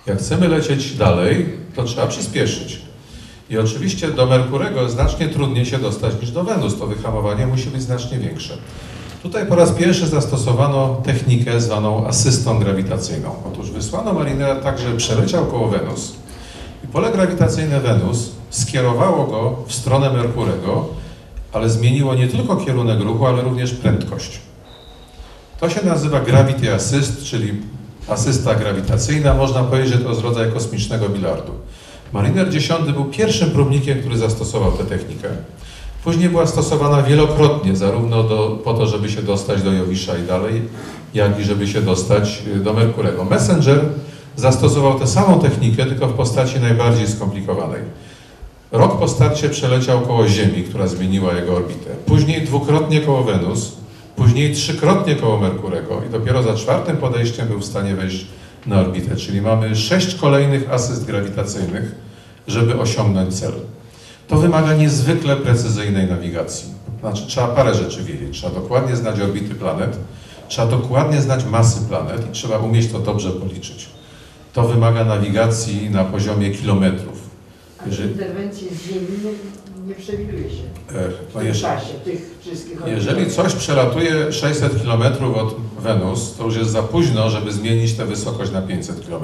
Jak 0.06 0.18
chcemy 0.20 0.48
lecieć 0.48 0.96
dalej, 0.96 1.46
to 1.76 1.84
trzeba 1.84 2.08
przyspieszyć. 2.08 2.82
I 3.50 3.58
oczywiście 3.58 4.08
do 4.08 4.26
Merkurego 4.26 4.90
znacznie 4.90 5.30
trudniej 5.30 5.66
się 5.66 5.78
dostać 5.78 6.14
niż 6.22 6.32
do 6.32 6.44
Wenus. 6.44 6.80
To 6.80 6.88
wyhamowanie 6.88 7.48
musi 7.48 7.70
być 7.70 7.82
znacznie 7.82 8.18
większe. 8.18 8.58
Tutaj 9.24 9.46
po 9.46 9.56
raz 9.56 9.72
pierwszy 9.72 10.08
zastosowano 10.08 11.02
technikę 11.06 11.62
zwaną 11.62 12.08
asystą 12.08 12.60
grawitacyjną. 12.60 13.36
Otóż 13.54 13.72
wysłano 13.72 14.14
Marinera 14.14 14.56
tak, 14.56 14.80
że 14.80 14.96
przeleciał 14.98 15.46
koło 15.46 15.68
Wenus 15.68 16.14
i 16.84 16.88
pole 16.88 17.12
grawitacyjne 17.12 17.80
Wenus 17.80 18.32
skierowało 18.50 19.28
go 19.28 19.56
w 19.68 19.74
stronę 19.74 20.14
Merkurego, 20.14 20.86
ale 21.54 21.70
zmieniło 21.70 22.16
nie 22.16 22.28
tylko 22.28 22.56
kierunek 22.56 23.00
ruchu, 23.00 23.26
ale 23.26 23.42
również 23.42 23.74
prędkość. 23.74 24.40
To 25.60 25.70
się 25.70 25.86
nazywa 25.86 26.20
gravity 26.20 26.74
assist, 26.74 27.24
czyli 27.24 27.54
asysta 28.08 28.56
grawitacyjna. 28.56 29.34
Można 29.34 29.64
powiedzieć, 29.64 29.94
że 29.94 30.00
to 30.00 30.10
jest 30.10 30.22
rodzaj 30.22 30.52
kosmicznego 30.52 31.10
bilardu. 31.10 31.52
Mariner 32.14 32.50
10 32.50 32.92
był 32.92 33.06
pierwszym 33.06 33.52
próbnikiem, 33.52 34.00
który 34.00 34.18
zastosował 34.18 34.72
tę 34.72 34.84
technikę. 34.84 35.30
Później 36.04 36.30
była 36.30 36.46
stosowana 36.46 37.02
wielokrotnie, 37.04 37.76
zarówno 37.76 38.24
do, 38.24 38.60
po 38.64 38.74
to, 38.74 38.88
żeby 38.88 39.10
się 39.10 39.22
dostać 39.22 39.62
do 39.62 39.72
Jowisza 39.74 40.18
i 40.18 40.28
dalej, 40.28 40.62
jak 41.14 41.40
i 41.40 41.44
żeby 41.44 41.68
się 41.68 41.82
dostać 41.82 42.44
y, 42.56 42.60
do 42.60 42.74
Merkurego. 42.74 43.26
Messenger 43.26 43.86
zastosował 44.36 45.00
tę 45.00 45.08
samą 45.08 45.40
technikę, 45.40 45.86
tylko 45.86 46.08
w 46.08 46.14
postaci 46.14 46.60
najbardziej 46.60 47.08
skomplikowanej. 47.08 47.82
Rok 48.72 49.00
po 49.00 49.08
starcie 49.08 49.50
przeleciał 49.50 50.02
koło 50.02 50.28
Ziemi, 50.28 50.64
która 50.64 50.88
zmieniła 50.88 51.34
jego 51.34 51.56
orbitę. 51.56 51.90
Później 52.06 52.42
dwukrotnie 52.42 53.02
koło 53.02 53.24
Wenus, 53.24 53.72
później 54.16 54.56
trzykrotnie 54.56 55.16
koło 55.16 55.38
Merkurego 55.38 56.02
i 56.08 56.12
dopiero 56.12 56.44
za 56.44 56.56
czwartym 56.56 56.98
podejściem 56.98 57.48
był 57.48 57.60
w 57.60 57.66
stanie 57.66 57.96
wejść 57.96 58.26
na 58.66 58.80
orbitę. 58.80 59.16
Czyli 59.16 59.42
mamy 59.42 59.76
sześć 59.76 60.16
kolejnych 60.16 60.74
asyst 60.74 61.06
grawitacyjnych, 61.06 61.96
żeby 62.48 62.80
osiągnąć 62.80 63.40
cel. 63.40 63.54
To 64.28 64.38
wymaga 64.38 64.74
niezwykle 64.74 65.36
precyzyjnej 65.36 66.08
nawigacji. 66.08 66.70
Znaczy, 67.00 67.28
trzeba 67.28 67.48
parę 67.48 67.74
rzeczy 67.74 68.04
wiedzieć. 68.04 68.38
Trzeba 68.38 68.56
dokładnie 68.56 68.96
znać 68.96 69.20
orbity 69.20 69.56
planet, 69.56 69.98
trzeba 70.48 70.68
dokładnie 70.68 71.22
znać 71.22 71.46
masy 71.46 71.80
planet 71.90 72.30
i 72.30 72.32
trzeba 72.32 72.58
umieć 72.58 72.92
to 72.92 73.00
dobrze 73.00 73.32
policzyć. 73.32 73.90
To 74.54 74.68
wymaga 74.68 75.06
nawigacji 75.06 75.90
na 75.90 76.04
poziomie 76.04 76.52
kilometrów. 76.52 77.28
A 77.80 77.86
Jeżeli- 77.88 78.12
interwencje 78.12 78.68
z 78.76 78.88
Ziemi 78.88 79.08
nie, 79.24 79.88
nie 79.88 79.96
przewiduje 79.96 80.50
się. 80.50 80.64
E, 80.90 81.10
w 81.10 81.34
No 81.34 81.40
tym 81.40 81.48
jeżeli, 81.48 81.62
czasie 81.64 81.94
tych 82.06 82.38
wszystkich 82.42 82.78
jeżeli 82.88 83.32
coś 83.32 83.54
przelatuje 83.54 84.34
600 84.34 84.84
km 84.84 85.02
od 85.36 85.56
Wenus, 85.80 86.34
to 86.38 86.44
już 86.44 86.56
jest 86.56 86.72
za 86.72 86.84
późno, 86.84 87.30
żeby 87.30 87.52
zmienić 87.52 87.94
tę 87.94 88.06
wysokość 88.06 88.52
na 88.52 88.62
500 88.62 89.06
km. 89.08 89.24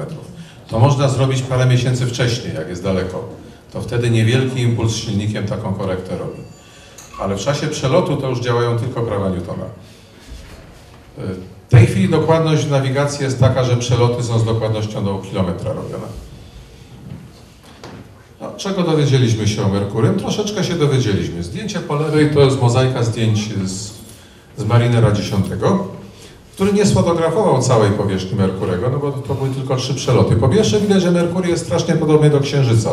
To 0.67 0.79
można 0.79 1.09
zrobić 1.09 1.41
parę 1.41 1.65
miesięcy 1.65 2.05
wcześniej, 2.05 2.55
jak 2.55 2.69
jest 2.69 2.83
daleko. 2.83 3.23
To 3.73 3.81
wtedy 3.81 4.09
niewielki 4.09 4.61
impuls 4.61 4.95
silnikiem 4.95 5.47
taką 5.47 5.73
korektę 5.73 6.17
robi. 6.17 6.41
Ale 7.19 7.35
w 7.35 7.39
czasie 7.39 7.67
przelotu 7.67 8.17
to 8.17 8.29
już 8.29 8.39
działają 8.39 8.79
tylko 8.79 9.01
prawa 9.01 9.29
Newtona. 9.29 9.65
W 11.67 11.69
tej 11.69 11.85
chwili 11.85 12.09
dokładność 12.09 12.69
nawigacji 12.69 13.23
jest 13.23 13.39
taka, 13.39 13.63
że 13.63 13.77
przeloty 13.77 14.23
są 14.23 14.39
z 14.39 14.45
dokładnością 14.45 15.05
do 15.05 15.17
kilometra 15.17 15.73
robione. 15.73 16.07
No, 18.41 18.51
czego 18.57 18.83
dowiedzieliśmy 18.83 19.47
się 19.47 19.65
o 19.65 19.69
Merkurym? 19.69 20.19
Troszeczkę 20.19 20.63
się 20.63 20.73
dowiedzieliśmy. 20.73 21.43
Zdjęcie 21.43 21.79
po 21.79 21.95
lewej 21.95 22.33
to 22.33 22.41
jest 22.41 22.61
mozaika 22.61 23.03
zdjęć 23.03 23.49
z, 23.65 23.91
z 24.57 24.65
Marinera 24.65 25.07
X, 25.07 25.21
który 26.53 26.73
nie 26.73 26.85
sfotografował 26.85 27.61
całej 27.61 27.91
powierzchni 27.91 28.37
Merkurego, 28.37 28.89
no 28.89 28.99
bo 28.99 29.11
to 29.11 29.35
były 29.35 29.49
tylko 29.49 29.75
trzy 29.75 29.93
przeloty. 29.93 30.35
Po 30.35 30.49
pierwsze 30.49 30.79
widać, 30.79 31.01
że 31.01 31.11
Merkury 31.11 31.49
jest 31.49 31.65
strasznie 31.65 31.95
podobny 31.95 32.29
do 32.29 32.39
Księżyca. 32.39 32.89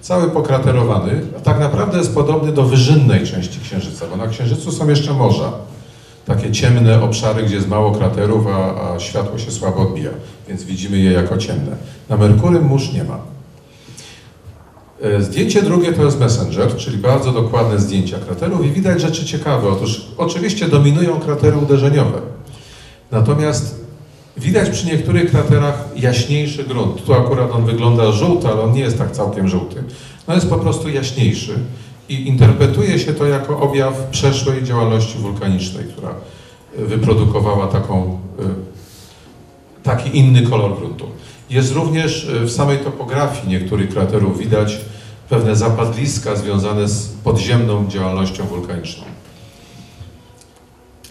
Cały 0.00 0.30
pokraterowany, 0.30 1.20
a 1.36 1.40
tak 1.40 1.58
naprawdę 1.58 1.98
jest 1.98 2.14
podobny 2.14 2.52
do 2.52 2.62
wyżynnej 2.62 3.26
części 3.26 3.60
Księżyca, 3.60 4.06
bo 4.10 4.16
na 4.16 4.26
Księżycu 4.26 4.72
są 4.72 4.88
jeszcze 4.88 5.12
morza. 5.14 5.52
Takie 6.26 6.52
ciemne 6.52 7.02
obszary, 7.02 7.42
gdzie 7.42 7.54
jest 7.54 7.68
mało 7.68 7.92
kraterów, 7.92 8.46
a, 8.46 8.92
a 8.92 8.98
światło 8.98 9.38
się 9.38 9.50
słabo 9.50 9.80
odbija, 9.82 10.10
więc 10.48 10.64
widzimy 10.64 10.98
je 10.98 11.12
jako 11.12 11.38
ciemne. 11.38 11.76
Na 12.08 12.16
Merkurym 12.16 12.64
mórz 12.64 12.92
nie 12.92 13.04
ma. 13.04 13.18
E, 15.02 15.22
Zdjęcie 15.22 15.62
drugie 15.62 15.92
to 15.92 16.04
jest 16.04 16.20
Messenger, 16.20 16.76
czyli 16.76 16.98
bardzo 16.98 17.32
dokładne 17.32 17.78
zdjęcia 17.78 18.18
kraterów 18.18 18.66
i 18.66 18.70
widać 18.70 19.00
rzeczy 19.00 19.24
ciekawe. 19.24 19.68
Otóż 19.68 20.06
oczywiście 20.16 20.68
dominują 20.68 21.20
kratery 21.20 21.56
uderzeniowe. 21.56 22.18
Natomiast 23.10 23.79
widać 24.40 24.70
przy 24.70 24.86
niektórych 24.86 25.30
kraterach 25.30 25.84
jaśniejszy 25.96 26.64
grunt. 26.64 27.04
Tu 27.04 27.14
akurat 27.14 27.50
on 27.52 27.64
wygląda 27.64 28.12
żółto, 28.12 28.52
ale 28.52 28.60
on 28.60 28.72
nie 28.72 28.80
jest 28.80 28.98
tak 28.98 29.10
całkiem 29.12 29.48
żółty. 29.48 29.82
No 30.28 30.34
jest 30.34 30.48
po 30.48 30.58
prostu 30.58 30.88
jaśniejszy 30.88 31.58
i 32.08 32.28
interpretuje 32.28 32.98
się 32.98 33.14
to 33.14 33.26
jako 33.26 33.60
objaw 33.60 33.94
przeszłej 34.10 34.64
działalności 34.64 35.18
wulkanicznej, 35.18 35.84
która 35.84 36.14
e, 36.78 36.84
wyprodukowała 36.84 37.66
taką, 37.66 38.18
e, 38.38 38.42
taki 39.82 40.18
inny 40.18 40.42
kolor 40.42 40.78
gruntu. 40.78 41.06
Jest 41.50 41.72
również 41.72 42.28
e, 42.28 42.44
w 42.44 42.50
samej 42.50 42.78
topografii 42.78 43.48
niektórych 43.48 43.88
kraterów 43.88 44.38
widać 44.38 44.80
pewne 45.28 45.56
zapadliska 45.56 46.36
związane 46.36 46.88
z 46.88 47.08
podziemną 47.08 47.88
działalnością 47.88 48.44
wulkaniczną. 48.44 49.04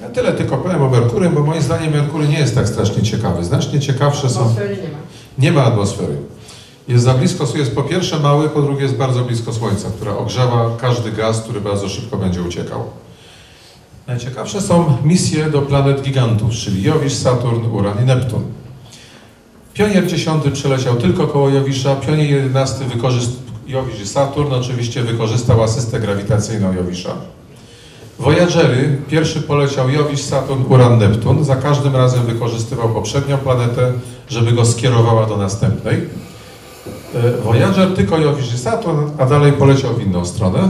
Ja 0.01 0.09
tyle 0.09 0.33
tylko 0.33 0.57
powiem 0.57 0.81
o 0.81 0.89
Merkurym, 0.89 1.33
bo 1.33 1.43
moim 1.43 1.61
zdaniem 1.61 1.91
Merkury 1.91 2.27
nie 2.27 2.39
jest 2.39 2.55
tak 2.55 2.67
strasznie 2.67 3.03
ciekawy. 3.03 3.43
Znacznie 3.43 3.79
ciekawsze 3.79 4.29
są... 4.29 4.39
Atmosfery 4.39 4.75
nie 4.75 4.89
ma. 4.89 4.97
Nie 5.37 5.51
ma 5.51 5.63
atmosfery. 5.63 6.17
Jest 6.87 7.03
za 7.03 7.13
blisko, 7.13 7.47
jest 7.55 7.75
po 7.75 7.83
pierwsze 7.83 8.19
mały, 8.19 8.49
po 8.49 8.61
drugie 8.61 8.81
jest 8.81 8.95
bardzo 8.95 9.23
blisko 9.23 9.53
Słońca, 9.53 9.89
która 9.89 10.17
ogrzewa 10.17 10.69
każdy 10.81 11.11
gaz, 11.11 11.41
który 11.41 11.61
bardzo 11.61 11.89
szybko 11.89 12.17
będzie 12.17 12.41
uciekał. 12.41 12.83
Najciekawsze 14.07 14.61
są 14.61 14.97
misje 15.03 15.49
do 15.49 15.61
planet 15.61 16.01
gigantów, 16.01 16.51
czyli 16.51 16.83
Jowisz, 16.83 17.13
Saturn, 17.13 17.65
Uran 17.71 18.03
i 18.03 18.05
Neptun. 18.05 18.43
Pionier 19.73 20.07
10 20.07 20.43
przeleciał 20.53 20.95
tylko 20.95 21.27
koło 21.27 21.49
Jowisza, 21.49 21.95
Pionier 21.95 22.29
11 22.29 22.85
wykorzystał, 22.85 23.43
Jowisz 23.67 24.01
i 24.01 24.07
Saturn 24.07 24.53
oczywiście 24.53 25.03
wykorzystał 25.03 25.63
asystę 25.63 25.99
grawitacyjną 25.99 26.73
Jowisza. 26.73 27.15
Voyagery, 28.19 28.97
pierwszy 29.09 29.41
poleciał 29.41 29.89
Jowisz, 29.89 30.21
Saturn, 30.21 30.63
Uran, 30.69 30.97
Neptun, 30.99 31.43
za 31.43 31.55
każdym 31.55 31.95
razem 31.95 32.25
wykorzystywał 32.25 32.89
poprzednią 32.89 33.37
planetę, 33.37 33.93
żeby 34.29 34.51
go 34.51 34.65
skierowała 34.65 35.25
do 35.25 35.37
następnej. 35.37 35.95
E, 37.15 37.31
Voyager 37.43 37.93
tylko 37.95 38.17
Jowisz 38.17 38.53
i 38.53 38.57
Saturn, 38.57 38.99
a 39.17 39.25
dalej 39.25 39.51
poleciał 39.53 39.93
w 39.93 40.01
inną 40.07 40.25
stronę. 40.25 40.69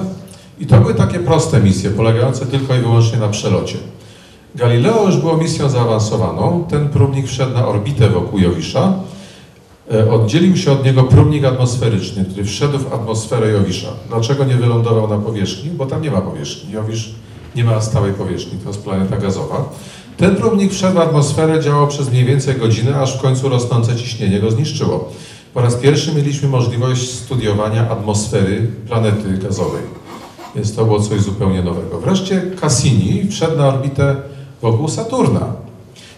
I 0.59 0.65
to 0.67 0.77
były 0.77 0.95
takie 0.95 1.19
proste 1.19 1.59
misje, 1.59 1.89
polegające 1.89 2.45
tylko 2.45 2.75
i 2.75 2.79
wyłącznie 2.79 3.17
na 3.19 3.27
przelocie. 3.27 3.77
Galileo 4.55 5.05
już 5.05 5.17
było 5.17 5.37
misją 5.37 5.69
zaawansowaną. 5.69 6.65
Ten 6.69 6.89
próbnik 6.89 7.27
wszedł 7.27 7.53
na 7.53 7.67
orbitę 7.67 8.09
wokół 8.09 8.39
Jowisza. 8.39 8.93
E, 9.93 10.11
Oddzielił 10.11 10.57
się 10.57 10.71
od 10.71 10.85
niego 10.85 11.03
próbnik 11.03 11.45
atmosferyczny, 11.45 12.25
który 12.25 12.43
wszedł 12.43 12.77
w 12.77 12.93
atmosferę 12.93 13.49
Jowisza. 13.49 13.89
Dlaczego 14.09 14.43
nie 14.43 14.55
wylądował 14.55 15.07
na 15.07 15.17
powierzchni? 15.17 15.69
Bo 15.69 15.85
tam 15.85 16.01
nie 16.01 16.11
ma 16.11 16.21
powierzchni. 16.21 16.71
Jowisz 16.71 17.11
nie 17.55 17.63
ma 17.63 17.81
stałej 17.81 18.13
powierzchni, 18.13 18.59
to 18.63 18.69
jest 18.69 18.83
planeta 18.83 19.17
gazowa. 19.17 19.69
Ten 20.17 20.35
próbnik 20.35 20.73
wszedł 20.73 20.95
w 20.95 20.99
atmosferę, 20.99 21.63
działał 21.63 21.87
przez 21.87 22.09
mniej 22.09 22.25
więcej 22.25 22.55
godzinę, 22.55 22.95
aż 22.95 23.17
w 23.17 23.21
końcu 23.21 23.49
rosnące 23.49 23.95
ciśnienie 23.95 24.39
go 24.39 24.51
zniszczyło. 24.51 25.09
Po 25.53 25.61
raz 25.61 25.75
pierwszy 25.75 26.15
mieliśmy 26.15 26.49
możliwość 26.49 27.11
studiowania 27.11 27.89
atmosfery 27.89 28.67
planety 28.87 29.37
gazowej. 29.37 29.83
Więc 30.55 30.75
to 30.75 30.85
było 30.85 30.99
coś 30.99 31.21
zupełnie 31.21 31.61
nowego. 31.61 31.99
Wreszcie 31.99 32.41
Cassini 32.61 33.27
wszedł 33.31 33.57
na 33.57 33.67
orbitę 33.67 34.15
wokół 34.61 34.87
Saturna. 34.87 35.53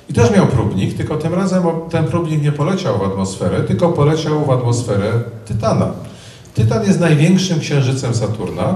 I 0.09 0.13
też 0.13 0.31
miał 0.31 0.47
próbnik, 0.47 0.97
tylko 0.97 1.17
tym 1.17 1.33
razem 1.33 1.63
ten 1.89 2.05
próbnik 2.05 2.43
nie 2.43 2.51
poleciał 2.51 2.99
w 2.99 3.03
atmosferę, 3.03 3.63
tylko 3.63 3.89
poleciał 3.89 4.45
w 4.45 4.49
atmosferę 4.49 5.11
Tytana. 5.45 5.91
Tytan 6.53 6.85
jest 6.85 6.99
największym 6.99 7.59
księżycem 7.59 8.13
Saturna 8.13 8.75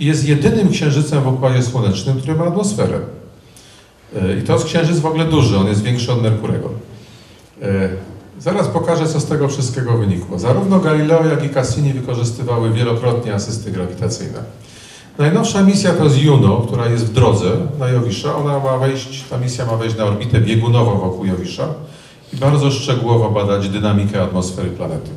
jest 0.00 0.28
jedynym 0.28 0.70
księżycem 0.70 1.22
w 1.22 1.26
Układzie 1.26 1.62
Słonecznym, 1.62 2.20
który 2.20 2.34
ma 2.34 2.44
atmosferę. 2.44 2.98
E, 4.16 4.38
I 4.38 4.42
to 4.42 4.52
jest 4.52 4.64
księżyc 4.64 4.98
w 4.98 5.06
ogóle 5.06 5.24
duży, 5.24 5.58
on 5.58 5.66
jest 5.66 5.82
większy 5.82 6.12
od 6.12 6.22
Merkurego. 6.22 6.70
E, 7.62 7.88
Zaraz 8.40 8.68
pokażę, 8.68 9.06
co 9.08 9.20
z 9.20 9.26
tego 9.26 9.48
wszystkiego 9.48 9.98
wynikło. 9.98 10.38
Zarówno 10.38 10.80
Galileo, 10.80 11.26
jak 11.26 11.44
i 11.44 11.48
Cassini 11.48 11.92
wykorzystywały 11.92 12.72
wielokrotnie 12.72 13.34
asysty 13.34 13.70
grawitacyjne. 13.70 14.38
Najnowsza 15.18 15.62
misja 15.62 15.92
to 15.92 16.04
jest 16.04 16.18
Juno, 16.22 16.56
która 16.56 16.86
jest 16.86 17.06
w 17.06 17.12
drodze 17.12 17.50
na 17.78 17.88
Jowisza. 17.88 18.36
Ona 18.36 18.58
ma 18.58 18.78
wejść, 18.78 19.24
ta 19.30 19.38
misja 19.38 19.66
ma 19.66 19.76
wejść 19.76 19.96
na 19.96 20.04
orbitę 20.04 20.40
biegunową 20.40 20.98
wokół 20.98 21.24
Jowisza 21.24 21.68
i 22.32 22.36
bardzo 22.36 22.70
szczegółowo 22.70 23.30
badać 23.30 23.68
dynamikę 23.68 24.22
atmosfery 24.22 24.70
planety. 24.70 25.10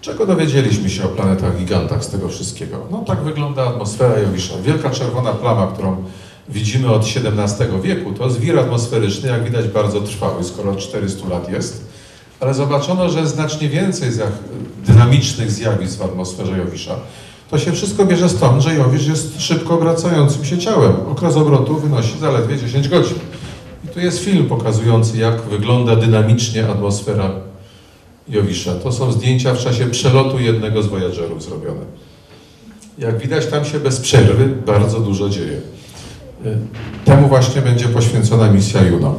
Czego 0.00 0.26
dowiedzieliśmy 0.26 0.90
się 0.90 1.04
o 1.04 1.08
planetach 1.08 1.58
gigantach 1.58 2.04
z 2.04 2.08
tego 2.08 2.28
wszystkiego? 2.28 2.76
No 2.90 3.04
tak 3.06 3.22
wygląda 3.22 3.66
atmosfera 3.66 4.18
Jowisza. 4.18 4.54
Wielka 4.62 4.90
czerwona 4.90 5.32
plama, 5.32 5.66
którą 5.66 5.96
widzimy 6.48 6.88
od 6.92 7.02
XVII 7.02 7.80
wieku, 7.82 8.12
to 8.12 8.24
jest 8.24 8.40
wir 8.40 8.58
atmosferyczny, 8.58 9.28
jak 9.28 9.44
widać 9.44 9.68
bardzo 9.68 10.00
trwały, 10.00 10.44
skoro 10.44 10.70
od 10.70 10.78
400 10.78 11.28
lat 11.28 11.52
jest. 11.52 11.84
Ale 12.40 12.54
zobaczono, 12.54 13.08
że 13.08 13.26
znacznie 13.26 13.68
więcej 13.68 14.10
dynamicznych 14.86 15.50
zjawisk 15.50 15.98
w 15.98 16.02
atmosferze 16.02 16.58
Jowisza. 16.58 16.94
To 17.50 17.58
się 17.58 17.72
wszystko 17.72 18.04
bierze 18.04 18.28
stąd, 18.28 18.62
że 18.62 18.74
Jowisz 18.74 19.06
jest 19.06 19.42
szybko 19.42 19.74
obracającym 19.74 20.44
się 20.44 20.58
ciałem. 20.58 20.92
Okres 21.12 21.36
obrotu 21.36 21.76
wynosi 21.76 22.18
zaledwie 22.18 22.58
10 22.58 22.88
godzin. 22.88 23.18
I 23.84 23.88
tu 23.88 24.00
jest 24.00 24.18
film 24.18 24.46
pokazujący, 24.46 25.18
jak 25.18 25.40
wygląda 25.40 25.96
dynamicznie 25.96 26.68
atmosfera 26.68 27.30
Jowisza. 28.28 28.74
To 28.74 28.92
są 28.92 29.12
zdjęcia 29.12 29.54
w 29.54 29.58
czasie 29.58 29.86
przelotu 29.86 30.38
jednego 30.38 30.82
z 30.82 30.86
Voyagerów 30.86 31.42
zrobione. 31.42 31.80
Jak 32.98 33.18
widać, 33.18 33.46
tam 33.46 33.64
się 33.64 33.80
bez 33.80 34.00
przerwy 34.00 34.46
bardzo 34.66 35.00
dużo 35.00 35.28
dzieje. 35.28 35.60
Y, 36.46 36.58
Temu 37.04 37.28
właśnie 37.28 37.62
będzie 37.62 37.88
poświęcona 37.88 38.52
misja 38.52 38.82
Juno. 38.82 39.14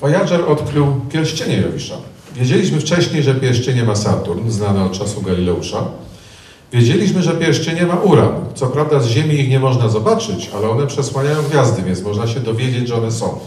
Voyager 0.00 0.40
odkrył 0.48 1.00
pierścienie 1.12 1.56
Jowisza. 1.56 1.94
Wiedzieliśmy 2.36 2.80
wcześniej, 2.80 3.22
że 3.22 3.34
pierścienie 3.34 3.84
ma 3.84 3.94
Saturn, 3.94 4.50
znane 4.50 4.84
od 4.84 4.92
czasu 4.92 5.22
Galileusza. 5.22 5.84
Wiedzieliśmy, 6.72 7.22
że 7.22 7.32
pierścienie 7.32 7.86
ma 7.86 7.94
Uran. 7.94 8.32
Co 8.54 8.66
prawda 8.66 9.00
z 9.00 9.06
Ziemi 9.06 9.34
ich 9.34 9.48
nie 9.48 9.60
można 9.60 9.88
zobaczyć, 9.88 10.50
ale 10.56 10.70
one 10.70 10.86
przesłaniają 10.86 11.42
gwiazdy, 11.42 11.82
więc 11.82 12.02
można 12.02 12.26
się 12.26 12.40
dowiedzieć, 12.40 12.88
że 12.88 12.96
one 12.96 13.10
są. 13.10 13.38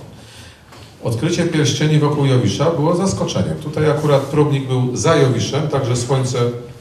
Odkrycie 1.03 1.45
pierścieni 1.45 1.99
wokół 1.99 2.25
Jowisza 2.25 2.71
było 2.71 2.95
zaskoczeniem. 2.95 3.57
Tutaj 3.57 3.89
akurat 3.89 4.21
próbnik 4.21 4.67
był 4.67 4.95
za 4.95 5.15
Jowiszem, 5.15 5.67
także 5.67 5.95
słońce 5.95 6.37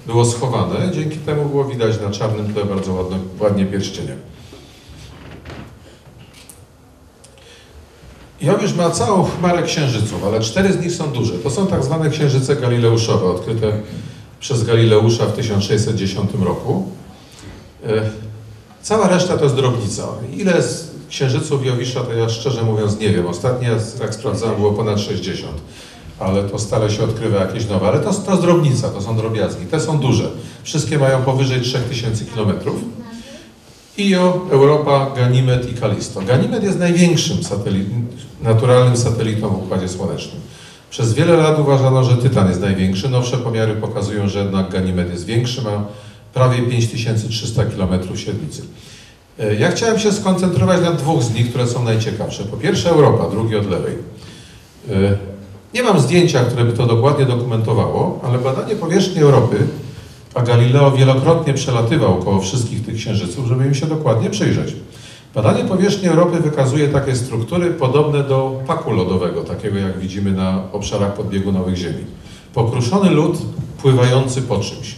było 0.07 0.25
schowane. 0.25 0.91
Dzięki 0.95 1.19
temu 1.19 1.49
było 1.49 1.65
widać 1.65 2.01
na 2.01 2.11
czarnym 2.11 2.55
tle 2.55 2.65
bardzo 2.65 2.93
ładne, 2.93 3.19
ładnie 3.41 3.67
pierścienie. 3.67 4.17
Jowisz 8.41 8.75
ma 8.75 8.91
całą 8.91 9.25
chmarę 9.25 9.63
księżyców, 9.63 10.25
ale 10.27 10.41
cztery 10.41 10.73
z 10.73 10.81
nich 10.81 10.93
są 10.93 11.13
duże. 11.13 11.35
To 11.35 11.51
są 11.51 11.67
tak 11.67 11.85
zwane 11.85 12.11
księżyce 12.11 12.57
galileuszowe, 12.57 13.27
odkryte 13.27 13.73
przez 14.41 14.65
Galileusza 14.65 15.27
w 15.27 15.33
1610 15.33 16.31
roku. 16.45 16.89
E, 17.87 18.11
Cała 18.83 19.09
reszta 19.09 19.37
to 19.39 19.45
jest 19.45 19.57
drobnica. 19.57 20.09
Ile 20.37 20.63
z 20.63 20.88
księżyców 21.09 21.67
Jowisza, 21.67 22.01
to 22.01 22.13
ja 22.13 22.29
szczerze 22.29 22.63
mówiąc 22.63 22.99
nie 22.99 23.11
wiem. 23.11 23.27
Ostatni 23.27 23.69
raz, 23.69 23.99
jak 24.01 24.15
sprawdzałem, 24.15 24.57
było 24.57 24.73
ponad 24.73 25.01
60. 25.01 25.53
Ale 26.19 26.43
to 26.43 26.59
stale 26.59 26.91
się 26.91 27.05
odkrywa 27.05 27.39
jakieś 27.39 27.69
nowe. 27.69 27.89
Ale 27.89 28.01
to, 28.01 28.15
to 28.15 28.37
drobnica, 28.37 28.89
to 28.89 29.03
są 29.03 29.17
drobiazgi. 29.17 29.67
Te 29.67 29.81
są 29.81 29.99
duże. 29.99 30.31
Wszystkie 30.63 30.99
mają 30.99 31.23
powyżej 31.23 31.61
3000 31.61 32.25
kilometrów. 32.25 32.77
Io, 33.99 34.47
Europa, 34.51 35.11
Ganymed 35.17 35.73
i 35.73 35.75
Kalisto. 35.75 36.21
Ganymed 36.21 36.63
jest 36.63 36.79
największym 36.79 37.45
satelit, 37.45 37.89
naturalnym 38.43 38.97
satelitą 38.97 39.49
w 39.49 39.63
Układzie 39.65 39.89
Słonecznym. 39.89 40.41
Przez 40.91 41.15
wiele 41.15 41.37
lat 41.37 41.59
uważano, 41.59 42.05
że 42.05 42.17
Tytan 42.17 42.49
jest 42.49 42.61
największy. 42.61 43.09
Nowsze 43.09 43.37
pomiary 43.37 43.75
pokazują, 43.75 44.29
że 44.29 44.39
jednak 44.39 44.71
Ganymed 44.71 45.11
jest 45.11 45.25
większy, 45.25 45.63
ma 45.63 45.85
prawie 46.35 46.63
5300 46.63 47.65
km 47.65 48.17
średnicy. 48.17 48.63
E, 49.41 49.55
Ja 49.55 49.71
chciałem 49.71 49.99
się 49.99 50.13
skoncentrować 50.13 50.81
na 50.81 50.91
dwóch 50.93 51.23
z 51.23 51.35
nich, 51.35 51.51
które 51.51 51.67
są 51.67 51.85
najciekawsze. 51.85 52.45
Po 52.45 52.57
pierwsze 52.57 52.91
Europa, 52.91 53.29
drugi 53.31 53.57
od 53.57 53.71
lewej. 53.71 53.95
E, 54.91 55.17
Nie 55.75 55.83
mam 55.83 56.01
zdjęcia, 56.01 56.45
które 56.45 56.65
by 56.65 56.73
to 56.73 56.87
dokładnie 56.87 57.25
dokumentowało, 57.27 58.21
ale 58.25 58.39
badanie 58.39 58.77
powierzchni 58.77 59.21
Europy, 59.23 59.57
a 60.35 60.43
Galileo 60.43 60.91
wielokrotnie 60.91 61.55
przelatywał 61.55 62.17
koło 62.17 62.41
wszystkich 62.41 62.87
tych 62.87 62.95
księżyców, 62.97 63.47
żeby 63.47 63.67
im 63.67 63.75
się 63.75 63.87
dokładnie 63.87 64.31
przyjrzeć. 64.31 64.77
Badanie 65.35 65.65
powierzchni 65.65 66.09
Europy 66.09 66.41
wykazuje 66.41 66.89
takie 66.89 67.17
struktury 67.17 67.71
podobne 67.71 68.23
do 68.25 68.61
paku 68.67 68.93
lodowego, 68.93 69.43
takiego 69.43 69.79
jak 69.79 69.99
widzimy 69.99 70.33
na 70.33 70.63
obszarach 70.73 71.15
podbiegunowych 71.15 71.77
Ziemi. 71.77 72.05
Pokruszony 72.55 73.11
lód 73.11 73.39
pływający 73.83 74.43
po 74.43 74.59
czymś. 74.59 74.97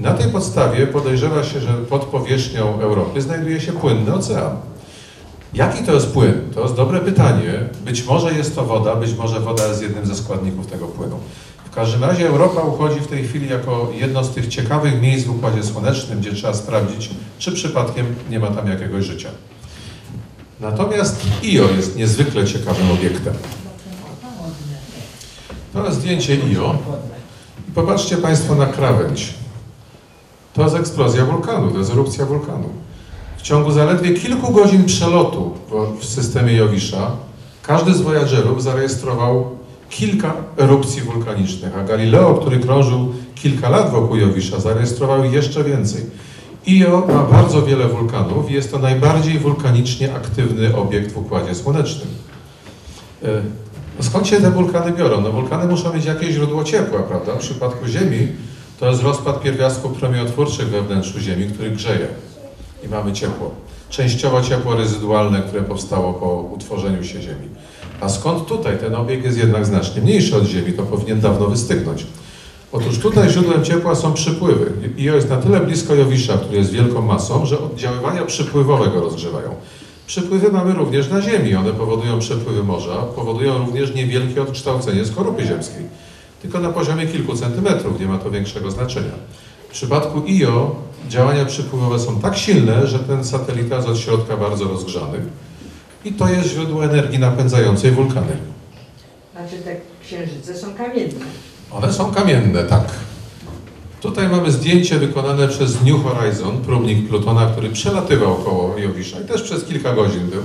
Na 0.00 0.14
tej 0.14 0.32
podstawie 0.32 0.86
podejrzewa 0.86 1.44
się, 1.44 1.60
że 1.60 1.72
pod 1.72 2.04
powierzchnią 2.04 2.80
Europy 2.80 3.22
znajduje 3.22 3.60
się 3.60 3.72
płynny 3.72 4.14
ocean. 4.14 4.56
Jaki 5.54 5.84
to 5.84 5.94
jest 5.94 6.12
płyn? 6.12 6.34
To 6.54 6.62
jest 6.62 6.74
dobre 6.74 7.00
pytanie. 7.00 7.52
Być 7.84 8.04
może 8.04 8.32
jest 8.32 8.54
to 8.54 8.64
woda, 8.64 8.96
być 8.96 9.14
może 9.14 9.40
woda 9.40 9.66
jest 9.66 9.82
jednym 9.82 10.06
ze 10.06 10.16
składników 10.16 10.66
tego 10.66 10.86
płynu. 10.86 11.18
W 11.64 11.74
każdym 11.74 12.04
razie 12.04 12.28
Europa 12.28 12.60
uchodzi 12.60 13.00
w 13.00 13.06
tej 13.06 13.28
chwili 13.28 13.48
jako 13.48 13.92
jedno 13.94 14.24
z 14.24 14.30
tych 14.30 14.48
ciekawych 14.48 15.02
miejsc 15.02 15.26
w 15.26 15.30
Układzie 15.30 15.62
Słonecznym, 15.62 16.20
gdzie 16.20 16.32
trzeba 16.32 16.54
sprawdzić, 16.54 17.10
czy 17.38 17.52
przypadkiem 17.52 18.06
nie 18.30 18.38
ma 18.38 18.46
tam 18.46 18.68
jakiegoś 18.68 19.04
życia. 19.04 19.28
Natomiast 20.60 21.22
Io 21.42 21.70
jest 21.76 21.96
niezwykle 21.96 22.44
ciekawym 22.44 22.90
obiektem. 22.90 23.34
To 25.72 25.86
jest 25.86 25.98
zdjęcie 25.98 26.36
Io. 26.36 26.78
Popatrzcie 27.74 28.16
Państwo 28.16 28.54
na 28.54 28.66
krawędź. 28.66 29.39
To 30.54 30.62
jest 30.62 30.76
eksplozja 30.76 31.24
wulkanu, 31.24 31.70
to 31.70 31.78
jest 31.78 31.90
erupcja 31.90 32.26
wulkanu. 32.26 32.68
W 33.38 33.42
ciągu 33.42 33.70
zaledwie 33.72 34.14
kilku 34.14 34.52
godzin 34.52 34.84
przelotu 34.84 35.54
w- 36.00 36.04
systemie 36.04 36.52
Jowisza 36.52 37.10
każdy 37.62 37.94
z 37.94 38.00
Voyagerów 38.00 38.62
zarejestrował 38.62 39.44
kilka 39.90 40.32
erupcji 40.58 41.02
wulkanicznych, 41.02 41.78
a 41.78 41.84
Galileo, 41.84 42.34
który 42.34 42.58
krążył 42.58 43.12
kilka 43.34 43.68
lat 43.68 43.90
wokół 43.90 44.16
Jowisza, 44.16 44.60
zarejestrował 44.60 45.24
jeszcze 45.24 45.64
więcej. 45.64 46.02
Io 46.66 47.06
ma 47.08 47.22
bardzo 47.22 47.62
wiele 47.62 47.88
wulkanów 47.88 48.50
i 48.50 48.54
jest 48.54 48.70
to 48.72 48.78
najbardziej 48.78 49.38
wulkanicznie 49.38 50.14
aktywny 50.14 50.76
obiekt 50.76 51.12
w 51.12 51.18
Układzie 51.18 51.54
Słonecznym. 51.54 52.08
E, 53.22 53.26
no 53.98 54.04
Skąd 54.04 54.26
się 54.28 54.40
te 54.40 54.50
wulkany 54.50 54.92
biorą? 54.92 55.20
No 55.20 55.32
wulkany 55.32 55.66
muszą 55.70 55.94
mieć 55.94 56.04
jakieś 56.04 56.34
źródło 56.34 56.64
ciepła, 56.64 56.98
prawda? 57.02 57.32
W 57.34 57.38
przypadku 57.38 57.86
Ziemi 57.86 58.28
to 58.80 58.90
jest 58.90 59.02
rozpad 59.02 59.42
pierwiastków 59.42 59.92
promieniotwórczych 59.92 60.68
we 60.68 60.82
wnętrzu 60.82 61.20
Ziemi, 61.20 61.46
który 61.46 61.70
grzeje 61.70 62.08
i 62.84 62.88
mamy 62.88 63.12
ciepło. 63.12 63.50
Częściowo 63.90 64.42
ciepło 64.42 64.74
rezydualne, 64.76 65.42
które 65.42 65.62
powstało 65.62 66.14
po 66.14 66.26
utworzeniu 66.54 67.04
się 67.04 67.22
Ziemi. 67.22 67.48
A 68.00 68.08
skąd 68.08 68.46
tutaj? 68.46 68.78
Ten 68.78 68.94
obiekt 68.94 69.24
jest 69.24 69.38
jednak 69.38 69.66
znacznie 69.66 70.02
mniejszy 70.02 70.36
od 70.36 70.44
Ziemi, 70.44 70.72
to 70.72 70.82
powinien 70.82 71.20
dawno 71.20 71.46
wystygnąć. 71.46 72.06
Otóż 72.72 72.98
tutaj 72.98 73.30
źródłem 73.30 73.64
ciepła 73.64 73.94
są 73.94 74.12
przypływy. 74.12 74.72
Io 74.98 75.14
jest 75.14 75.30
na 75.30 75.36
tyle 75.36 75.60
blisko 75.60 75.94
Jowisza, 75.94 76.38
który 76.38 76.58
jest 76.58 76.70
wielką 76.70 77.02
masą, 77.02 77.46
że 77.46 77.58
oddziaływania 77.58 78.24
przypływowe 78.24 78.86
go 78.90 79.00
rozgrzewają. 79.00 79.54
Przypływy 80.06 80.52
mamy 80.52 80.72
również 80.72 81.10
na 81.10 81.22
Ziemi. 81.22 81.54
One 81.54 81.72
powodują 81.72 82.18
przepływy 82.18 82.62
morza, 82.62 82.96
powodują 82.96 83.58
również 83.58 83.94
niewielkie 83.94 84.42
odkształcenie 84.42 85.04
skorupy 85.04 85.46
ziemskiej. 85.46 85.84
Tylko 86.42 86.60
na 86.60 86.68
poziomie 86.68 87.06
kilku 87.06 87.36
centymetrów, 87.36 88.00
nie 88.00 88.06
ma 88.06 88.18
to 88.18 88.30
większego 88.30 88.70
znaczenia. 88.70 89.12
W 89.68 89.72
przypadku 89.72 90.22
Io 90.26 90.76
działania 91.08 91.44
przypływowe 91.44 91.98
są 91.98 92.20
tak 92.20 92.36
silne, 92.36 92.86
że 92.86 92.98
ten 92.98 93.24
satelita 93.24 93.76
jest 93.76 93.88
od 93.88 93.98
środka 93.98 94.36
bardzo 94.36 94.64
rozgrzany 94.64 95.18
i 96.04 96.12
to 96.12 96.28
jest 96.28 96.48
źródło 96.48 96.84
energii 96.84 97.18
napędzającej 97.18 97.90
wulkany. 97.90 98.36
Znaczy 99.32 99.56
te 99.64 99.76
księżyce 100.04 100.56
są 100.56 100.74
kamienne. 100.74 101.24
One 101.70 101.92
są 101.92 102.12
kamienne, 102.12 102.64
tak. 102.64 102.84
Tutaj 104.00 104.28
mamy 104.28 104.52
zdjęcie 104.52 104.98
wykonane 104.98 105.48
przez 105.48 105.82
New 105.82 106.04
Horizon, 106.04 106.60
próbnik 106.60 107.08
Plutona, 107.08 107.46
który 107.46 107.70
przelatywał 107.70 108.34
koło 108.34 108.78
Jowisza 108.78 109.20
i 109.20 109.24
też 109.24 109.42
przez 109.42 109.64
kilka 109.64 109.92
godzin 109.92 110.26
był. 110.26 110.42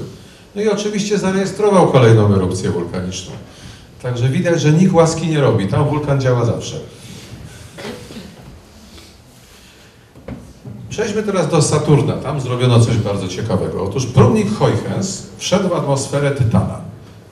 No 0.55 0.61
i 0.61 0.69
oczywiście 0.69 1.17
zarejestrował 1.17 1.87
kolejną 1.87 2.35
erupcję 2.35 2.69
wulkaniczną. 2.69 3.31
Także 4.05 4.29
widać, 4.29 4.61
że 4.61 4.71
nikt 4.71 4.93
łaski 4.93 5.27
nie 5.27 5.41
robi. 5.41 5.67
Tam 5.67 5.89
wulkan 5.89 6.21
działa 6.21 6.45
zawsze. 6.45 6.75
Przejdźmy 10.89 11.23
teraz 11.23 11.49
do 11.49 11.61
Saturna. 11.61 12.13
Tam 12.13 12.41
zrobiono 12.41 12.79
coś 12.79 12.97
bardzo 12.97 13.27
ciekawego. 13.27 13.83
Otóż 13.83 14.05
próbnik 14.05 14.47
Huygens 14.57 15.27
wszedł 15.37 15.69
w 15.69 15.73
atmosferę 15.73 16.31
Tytana. 16.31 16.81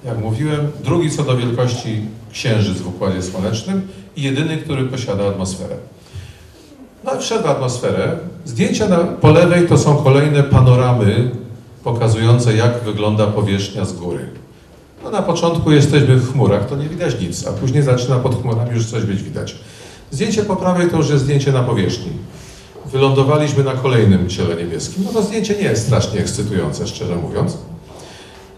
Jak 0.05 0.17
mówiłem, 0.17 0.71
drugi 0.84 1.11
co 1.11 1.24
do 1.24 1.38
wielkości 1.38 2.01
księżyc 2.32 2.78
w 2.78 2.88
Układzie 2.88 3.21
Słonecznym 3.21 3.88
i 4.15 4.21
jedyny, 4.21 4.57
który 4.57 4.86
posiada 4.86 5.28
atmosferę. 5.28 5.76
No 7.03 7.15
i 7.15 7.19
wszedł 7.19 7.43
w 7.43 7.47
atmosferę. 7.47 8.17
Zdjęcia 8.45 8.88
na, 8.88 8.97
po 8.97 9.32
lewej 9.32 9.67
to 9.67 9.78
są 9.78 9.95
kolejne 9.95 10.43
panoramy 10.43 11.32
pokazujące, 11.84 12.55
jak 12.55 12.84
wygląda 12.84 13.28
powierzchnia 13.28 13.86
z 13.86 13.93
góry. 13.93 14.43
No 15.04 15.12
na 15.12 15.22
początku 15.22 15.72
jesteśmy 15.72 16.16
w 16.16 16.32
chmurach, 16.32 16.70
to 16.70 16.76
nie 16.76 16.89
widać 16.89 17.22
nic, 17.22 17.47
a 17.47 17.51
później 17.51 17.84
zaczyna 17.84 18.20
pod 18.20 18.41
chmurami 18.41 18.72
już 18.72 18.86
coś 18.86 19.04
być 19.04 19.24
widać. 19.24 19.56
Zdjęcie 20.12 20.43
po 20.43 20.56
prawej 20.56 20.89
to 20.89 20.97
już 20.97 21.10
jest 21.10 21.24
zdjęcie 21.24 21.51
na 21.51 21.64
powierzchni. 21.64 22.12
Wylądowaliśmy 22.86 23.64
na 23.64 23.72
kolejnym 23.72 24.30
ciele 24.30 24.56
niebieskim. 24.56 25.04
No 25.06 25.12
to 25.12 25.24
zdjęcie 25.24 25.56
nie 25.56 25.64
jest 25.64 25.86
strasznie 25.86 26.20
ekscytujące, 26.20 26.88
szczerze 26.88 27.16
mówiąc. 27.16 27.58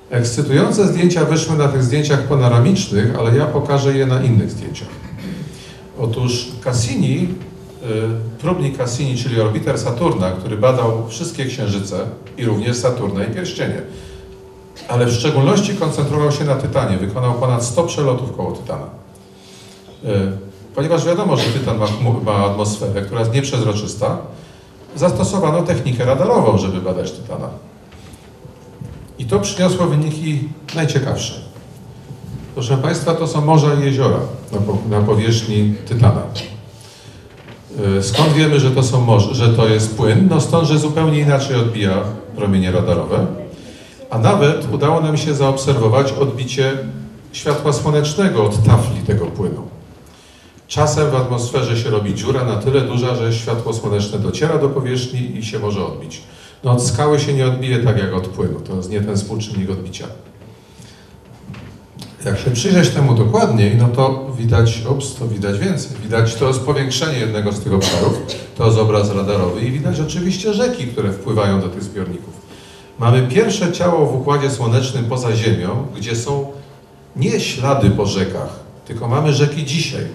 Ekscytujące 0.10 0.88
zdjęcia 0.88 1.26
wyszły 1.26 1.58
na 1.58 1.68
tych 1.68 1.84
zdjęciach 1.84 2.22
panoramicznych, 2.28 3.20
ale 3.20 3.38
ja 3.38 3.46
pokażę 3.46 3.98
je 3.98 4.06
na 4.06 4.24
innych 4.24 4.52
zdjęciach. 4.52 4.88
Otóż 6.00 6.48
Cassini, 6.62 7.18
y, 7.18 8.40
próbnik 8.42 8.78
Cassini, 8.78 9.18
czyli 9.18 9.42
orbiter 9.42 9.80
Saturna, 9.80 10.32
który 10.32 10.58
badał 10.58 11.08
wszystkie 11.08 11.46
księżyce 11.46 12.00
i 12.38 12.46
również 12.46 12.78
Saturna 12.78 13.24
i 13.24 13.34
pierścienie, 13.34 13.82
ale 14.90 15.06
w 15.06 15.12
szczególności 15.12 15.76
koncentrował 15.76 16.32
się 16.32 16.44
na 16.44 16.56
Tytanie. 16.56 16.98
Wykonał 16.98 17.34
ponad 17.34 17.64
100 17.64 17.84
przelotów 17.84 18.38
koło 18.38 18.52
Tytana. 18.52 18.86
Y, 20.06 20.46
Ponieważ 20.76 21.06
wiadomo, 21.06 21.38
że 21.38 21.44
Tytan 21.44 21.78
ma, 21.78 21.86
ma 22.26 22.46
atmosferę, 22.46 23.02
która 23.02 23.20
jest 23.20 23.34
nieprzezroczysta, 23.34 24.18
zastosowano 24.96 25.62
technikę 25.62 26.06
radarową, 26.06 26.58
żeby 26.58 26.82
badać 26.82 27.12
Tytana. 27.12 27.50
I 29.20 29.26
to 29.26 29.40
przyniosło 29.40 29.86
wyniki 29.86 30.50
najciekawsze. 30.76 31.34
Proszę 32.54 32.78
Państwa, 32.78 33.14
to 33.14 33.28
są 33.28 33.46
morza 33.46 33.74
i 33.74 33.84
jeziora 33.84 34.18
na, 34.52 34.58
po, 34.58 34.78
na 34.90 35.02
powierzchni 35.02 35.74
Tytana. 35.88 36.22
Y, 38.00 38.04
Skąd 38.04 38.34
wiemy, 38.34 38.60
że 38.60 38.72
to 38.72 38.84
są 38.84 39.02
morze, 39.02 39.36
że 39.36 39.50
to 39.50 39.68
jest 39.68 39.98
płyn? 39.98 40.28
No 40.30 40.42
stąd, 40.42 40.68
że 40.68 40.80
zupełnie 40.80 41.20
inaczej 41.20 41.56
odbija 41.56 41.98
promienie 42.36 42.72
radarowe. 42.72 43.26
A 44.10 44.18
nawet 44.18 44.74
udało 44.74 45.02
nam 45.02 45.18
się 45.18 45.34
zaobserwować 45.34 46.12
odbicie 46.12 46.78
światła 47.32 47.74
słonecznego 47.74 48.44
od 48.44 48.64
tafli 48.64 49.02
tego 49.02 49.26
płynu. 49.26 49.68
Czasem 50.68 51.12
w 51.12 51.16
atmosferze 51.16 51.78
się 51.78 51.90
robi 51.90 52.16
dziura 52.16 52.44
na 52.44 52.56
tyle 52.56 52.82
duża, 52.82 53.16
że 53.16 53.34
światło 53.34 53.74
słoneczne 53.74 54.20
dociera 54.20 54.58
do 54.58 54.70
powierzchni 54.70 55.38
i 55.38 55.46
się 55.46 55.60
może 55.60 55.86
odbić. 55.86 56.22
No 56.64 56.72
od 56.72 56.84
skały 56.84 57.20
się 57.20 57.34
nie 57.34 57.48
odbije 57.48 57.80
tak 57.80 57.98
jak 57.98 58.14
od 58.14 58.28
płynu, 58.28 58.60
to 58.60 58.76
jest 58.76 58.90
nie 58.90 59.02
ten 59.02 59.16
współczynnik 59.18 59.70
odbicia. 59.70 60.08
Jak 62.26 62.40
się 62.40 62.52
przyjrzeć 62.52 62.90
temu 62.90 63.16
dokładniej, 63.16 63.76
no 63.78 63.88
to 63.88 64.32
widać, 64.38 64.84
ops, 64.90 65.16
to 65.16 65.28
widać 65.28 65.60
więcej. 65.60 65.98
Widać, 66.04 66.36
to 66.36 66.48
jest 66.48 66.60
powiększenie 66.60 67.20
jednego 67.20 67.52
z 67.52 67.60
tych 67.60 67.74
obszarów, 67.74 68.14
to 68.58 68.66
jest 68.66 68.78
obraz 68.78 69.16
radarowy 69.16 69.62
i 69.62 69.72
widać 69.72 70.00
oczywiście 70.00 70.54
rzeki, 70.54 70.88
które 70.88 71.12
wpływają 71.12 71.62
do 71.62 71.70
tych 71.70 71.84
zbiorników. 71.84 72.45
Mamy 73.00 73.28
pierwsze 73.28 73.72
ciało 73.72 74.06
w 74.06 74.16
Układzie 74.16 74.50
Słonecznym 74.50 75.06
poza 75.06 75.36
Ziemią, 75.36 75.88
gdzie 75.96 76.16
są 76.16 76.52
nie 77.16 77.40
ślady 77.40 77.90
po 77.90 78.06
rzekach, 78.06 78.60
tylko 78.86 79.08
mamy 79.08 79.34
rzeki 79.34 79.66
dzisiaj 79.66 80.06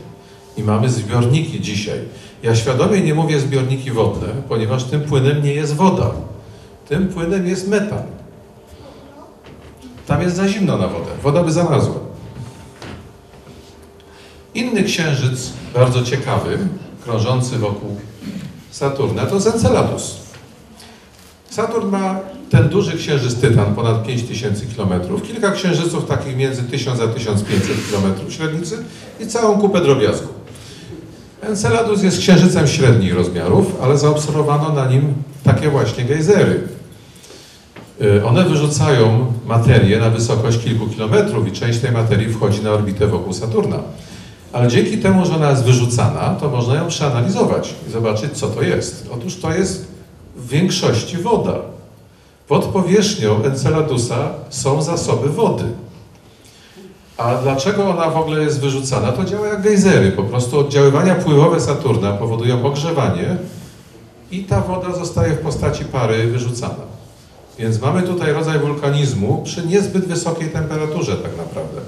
i 0.57 0.62
mamy 0.62 0.89
zbiorniki 0.89 1.61
dzisiaj. 1.61 1.99
Ja 2.43 2.57
świadomie 2.57 3.01
nie 3.01 3.14
mówię 3.14 3.41
zbiorniki 3.41 3.91
wodne, 3.91 4.28
ponieważ 4.49 4.85
tym 4.85 5.01
płynem 5.01 5.45
nie 5.45 5.55
jest 5.55 5.76
woda. 5.76 6.11
Tym 6.89 7.09
płynem 7.09 7.47
jest 7.47 7.68
metan. 7.68 8.03
Tam 10.07 10.22
jest 10.22 10.37
za 10.37 10.49
zimno 10.49 10.78
na 10.78 10.89
wodę. 10.89 11.11
Woda 11.22 11.43
by 11.43 11.53
zamarzła. 11.53 11.95
Inny 14.55 14.83
księżyc, 14.83 15.53
bardzo 15.74 16.03
ciekawy, 16.03 16.59
krążący 17.05 17.59
wokół 17.59 17.97
Saturna, 18.70 19.26
to 19.26 19.37
Enceladus. 19.37 20.16
Saturn 21.51 21.89
ma 21.89 22.20
ten 22.51 22.68
duży 22.68 22.96
księżyc 22.96 23.34
Tytan, 23.34 23.74
ponad 23.74 24.07
5000 24.07 24.66
km, 24.76 25.20
kilka 25.22 25.51
księżyców 25.51 26.07
takich 26.07 26.36
między 26.36 26.62
1000 26.62 27.01
a 27.01 27.07
1500 27.09 27.76
km 27.90 28.30
średnicy 28.30 28.84
i 29.20 29.26
całą 29.26 29.61
kupę 29.61 29.80
drobiazgu. 29.80 30.28
Enceladus 31.42 32.03
jest 32.03 32.18
księżycem 32.18 32.66
średnich 32.66 33.14
rozmiarów, 33.14 33.66
ale 33.82 33.98
zaobserwowano 33.98 34.72
na 34.72 34.86
nim 34.86 35.14
takie 35.44 35.70
właśnie 35.70 36.05
gejzery. 36.05 36.61
Y, 38.03 38.24
One 38.24 38.44
wyrzucają 38.44 39.32
materię 39.46 39.98
na 39.98 40.11
wysokość 40.11 40.59
kilku 40.64 40.86
kilometrów 40.86 41.48
i 41.48 41.53
część 41.53 41.78
tej 41.78 41.92
materii 41.92 42.32
wchodzi 42.32 42.62
na 42.62 42.70
orbitę 42.70 43.07
wokół 43.07 43.32
Saturna. 43.32 43.78
Ale 44.53 44.68
dzięki 44.68 44.98
temu, 44.98 45.26
że 45.26 45.34
ona 45.34 45.51
jest 45.51 45.64
wyrzucana, 45.64 46.36
to 46.40 46.48
można 46.51 46.74
ją 46.74 46.88
przeanalizować 46.88 47.74
i 47.88 47.90
zobaczyć, 47.90 48.32
co 48.32 48.48
to 48.48 48.62
jest. 48.62 49.09
Otóż 49.12 49.36
to 49.36 49.55
jest 49.55 49.86
w 50.36 50.48
większości 50.48 51.16
woda. 51.16 51.70
Pod 52.51 52.64
powierzchnią 52.64 53.44
Enceladusa 53.44 54.30
są 54.48 54.82
zasoby 54.82 55.28
wody. 55.28 55.64
A 57.16 57.34
dlaczego 57.34 57.90
ona 57.90 58.11
w 58.11 58.16
ogóle 58.16 58.42
jest 58.42 58.61
wyrzucana? 58.61 59.12
To 59.12 59.24
działa 59.24 59.48
jak 59.48 59.62
gejzery. 59.62 60.12
Po 60.12 60.22
prostu 60.22 60.59
oddziaływania 60.59 61.14
pływowe 61.14 61.61
Saturna 61.61 62.12
powodują 62.12 62.66
ogrzewanie 62.66 63.36
i 64.30 64.44
ta 64.44 64.61
woda 64.61 64.92
zostaje 64.92 65.32
w 65.32 65.38
postaci 65.38 65.84
pary 65.84 66.26
wyrzucana. 66.26 66.84
Więc 67.59 67.80
mamy 67.80 68.03
tutaj 68.03 68.32
rodzaj 68.32 68.59
wulkanizmu 68.59 69.42
przy 69.44 69.66
niezbyt 69.66 70.07
wysokiej 70.07 70.48
temperaturze 70.48 71.16
tak 71.16 71.36
naprawdę. 71.36 71.80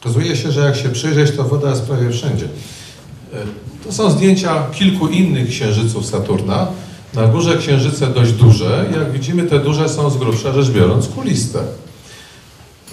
Okazuje 0.00 0.36
się, 0.36 0.52
że 0.52 0.60
jak 0.60 0.76
się 0.76 0.88
przyjrzeć, 0.88 1.36
to 1.36 1.44
woda 1.44 1.70
jest 1.70 1.82
prawie 1.82 2.10
wszędzie. 2.10 2.48
E, 3.36 3.84
To 3.86 3.92
są 3.92 4.10
zdjęcia 4.10 4.66
kilku 4.74 5.08
innych 5.08 5.48
księżyców 5.48 6.06
Saturna. 6.06 6.66
Na 7.14 7.26
górze 7.26 7.56
księżyce 7.56 8.06
dość 8.06 8.32
duże. 8.32 8.86
Jak 8.94 9.12
widzimy, 9.12 9.42
te 9.42 9.58
duże 9.58 9.88
są 9.88 10.10
z 10.10 10.16
grubsza 10.16 10.52
rzecz 10.52 10.70
biorąc 10.70 11.08
kuliste. 11.08 11.58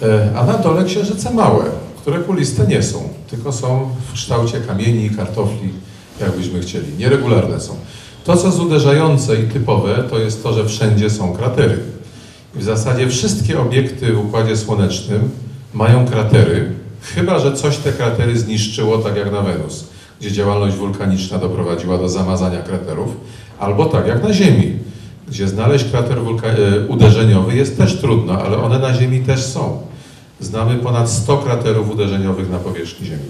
E, 0.02 0.32
A 0.36 0.46
na 0.46 0.58
dole 0.58 0.84
księżyce 0.86 1.34
małe, 1.34 1.66
które 2.02 2.20
kuliste 2.20 2.68
nie 2.68 2.84
są, 2.84 3.10
tylko 3.30 3.52
są 3.52 3.90
w 4.10 4.14
kształcie 4.14 4.62
kamieni, 4.62 5.10
kartofli, 5.10 5.70
jakbyśmy 6.22 6.60
chcieli. 6.60 6.88
Nieregularne 6.98 7.60
są. 7.60 7.76
To, 8.24 8.38
co 8.38 8.48
jest 8.48 8.60
uderzające 8.60 9.36
i 9.42 9.44
typowe, 9.44 10.04
to 10.10 10.20
jest 10.20 10.44
to, 10.44 10.54
że 10.54 10.66
wszędzie 10.66 11.10
są 11.10 11.34
kratery. 11.34 11.80
I 12.56 12.60
w 12.60 12.64
zasadzie 12.64 13.10
wszystkie 13.10 13.60
obiekty 13.62 14.14
w 14.14 14.20
Układzie 14.20 14.58
Słonecznym 14.58 15.30
mają 15.74 16.08
kratery, 16.08 16.72
chyba 17.16 17.40
że 17.40 17.54
coś 17.54 17.78
te 17.78 17.92
kratery 17.94 18.40
zniszczyło, 18.40 18.98
tak 18.98 19.16
jak 19.16 19.32
na 19.32 19.42
Wenus, 19.42 19.86
gdzie 20.24 20.32
działalność 20.32 20.76
wulkaniczna 20.76 21.38
doprowadziła 21.38 21.98
do 21.98 22.10
zamazania 22.10 22.62
kraterów, 22.62 23.10
albo 23.60 23.86
tak 23.86 24.08
jak 24.08 24.24
na 24.24 24.34
Ziemi, 24.34 24.78
gdzie 25.28 25.48
znaleźć 25.48 25.86
krater 25.86 26.18
e, 26.18 26.88
uderzeniowy 26.88 27.56
jest 27.56 27.78
też 27.78 27.98
trudno, 28.02 28.42
ale 28.42 28.58
one 28.58 28.80
na 28.80 28.94
Ziemi 28.94 29.20
też 29.20 29.46
są. 29.46 29.82
Znamy 30.40 30.76
ponad 30.76 31.10
100 31.10 31.38
kraterów 31.38 31.92
uderzeniowych 31.92 32.50
na 32.50 32.58
powierzchni 32.58 33.08
Ziemi. 33.08 33.24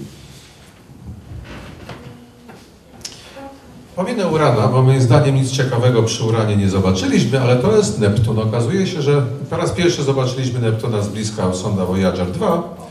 Pominę 3.96 4.28
Urana, 4.28 4.68
bo 4.68 4.82
moim 4.82 5.00
zdaniem 5.00 5.34
nic 5.34 5.50
ciekawego 5.50 6.02
przy 6.02 6.24
Uranie 6.24 6.56
nie 6.56 6.68
zobaczyliśmy, 6.68 7.40
ale 7.40 7.56
to 7.56 7.76
jest 7.76 8.00
Neptun. 8.00 8.38
Okazuje 8.38 8.86
się, 8.86 9.02
że 9.02 9.22
po 9.50 9.56
raz 9.56 9.70
pierwszy 9.70 10.02
zobaczyliśmy 10.02 10.60
Neptuna 10.60 11.02
z 11.02 11.08
bliska 11.08 11.54
sonda 11.54 11.84
Voyager 11.84 12.30
2. 12.30 12.84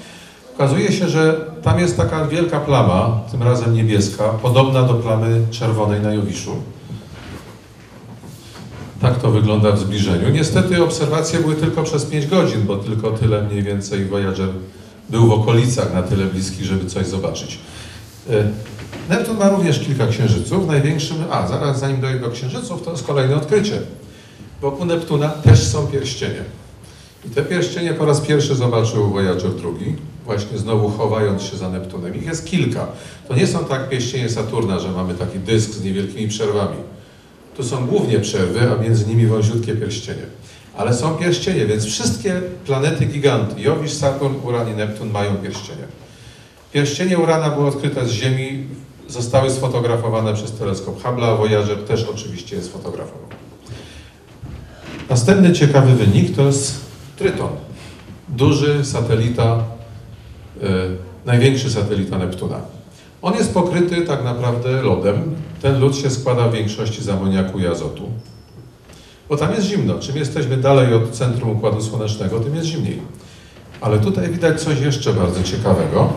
Okazuje 0.55 0.91
się, 0.91 1.09
że 1.09 1.45
tam 1.63 1.79
jest 1.79 1.97
taka 1.97 2.27
wielka 2.27 2.59
plama, 2.59 3.21
tym 3.31 3.43
razem 3.43 3.73
niebieska, 3.73 4.23
podobna 4.23 4.83
do 4.83 4.93
plamy 4.93 5.41
czerwonej 5.51 6.01
na 6.01 6.13
Jowiszu. 6.13 6.55
Tak 9.01 9.19
to 9.21 9.31
wygląda 9.31 9.71
w 9.71 9.79
zbliżeniu. 9.79 10.29
Niestety 10.29 10.83
obserwacje 10.83 11.39
były 11.39 11.55
tylko 11.55 11.83
przez 11.83 12.05
5 12.05 12.27
godzin, 12.27 12.61
bo 12.63 12.77
tylko 12.77 13.11
tyle 13.11 13.41
mniej 13.41 13.63
więcej 13.63 14.05
Voyager 14.05 14.49
był 15.09 15.27
w 15.27 15.31
okolicach 15.31 15.93
na 15.93 16.03
tyle 16.03 16.25
bliski, 16.25 16.65
żeby 16.65 16.85
coś 16.85 17.07
zobaczyć. 17.07 17.59
E, 18.29 18.43
Neptun 19.09 19.37
ma 19.37 19.49
również 19.49 19.79
kilka 19.79 20.07
księżyców. 20.07 20.67
Największym, 20.67 21.17
a 21.31 21.47
zaraz 21.47 21.79
zanim 21.79 22.01
dojdę 22.01 22.19
do 22.19 22.31
księżyców, 22.31 22.83
to 22.83 22.91
jest 22.91 23.07
kolejne 23.07 23.35
odkrycie. 23.35 23.81
Wokół 24.61 24.85
Neptuna 24.85 25.29
też 25.29 25.63
są 25.63 25.87
pierścienie. 25.87 26.43
I 27.25 27.29
te 27.29 27.43
pierścienie 27.43 27.93
po 27.93 28.05
raz 28.05 28.21
pierwszy 28.21 28.55
zobaczył 28.55 29.09
Voyager 29.09 29.51
II, 29.63 29.95
właśnie 30.25 30.57
znowu 30.57 30.89
chowając 30.89 31.41
się 31.41 31.57
za 31.57 31.69
Neptunem. 31.69 32.15
Ich 32.15 32.25
jest 32.25 32.45
kilka. 32.45 32.87
To 33.27 33.35
nie 33.35 33.47
są 33.47 33.65
tak 33.65 33.89
pierścienie 33.89 34.29
Saturna, 34.29 34.79
że 34.79 34.91
mamy 34.91 35.13
taki 35.13 35.39
dysk 35.39 35.71
z 35.71 35.83
niewielkimi 35.83 36.27
przerwami. 36.27 36.77
Tu 37.57 37.63
są 37.63 37.87
głównie 37.87 38.19
przerwy, 38.19 38.71
a 38.71 38.81
między 38.83 39.05
nimi 39.05 39.25
wąziutkie 39.25 39.75
pierścienie. 39.75 40.25
Ale 40.77 40.93
są 40.93 41.15
pierścienie, 41.15 41.65
więc 41.65 41.85
wszystkie 41.85 42.41
planety 42.65 43.05
giganty, 43.05 43.61
Jowisz, 43.61 43.93
Saturn, 43.93 44.35
Uran 44.43 44.69
i 44.71 44.75
Neptun 44.75 45.11
mają 45.11 45.35
pierścienie. 45.35 45.83
Pierścienie 46.73 47.17
Urana 47.19 47.49
było 47.49 47.67
odkryte 47.67 48.05
z 48.05 48.11
Ziemi, 48.11 48.67
zostały 49.07 49.49
sfotografowane 49.49 50.33
przez 50.33 50.51
teleskop 50.51 51.03
Hubble'a, 51.03 51.37
Voyager 51.37 51.77
też 51.77 52.03
oczywiście 52.03 52.55
je 52.55 52.61
sfotografował. 52.61 53.27
Następny 55.09 55.53
ciekawy 55.53 55.95
wynik 55.95 56.35
to 56.35 56.41
jest 56.41 56.79
Tryton. 57.17 57.49
Duży 58.29 58.85
satelita, 58.85 59.63
największy 61.25 61.69
satelita 61.69 62.17
Neptuna. 62.17 62.61
On 63.21 63.33
jest 63.33 63.53
pokryty 63.53 64.01
tak 64.01 64.23
naprawdę 64.23 64.81
lodem. 64.81 65.35
Ten 65.61 65.79
lód 65.79 65.95
się 65.97 66.09
składa 66.09 66.47
w 66.47 66.53
większości 66.53 67.03
z 67.03 67.09
amoniaku 67.09 67.59
i 67.59 67.67
azotu. 67.67 68.09
Bo 69.29 69.37
tam 69.37 69.53
jest 69.53 69.67
zimno. 69.67 69.99
Czym 69.99 70.17
jesteśmy 70.17 70.57
dalej 70.57 70.93
od 70.93 71.11
centrum 71.11 71.49
Układu 71.49 71.81
Słonecznego, 71.81 72.39
tym 72.39 72.55
jest 72.55 72.67
zimniej. 72.67 73.01
Ale 73.81 73.99
tutaj 73.99 74.29
widać 74.29 74.61
coś 74.61 74.79
jeszcze 74.79 75.13
bardzo 75.13 75.43
ciekawego. 75.43 76.13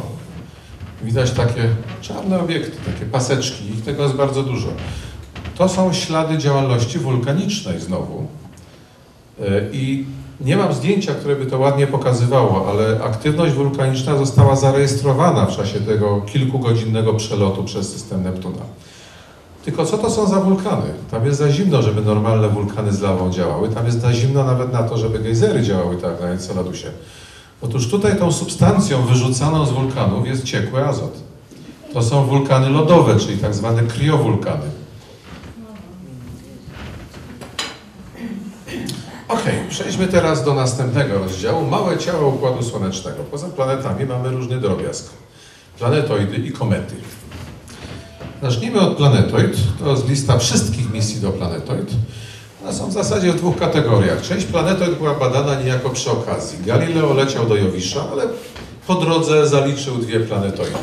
Widać 1.02 1.30
takie 1.30 1.68
czarne 2.00 2.40
obiekty, 2.40 2.92
takie 2.92 3.06
paseczki, 3.06 3.70
ich 3.70 3.84
tego 3.84 4.02
jest 4.02 4.14
bardzo 4.14 4.42
dużo. 4.42 4.68
To 5.58 5.68
są 5.68 5.92
ślady 5.92 6.38
działalności 6.38 6.98
wulkanicznej 6.98 7.80
znowu. 7.80 8.26
E, 9.40 9.44
I 9.72 10.04
nie 10.40 10.56
mam 10.56 10.72
zdjęcia, 10.72 11.14
które 11.14 11.36
by 11.36 11.46
to 11.46 11.58
ładnie 11.58 11.86
pokazywało, 11.86 12.70
ale 12.70 13.04
aktywność 13.04 13.54
wulkaniczna 13.54 14.18
została 14.18 14.56
zarejestrowana 14.56 15.46
w 15.46 15.56
czasie 15.56 15.80
tego 15.80 16.20
kilkugodzinnego 16.20 17.14
przelotu 17.14 17.64
przez 17.64 17.92
system 17.92 18.22
Neptuna. 18.22 18.62
Tylko 19.64 19.86
co 19.86 19.98
to 19.98 20.10
są 20.10 20.26
za 20.26 20.40
wulkany? 20.40 20.86
Tam 21.10 21.26
jest 21.26 21.38
za 21.38 21.50
zimno, 21.52 21.82
żeby 21.82 22.02
normalne 22.02 22.48
wulkany 22.48 22.92
z 22.92 23.00
lawą 23.00 23.30
działały. 23.30 23.68
Tam 23.68 23.86
jest 23.86 24.00
za 24.00 24.12
zimno 24.12 24.44
nawet 24.44 24.72
na 24.72 24.82
to, 24.82 24.98
żeby 24.98 25.18
gejzery 25.18 25.62
działały 25.62 25.96
tak 25.96 26.20
na 26.20 26.26
Enceladusie. 26.26 26.90
Otóż 27.62 27.88
tutaj 27.88 28.18
tą 28.18 28.32
substancją 28.32 29.02
wyrzucaną 29.02 29.66
z 29.66 29.70
wulkanów 29.70 30.26
jest 30.26 30.44
ciekły 30.44 30.86
azot. 30.86 31.18
To 31.92 32.02
są 32.02 32.26
wulkany 32.26 32.70
lodowe, 32.70 33.16
czyli 33.18 33.38
tak 33.38 33.54
zwane 33.54 33.82
kriowulkany. 33.82 34.75
Okej, 39.28 39.54
przejdźmy 39.68 40.08
teraz 40.08 40.44
do 40.44 40.54
następnego 40.54 41.18
rozdziału. 41.18 41.66
Małe 41.66 41.98
ciała 41.98 42.26
Układu 42.26 42.62
Słonecznego. 42.62 43.24
Poza 43.30 43.48
planetami 43.48 44.06
mamy 44.06 44.28
różny 44.28 44.60
drobiazg. 44.60 45.10
Planetoidy 45.78 46.36
i 46.36 46.52
komety. 46.52 46.94
Zacznijmy 48.42 48.80
od 48.80 48.96
planetoid. 48.96 49.56
To 49.78 49.90
jest 49.90 50.08
lista 50.08 50.38
wszystkich 50.38 50.92
misji 50.92 51.20
do 51.20 51.30
planetoid. 51.30 51.90
One 52.62 52.74
są 52.74 52.88
w 52.88 52.92
zasadzie 52.92 53.32
w 53.32 53.36
dwóch 53.36 53.56
kategoriach. 53.56 54.22
Część 54.22 54.46
planetoid 54.46 54.98
była 54.98 55.14
badana 55.14 55.60
niejako 55.60 55.90
przy 55.90 56.10
okazji. 56.10 56.58
Galileo 56.66 57.14
leciał 57.14 57.46
do 57.46 57.56
Jowisza, 57.56 58.04
ale 58.12 58.22
po 58.86 58.94
drodze 58.94 59.48
zaliczył 59.48 59.98
dwie 59.98 60.20
planetoidy. 60.20 60.78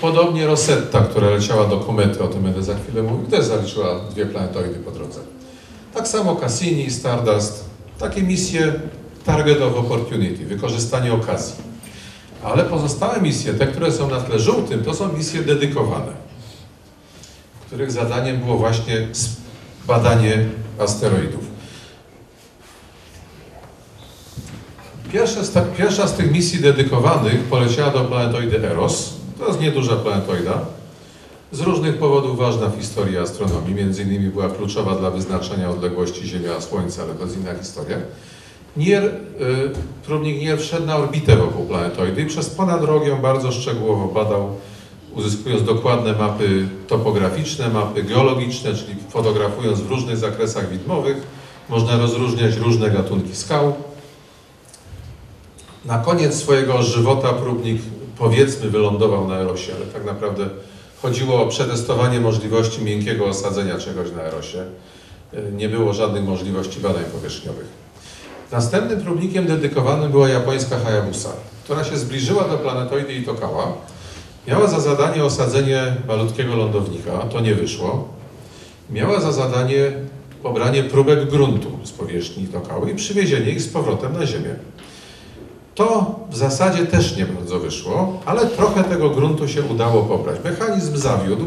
Podobnie 0.00 0.46
Rosetta, 0.46 1.00
która 1.00 1.30
leciała 1.30 1.66
do 1.66 1.76
komety, 1.76 2.22
o 2.22 2.28
tym 2.28 2.42
będę 2.42 2.62
za 2.62 2.74
chwilę 2.74 3.02
mówił, 3.02 3.26
też 3.26 3.44
zaliczyła 3.44 4.00
dwie 4.10 4.26
planetoidy 4.26 4.74
po 4.74 4.90
drodze. 4.90 5.20
Tak 5.94 6.08
samo 6.08 6.36
Cassini, 6.36 6.90
Stardust, 6.90 7.64
takie 7.98 8.22
misje 8.22 8.72
Target 9.24 9.62
of 9.62 9.76
Opportunity, 9.76 10.46
wykorzystanie 10.46 11.12
okazji. 11.12 11.54
Ale 12.42 12.64
pozostałe 12.64 13.20
misje, 13.20 13.54
te, 13.54 13.66
które 13.66 13.92
są 13.92 14.10
na 14.10 14.20
tle 14.20 14.38
żółtym, 14.38 14.84
to 14.84 14.94
są 14.94 15.12
misje 15.12 15.42
dedykowane, 15.42 16.12
których 17.66 17.92
zadaniem 17.92 18.40
było 18.40 18.56
właśnie 18.56 19.08
badanie 19.86 20.46
asteroidów. 20.78 21.52
Pierwsza 25.12 25.44
z, 25.44 25.52
ta, 25.52 25.62
pierwsza 25.62 26.06
z 26.06 26.14
tych 26.14 26.32
misji 26.32 26.60
dedykowanych 26.60 27.40
poleciała 27.44 27.90
do 27.90 28.04
planetoidy 28.04 28.68
Eros. 28.68 29.14
To 29.38 29.46
jest 29.46 29.60
nieduża 29.60 29.96
planetoida. 29.96 30.64
Z 31.52 31.60
różnych 31.60 31.98
powodów 31.98 32.38
ważna 32.38 32.68
w 32.68 32.78
historii 32.80 33.18
astronomii. 33.18 33.74
Między 33.74 34.02
innymi 34.02 34.28
była 34.28 34.48
kluczowa 34.48 34.94
dla 34.94 35.10
wyznaczenia 35.10 35.70
odległości 35.70 36.26
Ziemia 36.26 36.54
a 36.56 36.60
Słońca, 36.60 37.02
ale 37.02 37.14
to 37.14 37.24
jest 37.24 37.36
inna 37.36 37.54
historia. 37.54 37.96
Nier, 38.76 39.04
y, 39.04 39.10
próbnik 40.06 40.40
Nier 40.40 40.58
wszedł 40.58 40.86
na 40.86 40.96
orbitę 40.96 41.36
wokół 41.36 41.66
planetoidy 41.66 42.22
i 42.22 42.26
przez 42.26 42.50
ponad 42.50 42.84
rok 42.84 43.06
ją 43.06 43.20
bardzo 43.20 43.52
szczegółowo 43.52 44.08
badał, 44.08 44.56
uzyskując 45.14 45.64
dokładne 45.64 46.12
mapy 46.12 46.68
topograficzne, 46.88 47.68
mapy 47.68 48.02
geologiczne, 48.02 48.74
czyli 48.74 48.94
fotografując 49.10 49.80
w 49.80 49.90
różnych 49.90 50.16
zakresach 50.16 50.70
widmowych, 50.70 51.16
można 51.68 51.98
rozróżniać 51.98 52.56
różne 52.56 52.90
gatunki 52.90 53.36
skał. 53.36 53.74
Na 55.84 55.98
koniec 55.98 56.34
swojego 56.34 56.82
żywota 56.82 57.32
próbnik 57.32 57.82
powiedzmy 58.18 58.70
wylądował 58.70 59.28
na 59.28 59.38
Erosie, 59.38 59.72
ale 59.76 59.86
tak 59.86 60.04
naprawdę 60.04 60.48
chodziło 61.02 61.42
o 61.42 61.46
przetestowanie 61.46 62.20
możliwości 62.20 62.84
miękkiego 62.84 63.26
osadzenia 63.26 63.78
czegoś 63.78 64.12
na 64.12 64.22
Erosie. 64.22 64.64
Nie 65.52 65.68
było 65.68 65.92
żadnych 65.92 66.24
możliwości 66.24 66.80
badań 66.80 67.04
powierzchniowych. 67.04 67.66
Następnym 68.52 69.00
próbnikiem 69.00 69.46
dedykowanym 69.46 70.10
była 70.10 70.28
japońska 70.28 70.78
Hayabusa, 70.78 71.30
która 71.64 71.84
się 71.84 71.96
zbliżyła 71.96 72.48
do 72.48 72.58
planetoidy 72.58 73.14
Itokawa. 73.14 73.72
Miała 74.48 74.66
za 74.66 74.80
zadanie 74.80 75.24
osadzenie 75.24 75.96
malutkiego 76.08 76.56
lądownika, 76.56 77.18
to 77.18 77.40
nie 77.40 77.54
wyszło. 77.54 78.08
Miała 78.90 79.20
za 79.20 79.32
zadanie 79.32 79.92
pobranie 80.42 80.82
próbek 80.82 81.30
gruntu 81.30 81.78
z 81.84 81.90
powierzchni 81.90 82.42
Itokały 82.42 82.90
i 82.90 82.94
przywiezienie 82.94 83.50
ich 83.50 83.62
z 83.62 83.68
powrotem 83.68 84.12
na 84.12 84.26
Ziemię. 84.26 84.54
To 85.74 86.14
w 86.30 86.36
zasadzie 86.36 86.86
też 86.86 87.16
nie 87.16 87.26
bardzo 87.26 87.58
wyszło, 87.58 88.20
ale 88.26 88.46
trochę 88.46 88.84
tego 88.84 89.10
gruntu 89.10 89.48
się 89.48 89.62
udało 89.62 90.02
pobrać. 90.02 90.36
Mechanizm 90.44 90.96
zawiódł, 90.96 91.44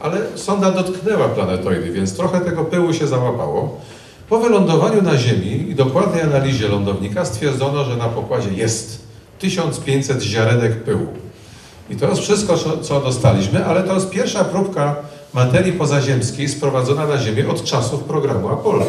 ale 0.00 0.18
sonda 0.34 0.70
dotknęła 0.70 1.28
planetoidy, 1.28 1.92
więc 1.92 2.16
trochę 2.16 2.40
tego 2.40 2.64
pyłu 2.64 2.92
się 2.92 3.06
załapało. 3.06 3.80
Po 4.28 4.38
wylądowaniu 4.38 5.02
na 5.02 5.16
Ziemi 5.18 5.70
i 5.70 5.74
dokładnej 5.74 6.22
analizie 6.22 6.68
lądownika 6.68 7.24
stwierdzono, 7.24 7.84
że 7.84 7.96
na 7.96 8.08
pokładzie 8.08 8.52
jest 8.52 9.02
1500 9.38 10.22
ziarenek 10.22 10.84
pyłu. 10.84 11.06
I 11.90 11.96
to 11.96 12.08
jest 12.08 12.20
wszystko, 12.20 12.54
co- 12.82 13.00
dostaliśmy, 13.00 13.64
ale 13.66 13.82
to 13.82 13.94
jest 13.94 14.10
pierwsza 14.10 14.44
próbka 14.44 14.96
materii 15.34 15.72
pozaziemskiej 15.72 16.48
sprowadzona 16.48 17.06
na 17.06 17.18
Ziemię 17.18 17.48
od 17.48 17.64
czasów 17.64 18.02
programu 18.04 18.48
Apollo. 18.48 18.86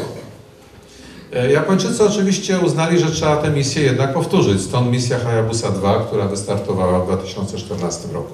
E, 1.34 1.52
Japończycy 1.52 2.04
oczywiście 2.06 2.60
uznali, 2.60 3.00
że 3.00 3.12
trzeba 3.12 3.38
tę 3.38 3.50
misję 3.50 3.82
jednak 3.82 4.14
powtórzyć, 4.14 4.62
stąd 4.62 4.92
misja 4.92 5.20
Hayabusa 5.20 5.72
2, 5.72 6.00
która 6.00 6.26
wystartowała 6.26 7.00
w 7.00 7.06
2014 7.06 8.08
roku. 8.14 8.34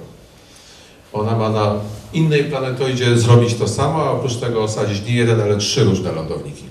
Ona 1.14 1.36
ma 1.36 1.50
na 1.50 1.76
innej 2.14 2.44
planetoidzie 2.44 3.18
zrobić 3.18 3.54
to 3.54 3.68
samo, 3.68 4.04
a 4.04 4.12
oprócz 4.12 4.36
tego 4.36 4.64
osadzić 4.64 5.06
nie 5.06 5.16
jeden, 5.16 5.42
ale 5.42 5.58
trzy 5.58 5.84
różne 5.84 6.12
lądowniki. 6.12 6.64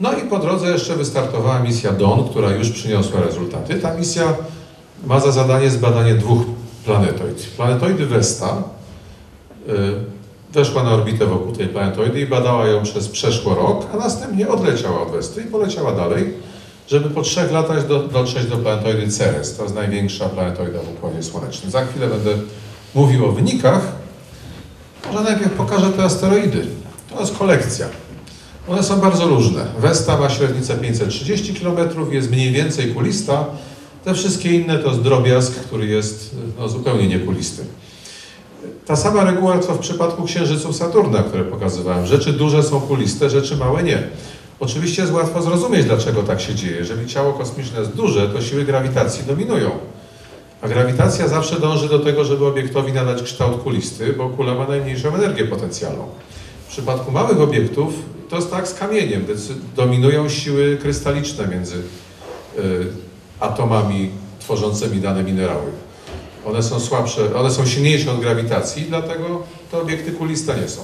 No 0.00 0.12
i 0.12 0.22
po 0.22 0.38
drodze 0.38 0.70
jeszcze 0.70 0.96
wystartowała 0.96 1.58
misja 1.58 1.92
DON, 1.92 2.28
która 2.28 2.50
już 2.50 2.70
przyniosła 2.70 3.20
rezultaty. 3.20 3.74
Ta 3.74 3.94
misja 3.94 4.34
ma 5.06 5.20
za 5.20 5.32
zadanie 5.32 5.70
zbadanie 5.70 6.14
dwóch 6.14 6.42
planetoid. 6.84 7.46
Planetoidy 7.56 8.06
Vesta 8.06 8.62
y, 9.68 9.72
weszła 10.56 10.82
na 10.82 10.90
orbitę 10.90 11.26
wokół 11.26 11.52
tej 11.52 11.68
planetoidy 11.68 12.20
i 12.20 12.26
badała 12.26 12.66
ją 12.66 12.82
przez 12.82 13.08
przeszło 13.08 13.54
rok, 13.54 13.86
a 13.94 13.96
następnie 13.96 14.48
odleciała 14.48 15.02
od 15.02 15.10
Westy 15.10 15.42
i 15.42 15.44
poleciała 15.44 15.92
dalej, 15.92 16.32
żeby 16.88 17.10
po 17.10 17.22
trzech 17.22 17.52
latach 17.52 17.86
do, 17.86 18.02
dotrzeć 18.02 18.46
do 18.46 18.56
planetoidy 18.56 19.08
Ceres. 19.08 19.56
To 19.56 19.62
jest 19.62 19.74
największa 19.74 20.28
planetoida 20.28 20.78
w 20.78 20.90
Układzie 20.90 21.22
Słonecznym. 21.22 21.70
Za 21.70 21.84
chwilę 21.84 22.06
będę 22.06 22.30
mówił 22.94 23.26
o 23.26 23.32
wynikach. 23.32 23.92
Może 25.12 25.24
najpierw 25.24 25.52
pokażę 25.52 25.90
te 25.90 26.04
asteroidy. 26.04 26.66
To 27.14 27.20
jest 27.20 27.38
kolekcja. 27.38 27.86
One 28.68 28.82
są 28.82 29.00
bardzo 29.00 29.26
różne. 29.26 29.66
Westa 29.78 30.18
ma 30.18 30.30
średnicę 30.30 30.76
530 30.76 31.54
km, 31.54 31.78
jest 32.10 32.30
mniej 32.30 32.52
więcej 32.52 32.94
kulista. 32.94 33.44
Te 34.04 34.14
wszystkie 34.14 34.50
inne 34.50 34.78
to 34.78 34.88
jest 34.88 35.02
drobiazg, 35.02 35.52
który 35.52 35.86
jest 35.86 36.36
no, 36.58 36.68
zupełnie 36.68 37.08
niekulisty. 37.08 37.64
Ta 38.86 38.96
sama 38.96 39.24
reguła 39.24 39.58
co 39.58 39.74
w 39.74 39.78
przypadku 39.78 40.24
księżyców 40.24 40.76
Saturna, 40.76 41.22
które 41.22 41.44
pokazywałem. 41.44 42.06
Rzeczy 42.06 42.32
duże 42.32 42.62
są 42.62 42.80
kuliste, 42.80 43.30
rzeczy 43.30 43.56
małe 43.56 43.82
nie. 43.82 44.02
Oczywiście 44.60 45.02
jest 45.02 45.14
łatwo 45.14 45.42
zrozumieć, 45.42 45.84
dlaczego 45.84 46.22
tak 46.22 46.40
się 46.40 46.54
dzieje. 46.54 46.76
Jeżeli 46.76 47.06
ciało 47.06 47.32
kosmiczne 47.32 47.80
jest 47.80 47.92
duże, 47.92 48.28
to 48.28 48.42
siły 48.42 48.64
grawitacji 48.64 49.24
dominują. 49.24 49.70
A 50.62 50.68
grawitacja 50.68 51.28
zawsze 51.28 51.60
dąży 51.60 51.88
do 51.88 51.98
tego, 51.98 52.24
żeby 52.24 52.46
obiektowi 52.46 52.92
nadać 52.92 53.22
kształt 53.22 53.62
kulisty, 53.62 54.12
bo 54.12 54.28
kula 54.28 54.54
ma 54.54 54.68
najmniejszą 54.68 55.14
energię 55.14 55.44
potencjalną. 55.44 56.06
W 56.68 56.68
przypadku 56.68 57.12
małych 57.12 57.40
obiektów 57.40 57.94
to 58.30 58.36
jest 58.36 58.50
tak 58.50 58.68
z 58.68 58.74
kamieniem. 58.74 59.26
Dominują 59.76 60.28
siły 60.28 60.78
krystaliczne 60.82 61.48
między 61.48 61.76
y, 61.76 61.82
atomami 63.40 64.10
tworzącymi 64.40 65.00
dane 65.00 65.22
minerały. 65.22 65.85
One 66.46 66.62
są 66.62 66.80
słabsze, 66.80 67.36
one 67.36 67.50
są 67.50 67.66
silniejsze 67.66 68.12
od 68.12 68.20
grawitacji, 68.20 68.82
dlatego 68.88 69.42
te 69.70 69.80
obiekty 69.80 70.12
kuliste 70.12 70.60
nie 70.60 70.68
są. 70.68 70.80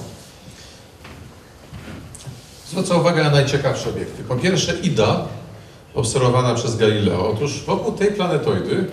Zwrócę 2.69 2.95
uwagę 2.95 3.23
na 3.23 3.29
najciekawsze 3.29 3.89
obiekty. 3.89 4.23
Po 4.23 4.35
pierwsze 4.35 4.79
Ida, 4.79 5.25
obserwowana 5.93 6.55
przez 6.55 6.77
Galileo. 6.77 7.29
Otóż 7.29 7.63
wokół 7.65 7.93
tej 7.93 8.11
planetoidy 8.11 8.85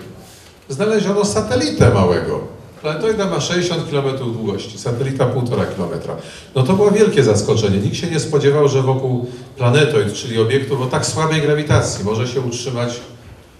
znaleziono 0.69 1.25
satelitę 1.25 1.93
małego. 1.93 2.39
Planetoida 2.81 3.25
ma 3.25 3.41
60 3.41 3.89
km 3.91 4.17
długości, 4.17 4.79
satelita 4.79 5.25
1,5 5.25 5.47
km. 5.75 6.17
No 6.55 6.63
to 6.63 6.73
było 6.73 6.91
wielkie 6.91 7.23
zaskoczenie. 7.23 7.77
Nikt 7.77 7.95
się 7.95 8.07
nie 8.07 8.19
spodziewał, 8.19 8.67
że 8.67 8.81
wokół 8.81 9.27
planetoid, 9.57 10.13
czyli 10.13 10.39
obiektów 10.39 10.81
o 10.81 10.85
tak 10.85 11.05
słabej 11.05 11.41
grawitacji, 11.41 12.05
może 12.05 12.27
się 12.27 12.41
utrzymać 12.41 12.99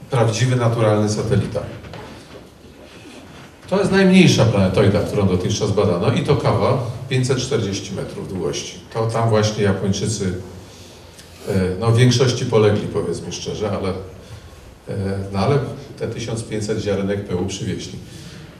prawdziwy, 0.09 0.55
naturalny 0.55 1.09
satelita. 1.09 1.61
To 3.71 3.79
jest 3.79 3.91
najmniejsza 3.91 4.45
planetoida, 4.45 4.99
którą 4.99 5.27
dotychczas 5.27 5.71
badano 5.71 6.13
i 6.13 6.23
to 6.23 6.35
kawa 6.35 6.91
540 7.09 7.95
metrów 7.95 8.29
długości. 8.29 8.79
To 8.93 9.07
tam 9.07 9.29
właśnie 9.29 9.63
Japończycy 9.63 10.33
e, 11.49 11.53
no, 11.79 11.91
w 11.91 11.97
większości 11.97 12.45
polegli, 12.45 12.87
powiedzmy 12.87 13.31
szczerze, 13.31 13.71
ale, 13.71 13.89
e, 13.89 15.17
no, 15.33 15.39
ale 15.39 15.59
te 15.99 16.07
1500 16.07 16.79
ziarenek 16.79 17.25
pyłu 17.27 17.45
przywieźli. 17.45 17.99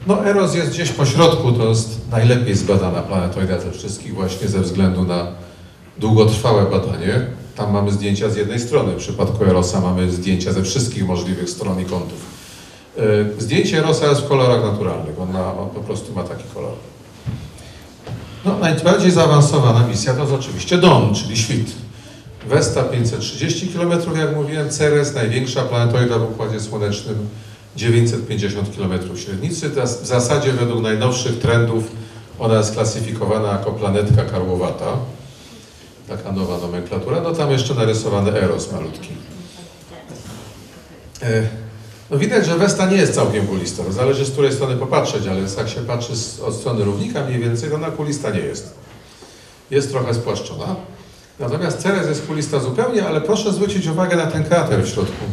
No 0.07 0.25
Eros 0.25 0.55
jest 0.55 0.71
gdzieś 0.71 0.89
po 0.89 1.05
środku, 1.05 1.51
to 1.51 1.69
jest 1.69 2.01
najlepiej 2.11 2.55
zbadana 2.55 3.01
planetoida 3.01 3.59
ze 3.59 3.71
wszystkich 3.71 4.13
właśnie 4.13 4.47
ze 4.47 4.61
względu 4.61 5.03
na 5.03 5.31
długotrwałe 5.97 6.65
badanie. 6.71 7.25
Tam 7.55 7.71
mamy 7.73 7.91
zdjęcia 7.91 8.29
z 8.29 8.35
jednej 8.35 8.59
strony, 8.59 8.91
w 8.91 8.97
przypadku 8.97 9.45
Erosa 9.45 9.81
mamy 9.81 10.11
zdjęcia 10.11 10.51
ze 10.51 10.63
wszystkich 10.63 11.07
możliwych 11.07 11.49
stron 11.49 11.81
i 11.81 11.85
kątów. 11.85 12.40
E, 12.97 13.41
Zdjęcie 13.41 13.79
Erosa 13.79 14.07
jest 14.07 14.21
w 14.21 14.27
kolorach 14.27 14.63
naturalnych, 14.63 15.19
on, 15.19 15.31
ma, 15.31 15.53
on 15.57 15.69
po 15.69 15.79
prostu 15.79 16.13
ma 16.13 16.23
taki 16.23 16.43
kolor. 16.53 16.73
No, 18.45 18.57
najbardziej 18.57 19.11
zaawansowana 19.11 19.87
misja 19.87 20.13
to 20.13 20.21
jest 20.21 20.33
oczywiście 20.33 20.77
DON, 20.77 21.15
czyli 21.15 21.37
świt. 21.37 21.71
Vesta 22.47 22.83
530 22.83 23.67
km, 23.67 23.91
jak 24.17 24.35
mówiłem, 24.35 24.69
Ceres, 24.69 25.15
największa 25.15 25.61
planetoida 25.61 26.17
w 26.17 26.31
Układzie 26.31 26.59
Słonecznym, 26.59 27.29
950 27.75 28.75
km 28.77 29.17
średnicy. 29.17 29.69
W 29.69 30.05
zasadzie 30.07 30.51
według 30.51 30.81
najnowszych 30.81 31.39
trendów 31.39 31.83
ona 32.39 32.57
jest 32.57 32.73
klasyfikowana 32.73 33.51
jako 33.51 33.71
planetka 33.71 34.23
karłowata. 34.23 34.85
Taka 36.07 36.31
nowa 36.31 36.57
nomenklatura. 36.57 37.21
No 37.21 37.31
tam 37.31 37.51
jeszcze 37.51 37.73
narysowany 37.73 38.31
Eros 38.31 38.71
malutki. 38.71 39.09
No 42.11 42.17
widać, 42.17 42.45
że 42.45 42.57
Westa 42.57 42.85
nie 42.85 42.97
jest 42.97 43.15
całkiem 43.15 43.47
kulista. 43.47 43.83
To 43.83 43.91
zależy 43.91 44.25
z 44.25 44.31
której 44.31 44.53
strony 44.53 44.75
popatrzeć, 44.75 45.27
ale 45.27 45.41
jak 45.57 45.69
się 45.69 45.81
patrzy 45.81 46.15
z, 46.15 46.39
od 46.39 46.55
strony 46.55 46.83
równika 46.83 47.25
mniej 47.25 47.39
więcej, 47.39 47.69
to 47.69 47.75
ona 47.75 47.91
kulista 47.91 48.29
nie 48.29 48.39
jest. 48.39 48.73
Jest 49.71 49.91
trochę 49.91 50.13
spłaszczona. 50.13 50.75
Natomiast 51.39 51.79
Ceres 51.79 52.07
jest 52.07 52.27
kulista 52.27 52.59
zupełnie, 52.59 53.05
ale 53.05 53.21
proszę 53.21 53.53
zwrócić 53.53 53.87
uwagę 53.87 54.15
na 54.15 54.27
ten 54.27 54.43
krater 54.43 54.83
w 54.83 54.87
środku 54.87 55.25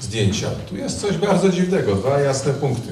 zdjęcia. 0.00 0.50
Tu 0.68 0.76
jest 0.76 1.00
coś 1.00 1.16
bardzo 1.16 1.48
dziwnego, 1.48 1.94
dwa 1.94 2.20
jasne 2.20 2.52
punkty. 2.52 2.88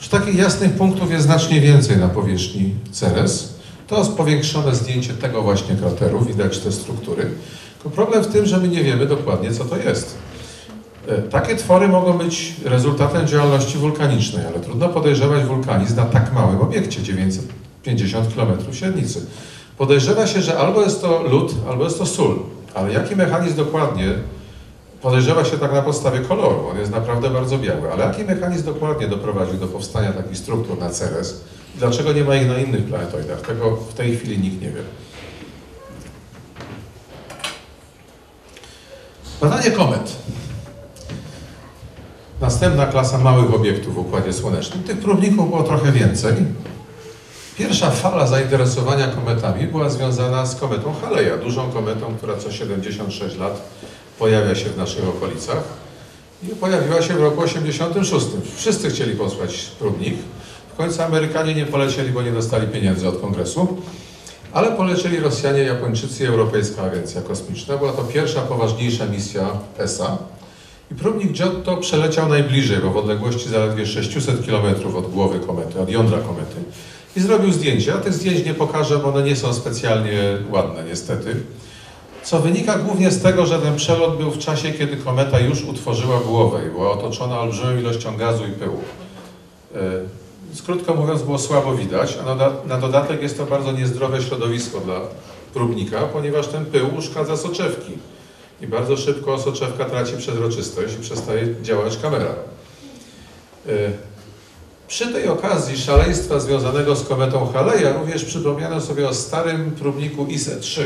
Już 0.00 0.08
takich 0.08 0.34
jasnych 0.34 0.72
punktów 0.72 1.10
jest 1.10 1.24
znacznie 1.24 1.60
więcej 1.60 1.96
na 1.96 2.08
powierzchni 2.08 2.74
Ceres. 2.92 3.48
To 3.86 3.98
jest 3.98 4.12
powiększone 4.12 4.74
zdjęcie 4.74 5.14
tego 5.14 5.42
właśnie 5.42 5.76
krateru, 5.76 6.20
widać 6.20 6.58
te 6.58 6.72
struktury. 6.72 7.30
Tylko 7.74 7.96
problem 7.96 8.24
w 8.24 8.26
tym, 8.26 8.46
że 8.46 8.58
my 8.58 8.68
nie 8.68 8.84
wiemy 8.84 9.06
dokładnie, 9.06 9.52
co 9.52 9.64
to 9.64 9.76
jest. 9.76 10.23
E, 11.08 11.22
Takie 11.22 11.56
twory 11.56 11.88
mogą 11.88 12.12
być 12.12 12.54
rezultatem 12.64 13.26
działalności 13.26 13.78
wulkanicznej, 13.78 14.46
ale 14.46 14.60
trudno 14.60 14.88
podejrzewać 14.88 15.44
wulkanizm 15.44 15.96
na 15.96 16.04
tak 16.04 16.32
małym 16.32 16.60
obiekcie, 16.60 17.02
950 17.02 18.34
km 18.34 18.74
średnicy. 18.74 19.26
Podejrzewa 19.78 20.26
się, 20.26 20.42
że 20.42 20.58
albo 20.58 20.82
jest 20.82 21.00
to 21.00 21.22
lód, 21.22 21.54
albo 21.68 21.84
jest 21.84 21.98
to 21.98 22.06
sól, 22.06 22.38
ale 22.74 22.92
jaki 22.92 23.16
mechanizm 23.16 23.56
dokładnie, 23.56 24.14
podejrzewa 25.02 25.44
się 25.44 25.58
tak 25.58 25.72
na 25.72 25.82
podstawie 25.82 26.20
koloru, 26.20 26.68
on 26.70 26.78
jest 26.78 26.92
naprawdę 26.92 27.30
bardzo 27.30 27.58
biały, 27.58 27.92
ale 27.92 28.04
jaki 28.04 28.24
mechanizm 28.24 28.64
dokładnie 28.64 29.08
doprowadził 29.08 29.54
do 29.54 29.66
powstania 29.66 30.12
takich 30.12 30.38
struktur 30.38 30.78
na 30.78 30.90
Ceres 30.90 31.44
dlaczego 31.76 32.12
nie 32.12 32.24
ma 32.24 32.36
ich 32.36 32.48
na 32.48 32.58
innych 32.58 32.84
planetoidach, 32.84 33.40
tego 33.40 33.76
w 33.76 33.94
tej 33.94 34.16
chwili 34.16 34.38
nikt 34.38 34.62
nie 34.62 34.70
wie. 34.70 34.82
Badanie 39.40 39.70
komet. 39.70 40.16
Następna 42.44 42.86
klasa 42.86 43.18
małych 43.18 43.54
obiektów 43.54 43.94
w 43.94 43.98
Układzie 43.98 44.32
Słonecznym. 44.32 44.82
Tych 44.82 44.98
próbników 44.98 45.50
było 45.50 45.62
trochę 45.62 45.92
więcej. 45.92 46.34
Pierwsza 47.58 47.90
fala 47.90 48.26
zainteresowania 48.26 49.08
kometami 49.08 49.66
była 49.66 49.90
związana 49.90 50.46
z 50.46 50.56
kometą 50.60 50.94
Haleja, 51.02 51.36
dużą 51.36 51.70
kometą, 51.70 52.14
która 52.16 52.36
co 52.36 52.52
76 52.52 53.36
lat 53.36 53.62
pojawia 54.18 54.54
się 54.54 54.70
w 54.70 54.76
naszych 54.76 55.08
okolicach. 55.08 55.62
I 56.42 56.46
pojawiła 56.46 57.02
się 57.02 57.14
w 57.14 57.20
roku 57.20 57.40
86. 57.40 58.26
Wszyscy 58.56 58.90
chcieli 58.90 59.16
posłać 59.16 59.70
próbnik. 59.78 60.14
W 60.74 60.76
końcu 60.76 61.02
Amerykanie 61.02 61.54
nie 61.54 61.66
polecieli, 61.66 62.12
bo 62.12 62.22
nie 62.22 62.32
dostali 62.32 62.66
pieniędzy 62.66 63.08
od 63.08 63.20
kongresu. 63.20 63.76
Ale 64.52 64.72
polecieli 64.72 65.20
Rosjanie, 65.20 65.62
Japończycy 65.62 66.24
i 66.24 66.26
Europejska 66.26 66.82
Agencja 66.82 67.22
Kosmiczna. 67.22 67.76
Była 67.76 67.92
to 67.92 68.02
pierwsza 68.02 68.40
poważniejsza 68.40 69.06
misja 69.06 69.48
ESA. 69.78 70.18
I 70.90 70.94
próbnik 70.94 71.32
Giotto 71.32 71.76
przeleciał 71.76 72.28
najbliżej, 72.28 72.78
bo 72.78 72.90
w 72.90 72.96
odległości 72.96 73.48
zaledwie 73.48 73.86
600 73.86 74.46
km 74.46 74.96
od 74.96 75.10
głowy 75.10 75.40
komety, 75.40 75.80
od 75.80 75.90
jądra 75.90 76.18
komety. 76.18 76.56
I 77.16 77.20
zrobił 77.20 77.52
zdjęcia. 77.52 77.98
Tych 77.98 78.12
zdjęć 78.12 78.44
nie 78.44 78.54
pokażę, 78.54 78.98
bo 78.98 79.08
one 79.08 79.22
nie 79.22 79.36
są 79.36 79.54
specjalnie 79.54 80.18
ładne, 80.50 80.84
niestety. 80.84 81.36
Co 82.22 82.40
wynika 82.40 82.78
głównie 82.78 83.10
z 83.10 83.22
tego, 83.22 83.46
że 83.46 83.58
ten 83.58 83.76
przelot 83.76 84.16
był 84.18 84.30
w 84.30 84.38
czasie, 84.38 84.72
kiedy 84.72 84.96
kometa 84.96 85.40
już 85.40 85.64
utworzyła 85.64 86.20
głowę 86.20 86.66
i 86.66 86.70
była 86.70 86.90
otoczona 86.90 87.40
olbrzymią 87.40 87.78
ilością 87.78 88.16
gazu 88.16 88.44
i 88.46 88.52
pyłu. 88.52 88.80
E, 89.74 89.78
Więc 90.46 90.62
krótko 90.62 90.94
mówiąc, 90.94 91.22
było 91.22 91.38
słabo 91.38 91.74
widać, 91.74 92.18
a 92.26 92.34
na 92.68 92.78
dodatek 92.78 93.22
jest 93.22 93.38
to 93.38 93.46
bardzo 93.46 93.72
niezdrowe 93.72 94.22
środowisko 94.22 94.80
dla 94.80 95.00
próbnika, 95.54 96.00
ponieważ 96.02 96.46
ten 96.46 96.64
pył 96.66 96.96
uszkadza 96.98 97.36
soczewki 97.36 97.92
i 98.64 98.66
bardzo 98.66 98.96
szybko 98.96 99.38
soczewka 99.38 99.84
traci 99.84 100.16
przezroczystość 100.16 100.94
i 100.94 100.98
przestaje 100.98 101.54
działać 101.62 101.96
kamera. 101.96 102.34
E, 103.68 103.70
Przy 104.88 105.12
tej 105.12 105.28
okazji 105.28 105.76
szaleństwa 105.76 106.40
związanego 106.40 106.96
z 106.96 107.08
kometą 107.08 107.52
Haleja 107.52 107.92
również 107.92 108.24
przypomniano 108.24 108.80
sobie 108.80 109.08
o 109.08 109.14
starym 109.14 109.70
próbniku 109.70 110.26
ISE-3, 110.26 110.82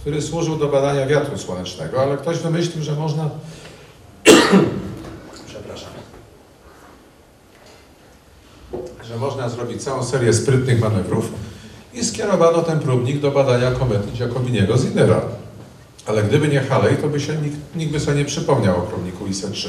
który 0.00 0.22
służył 0.22 0.56
do 0.56 0.68
badania 0.68 1.06
wiatru 1.06 1.38
słonecznego, 1.38 2.02
ale 2.02 2.16
ktoś 2.16 2.38
wymyślił, 2.38 2.84
że 2.84 2.92
można. 2.92 3.30
Przepraszam. 5.46 5.90
Że 9.08 9.16
można 9.16 9.48
zrobić 9.48 9.82
całą 9.82 10.04
serię 10.04 10.32
sprytnych 10.32 10.80
manewrów 10.80 11.32
i 11.94 12.04
skierowano 12.04 12.62
ten 12.62 12.80
próbnik 12.80 13.20
do 13.20 13.30
badania 13.30 13.70
komety 13.70 14.10
Giacobiniego 14.12 14.78
Zinera. 14.78 15.20
Ale 16.06 16.22
gdyby 16.22 16.48
nie 16.48 16.60
Halley, 16.60 16.96
to 16.96 17.08
by 17.08 17.20
się 17.20 17.32
nikt, 17.36 17.56
nikt 17.76 17.92
by 17.92 18.00
sobie 18.00 18.16
nie 18.16 18.24
przypomniał 18.24 18.76
o 18.78 18.80
próbniku 18.82 19.26
ISE-3. 19.26 19.68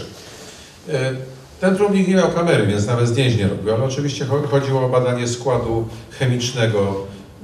E, 0.90 1.16
Ten 1.62 1.76
próbnik 1.76 2.08
nie 2.08 2.16
miał 2.16 2.32
kamery, 2.32 2.68
więc 2.68 2.88
nawet 2.88 3.08
zdjęć 3.08 3.38
nie 3.38 3.48
robił, 3.48 3.74
ale 3.74 3.84
oczywiście 3.84 4.26
cho- 4.26 4.48
chodziło 4.48 4.86
o 4.86 4.90
badanie 4.90 5.28
składu 5.28 5.88
chemicznego 6.20 6.96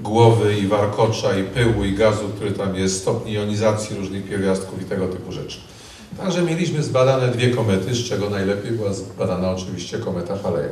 głowy 0.02 0.58
i 0.58 0.68
warkocza 0.68 1.38
i 1.38 1.44
pyłu 1.44 1.84
i 1.84 1.94
gazu, 1.94 2.30
który 2.36 2.52
tam 2.52 2.76
jest, 2.76 3.02
stopni 3.02 3.34
jonizacji 3.34 3.96
różnych 3.98 4.30
pierwiastków 4.30 4.82
i 4.82 4.86
tego 4.86 5.08
typu 5.08 5.32
rzeczy. 5.32 5.58
Także 6.18 6.42
mieliśmy 6.42 6.84
zbadane 6.84 7.28
dwie 7.28 7.50
komety, 7.50 7.96
z 7.96 8.04
czego 8.10 8.30
najlepiej 8.30 8.72
była 8.72 8.94
zbadana 8.94 9.52
oczywiście 9.52 9.98
kometa 9.98 10.38
Haleja. 10.44 10.70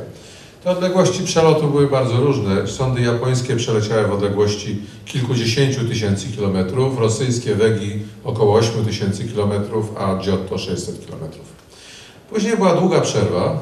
Te 0.64 0.70
odległości 0.70 1.22
przelotu 1.22 1.68
były 1.68 1.86
bardzo 1.86 2.16
różne. 2.16 2.66
Sondy 2.66 3.00
japońskie 3.00 3.56
przeleciały 3.56 4.06
w 4.06 4.12
odległości 4.12 4.82
kilkudziesięciu 5.04 5.88
tysięcy 5.88 6.28
kilometrów, 6.28 6.98
rosyjskie 6.98 7.54
Wegi 7.54 8.02
około 8.24 8.54
8 8.54 8.84
tysięcy 8.84 9.24
kilometrów, 9.24 9.92
a 9.98 10.16
Giotto 10.16 10.58
600 10.58 11.06
kilometrów. 11.06 11.44
Później 12.30 12.56
była 12.56 12.74
długa 12.74 13.00
przerwa, 13.00 13.60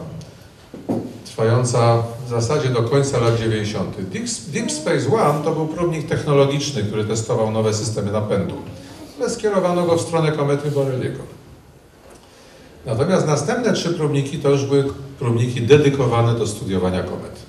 trwająca 1.24 2.03
w 2.26 2.28
zasadzie 2.28 2.68
do 2.68 2.82
końca 2.82 3.18
lat 3.18 3.38
90. 3.38 3.96
Deep, 4.53 4.70
Space 4.72 5.16
One 5.16 5.44
to 5.44 5.53
był 5.53 5.66
próbnik 5.66 6.09
technologiczny, 6.09 6.82
który 6.82 7.05
testował 7.05 7.51
nowe 7.51 7.74
systemy 7.74 8.12
napędu, 8.12 8.55
ale 9.20 9.30
skierowano 9.30 9.86
go 9.86 9.96
w 9.96 10.01
stronę 10.01 10.32
komety 10.32 10.70
Borrelliego. 10.70 11.38
Natomiast 12.87 13.26
następne 13.26 13.72
trzy 13.72 13.95
próbniki 13.95 14.39
to 14.39 14.51
już 14.51 14.64
były 14.64 14.85
próbniki 15.18 15.62
dedykowane 15.62 16.35
do 16.35 16.47
studiowania 16.47 17.03
komet. 17.03 17.43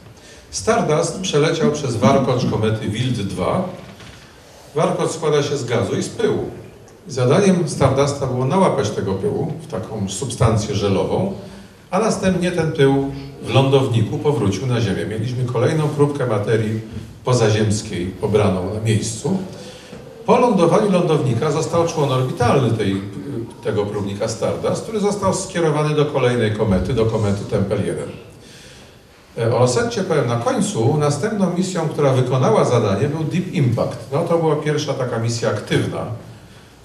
Stardust 0.52 1.22
przeleciał 1.22 1.72
przez 1.72 1.96
warkocz 1.96 2.46
komety 2.46 2.90
Wild-2. 2.90 3.62
Warkocz 4.76 5.12
składa 5.12 5.44
się 5.44 5.58
z 5.58 5.66
gazu 5.66 5.96
i 5.96 6.04
z 6.04 6.10
pyłu. 6.10 6.50
Zadaniem 7.08 7.70
Stardusta 7.70 8.28
było 8.28 8.46
nałapać 8.46 8.90
tego 8.90 9.14
pyłu 9.14 9.54
w 9.62 9.68
taką 9.68 10.10
substancję 10.10 10.76
żelową, 10.76 11.34
a 11.92 12.00
następnie 12.00 12.52
ten 12.52 12.72
pył 12.72 13.12
w 13.42 13.54
lądowniku 13.54 14.18
powrócił 14.18 14.68
na 14.68 14.82
Ziemię. 14.82 15.06
Mieliśmy 15.06 15.46
kolejną 15.46 15.88
próbkę 15.88 16.26
materii 16.26 16.82
pozaziemskiej 17.24 18.06
pobraną 18.06 18.74
na 18.74 18.80
miejscu. 18.80 19.38
Po 20.26 20.38
lądowaniu 20.38 20.92
lądownika 20.92 21.52
został 21.52 21.88
człon 21.88 22.12
orbitalny 22.12 22.78
tej, 22.78 23.02
tego 23.64 23.86
próbnika 23.86 24.28
Stardust, 24.28 24.84
który 24.84 25.00
został 25.00 25.34
skierowany 25.34 25.96
do 25.96 26.06
kolejnej 26.06 26.52
komety, 26.52 26.94
do 26.94 27.06
komety 27.06 27.46
Tempel 27.46 27.86
1. 27.86 28.10
E, 29.38 29.56
O 29.56 29.60
Osetcie 29.60 30.04
powiem 30.04 30.28
na 30.28 30.36
końcu. 30.36 30.98
Następną 30.98 31.54
misją, 31.58 31.90
która 31.90 32.14
wykonała 32.14 32.66
zadanie, 32.66 33.08
był 33.08 33.24
Deep 33.24 33.54
Impact. 33.54 34.00
No 34.12 34.24
to 34.24 34.38
była 34.38 34.56
pierwsza 34.56 34.94
taka 34.94 35.20
misja 35.20 35.50
aktywna, 35.50 36.06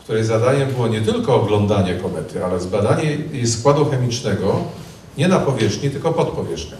której 0.05 0.25
zadaniem 0.25 0.71
było 0.71 0.89
nie 0.89 1.01
tylko 1.01 1.35
oglądanie 1.35 1.95
komety, 1.95 2.45
ale 2.45 2.61
zbadanie 2.61 3.05
jej 3.33 3.47
składu 3.47 3.85
chemicznego 3.85 4.57
nie 5.19 5.29
na 5.29 5.39
powierzchni, 5.39 5.91
tylko 5.91 6.12
pod 6.12 6.29
powierzchnią. 6.29 6.77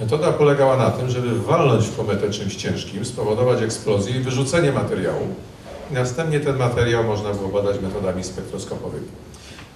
Metoda 0.00 0.32
polegała 0.32 0.76
na 0.76 0.90
tym, 0.90 1.10
żeby 1.10 1.40
walnąć 1.40 1.86
w 1.86 1.96
kometę 1.96 2.30
czymś 2.30 2.56
ciężkim, 2.56 3.04
spowodować 3.04 3.62
eksplozję 3.62 4.16
i 4.16 4.20
wyrzucenie 4.20 4.72
materiału. 4.72 5.28
Następnie 5.90 6.40
ten 6.40 6.56
materiał 6.56 7.04
można 7.04 7.32
było 7.32 7.48
badać 7.48 7.82
metodami 7.82 8.24
spektroskopowymi. 8.24 9.06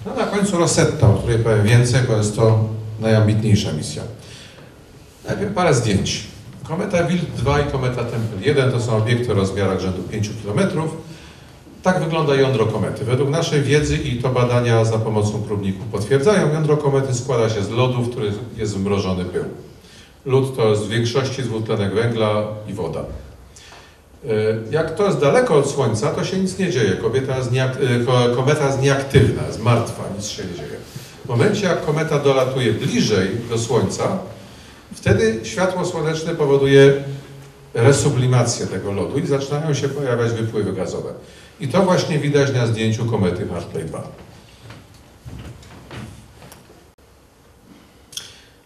No 0.06 0.14
na 0.14 0.26
końcu 0.26 0.58
Rosetta, 0.58 1.08
o 1.08 1.12
której 1.12 1.38
powiem 1.38 1.62
więcej, 1.62 2.00
bo 2.08 2.16
jest 2.16 2.36
to 2.36 2.64
najambitniejsza 3.00 3.72
misja. 3.72 4.02
Najpierw 5.28 5.54
parę 5.54 5.74
zdjęć. 5.74 6.26
Kometa 6.68 6.98
Wild-2 6.98 7.68
i 7.68 7.72
kometa 7.72 8.02
Tempel-1 8.02 8.70
to 8.70 8.80
są 8.80 8.96
obiekty 8.96 9.32
o 9.32 9.34
rozmiarach 9.34 9.80
rzędu 9.80 10.02
5 10.02 10.30
km. 10.44 10.70
Tak 11.82 12.04
wygląda 12.04 12.34
jądro 12.34 12.66
komety. 12.66 13.04
Według 13.04 13.30
naszej 13.30 13.62
wiedzy 13.62 13.96
i 13.96 14.22
to 14.22 14.28
badania 14.28 14.84
za 14.84 14.98
pomocą 14.98 15.42
próbników 15.42 15.86
potwierdzają, 15.86 16.52
jądro 16.52 16.76
komety 16.76 17.14
składa 17.14 17.48
się 17.48 17.62
z 17.62 17.70
lodu, 17.70 18.02
w 18.02 18.11
którym 18.11 18.34
jest 18.56 18.72
zmrożony 18.72 19.24
pył. 19.24 19.44
Lód 20.24 20.56
to 20.56 20.68
jest 20.68 20.82
w 20.82 20.88
większości 20.88 21.42
dwutlenek 21.42 21.94
węgla 21.94 22.44
i 22.68 22.72
woda. 22.72 23.04
E, 24.24 24.28
Jak 24.70 24.94
to 24.96 25.06
jest 25.06 25.18
daleko 25.18 25.54
od 25.54 25.70
Słońca, 25.70 26.10
to 26.10 26.24
się 26.24 26.38
nic 26.38 26.58
nie 26.58 26.70
dzieje. 26.70 26.96
Jest 27.36 27.52
nieak- 27.52 27.76
e, 28.02 28.04
ko- 28.04 28.36
kometa 28.36 28.66
jest 28.66 28.82
nieaktywna, 28.82 29.46
jest 29.46 29.62
martwa, 29.62 30.02
nic 30.16 30.26
się 30.26 30.42
nie 30.44 30.54
dzieje. 30.54 30.76
W 31.24 31.28
momencie, 31.28 31.66
jak 31.66 31.86
kometa 31.86 32.18
dolatuje 32.18 32.72
bliżej 32.72 33.28
do 33.50 33.58
Słońca, 33.58 34.18
wtedy 34.94 35.40
światło 35.42 35.84
słoneczne 35.86 36.34
powoduje 36.34 36.92
resublimację 37.74 38.66
tego 38.66 38.92
lodu 38.92 39.18
i 39.18 39.26
zaczynają 39.26 39.74
się 39.74 39.88
pojawiać 39.88 40.32
wypływy 40.32 40.72
gazowe. 40.72 41.12
I 41.60 41.68
to 41.68 41.82
właśnie 41.82 42.18
widać 42.18 42.52
na 42.54 42.66
zdjęciu 42.66 43.04
komety 43.06 43.48
Hartley 43.48 43.84
2. 43.84 44.02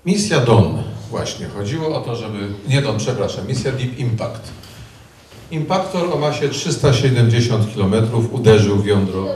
Misja 0.07 0.40
Dawn 0.40 0.78
właśnie. 1.11 1.46
Chodziło 1.46 1.96
o 1.96 2.00
to, 2.00 2.16
żeby... 2.16 2.38
Nie 2.68 2.82
Dawn, 2.82 2.98
przepraszam. 2.98 3.46
Misja 3.48 3.72
Deep 3.72 3.98
Impact. 3.98 4.42
Impaktor 5.51 6.12
o 6.14 6.18
masie 6.18 6.49
370 6.49 7.74
km 7.74 7.95
uderzył 8.32 8.76
w 8.76 8.86
jądro... 8.86 9.26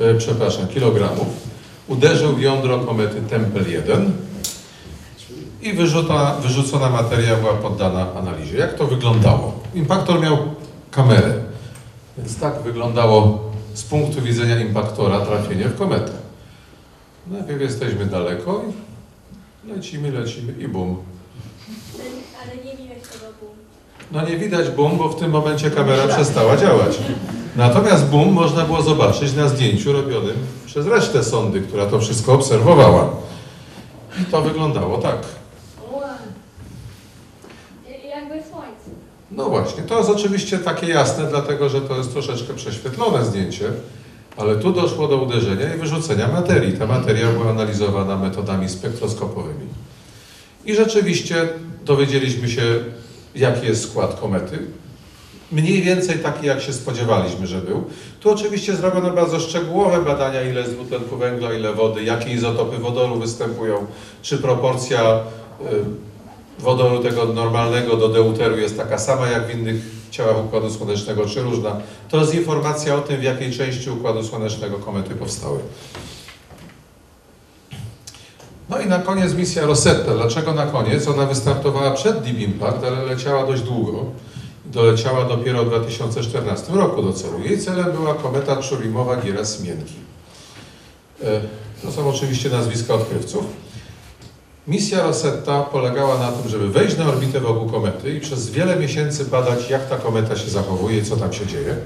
E, 0.00 0.14
przepraszam, 0.14 0.68
kilogramów. 0.68 1.26
Uderzył 1.88 2.36
w 2.36 2.40
jądro 2.40 2.78
komety 2.78 3.22
Tempel 3.30 3.70
1 3.70 4.12
i 5.62 5.72
wyrzuta, 5.72 6.34
wyrzucona 6.34 6.90
materia 6.90 7.36
była 7.36 7.54
poddana 7.54 8.14
analizie. 8.14 8.58
Jak 8.58 8.74
to 8.74 8.86
wyglądało? 8.86 9.60
Impaktor 9.74 10.20
miał 10.20 10.38
kamerę, 10.90 11.34
więc 12.18 12.38
tak 12.38 12.62
wyglądało 12.62 13.50
z 13.74 13.82
punktu 13.82 14.22
widzenia 14.22 14.60
impaktora 14.60 15.20
trafienie 15.20 15.68
w 15.68 15.78
kometę. 15.78 16.12
Najpierw 17.26 17.60
jesteśmy 17.60 18.06
daleko 18.06 18.62
i 19.64 19.68
lecimy, 19.68 20.10
lecimy 20.10 20.52
i 20.52 20.68
bum. 20.68 20.96
Ale 22.42 22.56
nie 22.56 22.76
widać 22.76 23.08
tego 23.12 23.32
boom. 23.40 23.71
No 24.12 24.28
nie 24.28 24.36
widać 24.36 24.68
bum, 24.68 24.96
bo 24.98 25.08
w 25.08 25.20
tym 25.20 25.30
momencie 25.30 25.70
kamera 25.70 26.08
przestała 26.08 26.56
działać. 26.56 26.98
Natomiast 27.56 28.06
bum 28.06 28.32
można 28.32 28.64
było 28.64 28.82
zobaczyć 28.82 29.34
na 29.34 29.48
zdjęciu 29.48 29.92
robionym 29.92 30.36
przez 30.66 30.86
resztę 30.86 31.24
sondy, 31.24 31.60
która 31.60 31.86
to 31.86 32.00
wszystko 32.00 32.32
obserwowała. 32.32 33.10
I 34.22 34.24
to 34.24 34.42
wyglądało 34.42 34.98
tak. 34.98 35.18
Jakby 38.14 38.34
słońce. 38.50 38.90
No 39.30 39.44
właśnie, 39.44 39.82
to 39.82 39.98
jest 39.98 40.10
oczywiście 40.10 40.58
takie 40.58 40.86
jasne, 40.86 41.26
dlatego 41.26 41.68
że 41.68 41.80
to 41.80 41.96
jest 41.96 42.12
troszeczkę 42.12 42.54
prześwietlone 42.54 43.24
zdjęcie, 43.24 43.64
Ale 44.36 44.56
tu 44.56 44.72
doszło 44.72 45.08
do 45.08 45.16
uderzenia 45.16 45.74
i 45.74 45.78
wyrzucenia 45.78 46.28
materii. 46.28 46.78
Ta 46.78 46.86
materia 46.86 47.32
była 47.32 47.50
analizowana 47.50 48.16
metodami 48.16 48.68
spektroskopowymi. 48.68 49.66
I 50.64 50.74
rzeczywiście 50.74 51.48
dowiedzieliśmy 51.84 52.48
się, 52.48 52.62
jaki 53.34 53.66
jest 53.66 53.90
skład 53.90 54.20
komety. 54.20 54.58
Mniej 55.52 55.82
więcej 55.82 56.18
taki, 56.18 56.46
jak 56.46 56.60
się 56.62 56.72
spodziewaliśmy, 56.72 57.46
że 57.46 57.58
był. 57.58 57.84
Tu 58.20 58.30
oczywiście 58.30 58.76
zrobiono 58.76 59.10
bardzo 59.10 59.40
szczegółowe 59.40 60.02
badania, 60.02 60.42
ile 60.42 60.60
jest 60.60 60.72
dwutlenku 60.72 61.16
węgla, 61.16 61.52
ile 61.52 61.74
wody, 61.74 62.02
jakie 62.04 62.30
izotopy 62.30 62.78
wodoru 62.78 63.18
występują, 63.18 63.86
czy 64.22 64.38
proporcja 64.38 65.20
y, 65.60 65.64
wodoru 66.58 66.98
tego 66.98 67.24
normalnego 67.24 67.96
do 67.96 68.08
deuteru 68.08 68.58
jest 68.58 68.76
taka 68.76 68.98
sama 68.98 69.30
jak 69.30 69.46
w 69.46 69.54
innych 69.54 69.76
ciałach 70.10 70.44
Układu 70.44 70.70
Słonecznego, 70.70 71.26
czy 71.26 71.42
różna. 71.42 71.76
To 72.08 72.20
jest 72.20 72.34
informacja 72.34 72.94
o 72.94 73.00
tym, 73.00 73.20
w 73.20 73.22
jakiej 73.22 73.52
części 73.52 73.90
Układu 73.90 74.22
Słonecznego 74.22 74.78
komety 74.78 75.14
powstały. 75.14 75.58
No 78.72 78.80
i 78.80 78.86
na 78.86 78.98
koniec 78.98 79.34
misja 79.34 79.66
Rosetta. 79.66 80.14
Dlaczego 80.14 80.54
na 80.54 80.66
koniec? 80.66 81.08
Ona 81.08 81.26
wystartowała 81.26 81.90
przed 81.90 82.22
Deep 82.22 82.38
Impact, 82.38 82.84
ale 82.84 83.02
leciała 83.02 83.46
dość 83.46 83.62
długo. 83.62 84.04
Doleciała 84.66 85.24
dopiero 85.24 85.64
w 85.64 85.68
2014 85.68 86.72
roku 86.72 87.02
do 87.02 87.12
celu. 87.12 87.38
Jej 87.44 87.58
celem 87.58 87.92
była 87.92 88.14
kometa 88.14 88.56
Czurimowa-Gerasimenki. 88.56 89.98
E, 91.22 91.40
To 91.82 91.92
są 91.92 92.08
oczywiście 92.08 92.48
nazwiska 92.48 92.94
odkrywców. 92.94 93.44
Misja 94.68 95.02
Rosetta 95.02 95.62
polegała 95.62 96.18
na 96.18 96.32
tym, 96.32 96.50
żeby 96.50 96.68
wejść 96.68 96.98
na 96.98 97.04
orbitę 97.04 97.40
wokół 97.40 97.70
komety 97.70 98.14
i 98.14 98.20
przez 98.20 98.50
wiele 98.50 98.76
miesięcy 98.76 99.24
badać, 99.24 99.70
jak 99.70 99.88
ta 99.88 99.96
kometa 99.96 100.36
się 100.36 100.50
zachowuje 100.50 101.04
co 101.04 101.16
tam 101.16 101.32
się 101.32 101.46
dzieje. 101.46 101.76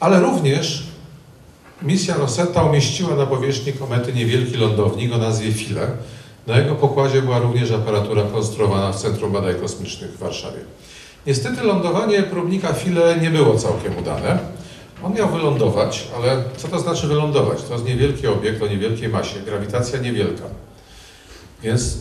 Ale 0.00 0.20
również 0.20 0.88
misja 1.82 2.16
Rosetta 2.16 2.62
umieściła 2.62 3.14
na 3.14 3.26
powierzchni 3.26 3.72
komety 3.72 4.12
niewielki 4.12 4.56
lądownik 4.56 5.12
o 5.12 5.18
nazwie 5.18 5.52
Philae. 5.52 5.90
Na 6.46 6.58
jego 6.58 6.74
pokładzie 6.74 7.22
była 7.22 7.38
również 7.38 7.72
aparatura 7.72 8.22
konstruowana 8.22 8.92
w 8.92 8.96
Centrum 8.96 9.32
Badań 9.32 9.54
Kosmicznych 9.54 10.10
w 10.10 10.18
Warszawie. 10.18 10.58
Niestety 11.26 11.62
lądowanie 11.62 12.22
próbnika 12.22 12.72
Philae 12.72 13.20
nie 13.20 13.30
było 13.30 13.58
całkiem 13.58 13.98
udane. 13.98 14.38
On 15.04 15.14
miał 15.14 15.28
wylądować, 15.28 16.08
ale 16.16 16.44
co 16.56 16.68
to 16.68 16.78
znaczy 16.78 17.06
wylądować? 17.06 17.62
To 17.62 17.72
jest 17.72 17.84
niewielki 17.84 18.26
obiekt 18.26 18.62
o 18.62 18.66
niewielkiej 18.66 19.08
masie, 19.08 19.40
grawitacja 19.40 19.98
niewielka. 19.98 20.44
Więc 21.62 21.96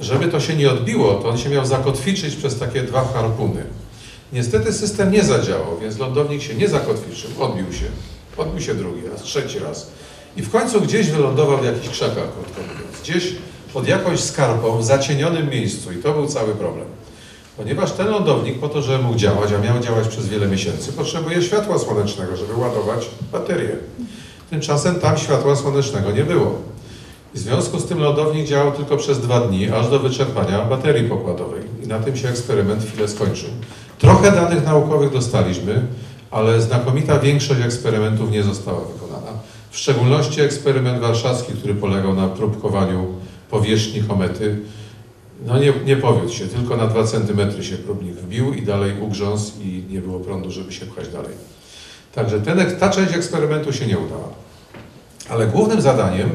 żeby 0.00 0.28
to 0.28 0.40
się 0.40 0.56
nie 0.56 0.70
odbiło, 0.70 1.14
to 1.14 1.28
on 1.28 1.38
się 1.38 1.48
miał 1.48 1.66
zakotwiczyć 1.66 2.36
przez 2.36 2.58
takie 2.58 2.82
dwa 2.82 3.04
harpuny. 3.04 3.64
Niestety 4.32 4.72
system 4.72 5.12
nie 5.12 5.24
zadziałał, 5.24 5.78
więc 5.82 5.98
lądownik 5.98 6.42
się 6.42 6.54
nie 6.54 6.68
zakotwiczył, 6.68 7.30
odbił 7.38 7.72
się. 7.72 7.86
Odbił 8.36 8.60
się 8.60 8.74
drugi 8.74 9.08
raz, 9.12 9.22
trzeci 9.22 9.58
raz. 9.58 9.90
I 10.36 10.42
w 10.42 10.50
końcu 10.50 10.80
gdzieś 10.80 11.10
wylądował 11.10 11.58
w 11.58 11.64
jakichś 11.64 11.88
krzakach, 11.88 12.32
krótko 12.34 12.60
mówiąc. 12.62 13.00
Gdzieś 13.02 13.34
pod 13.74 13.88
jakąś 13.88 14.20
skarpą, 14.20 14.78
w 14.78 14.84
zacienionym 14.84 15.50
miejscu. 15.50 15.92
I 15.92 15.96
to 15.96 16.12
był 16.12 16.26
cały 16.26 16.54
problem. 16.54 16.86
Ponieważ 17.56 17.92
ten 17.92 18.08
lądownik 18.08 18.58
po 18.58 18.68
to, 18.68 18.82
żeby 18.82 19.04
mógł 19.04 19.18
działać, 19.18 19.52
a 19.52 19.58
miał 19.58 19.80
działać 19.80 20.08
przez 20.08 20.28
wiele 20.28 20.48
miesięcy, 20.48 20.92
potrzebuje 20.92 21.42
światła 21.42 21.78
słonecznego, 21.78 22.36
żeby 22.36 22.54
ładować 22.54 23.06
baterię. 23.32 23.76
Tymczasem 24.50 24.94
tam 24.94 25.18
światła 25.18 25.56
słonecznego 25.56 26.10
nie 26.10 26.24
było. 26.24 26.58
W 27.34 27.38
związku 27.38 27.78
z 27.78 27.86
tym 27.86 27.98
lądownik 27.98 28.46
działał 28.46 28.72
tylko 28.72 28.96
przez 28.96 29.20
dwa 29.20 29.40
dni, 29.40 29.70
aż 29.70 29.88
do 29.88 29.98
wyczerpania 29.98 30.64
baterii 30.64 31.08
pokładowej. 31.08 31.62
I 31.84 31.86
na 31.86 31.98
tym 31.98 32.16
się 32.16 32.28
eksperyment 32.28 32.84
chwilę 32.84 33.08
skończył. 33.08 33.48
Trochę 33.98 34.32
danych 34.32 34.64
naukowych 34.64 35.12
dostaliśmy, 35.12 35.82
ale 36.30 36.60
znakomita 36.60 37.18
większość 37.18 37.60
eksperymentów 37.60 38.30
nie 38.30 38.42
została 38.42 38.80
wykonana. 38.80 39.32
W 39.70 39.78
szczególności 39.78 40.40
eksperyment 40.40 41.00
warszawski, 41.00 41.52
który 41.52 41.74
polegał 41.74 42.14
na 42.14 42.28
próbkowaniu 42.28 43.06
powierzchni 43.50 44.02
komety, 44.02 44.58
no 45.46 45.58
nie, 45.58 45.72
nie 45.84 45.96
powiódł 45.96 46.32
się, 46.32 46.46
tylko 46.46 46.76
na 46.76 46.86
2 46.86 47.04
cm 47.04 47.62
się 47.62 47.76
próbnik 47.76 48.14
wbił 48.14 48.54
i 48.54 48.62
dalej 48.62 48.92
ugrzązł 49.00 49.52
i 49.62 49.84
nie 49.90 50.00
było 50.00 50.20
prądu, 50.20 50.50
żeby 50.50 50.72
się 50.72 50.86
pchać 50.86 51.08
dalej. 51.08 51.32
Także 52.14 52.40
ten, 52.40 52.76
ta 52.78 52.90
część 52.90 53.14
eksperymentu 53.14 53.72
się 53.72 53.86
nie 53.86 53.98
udała. 53.98 54.28
Ale 55.28 55.46
głównym 55.46 55.80
zadaniem 55.80 56.30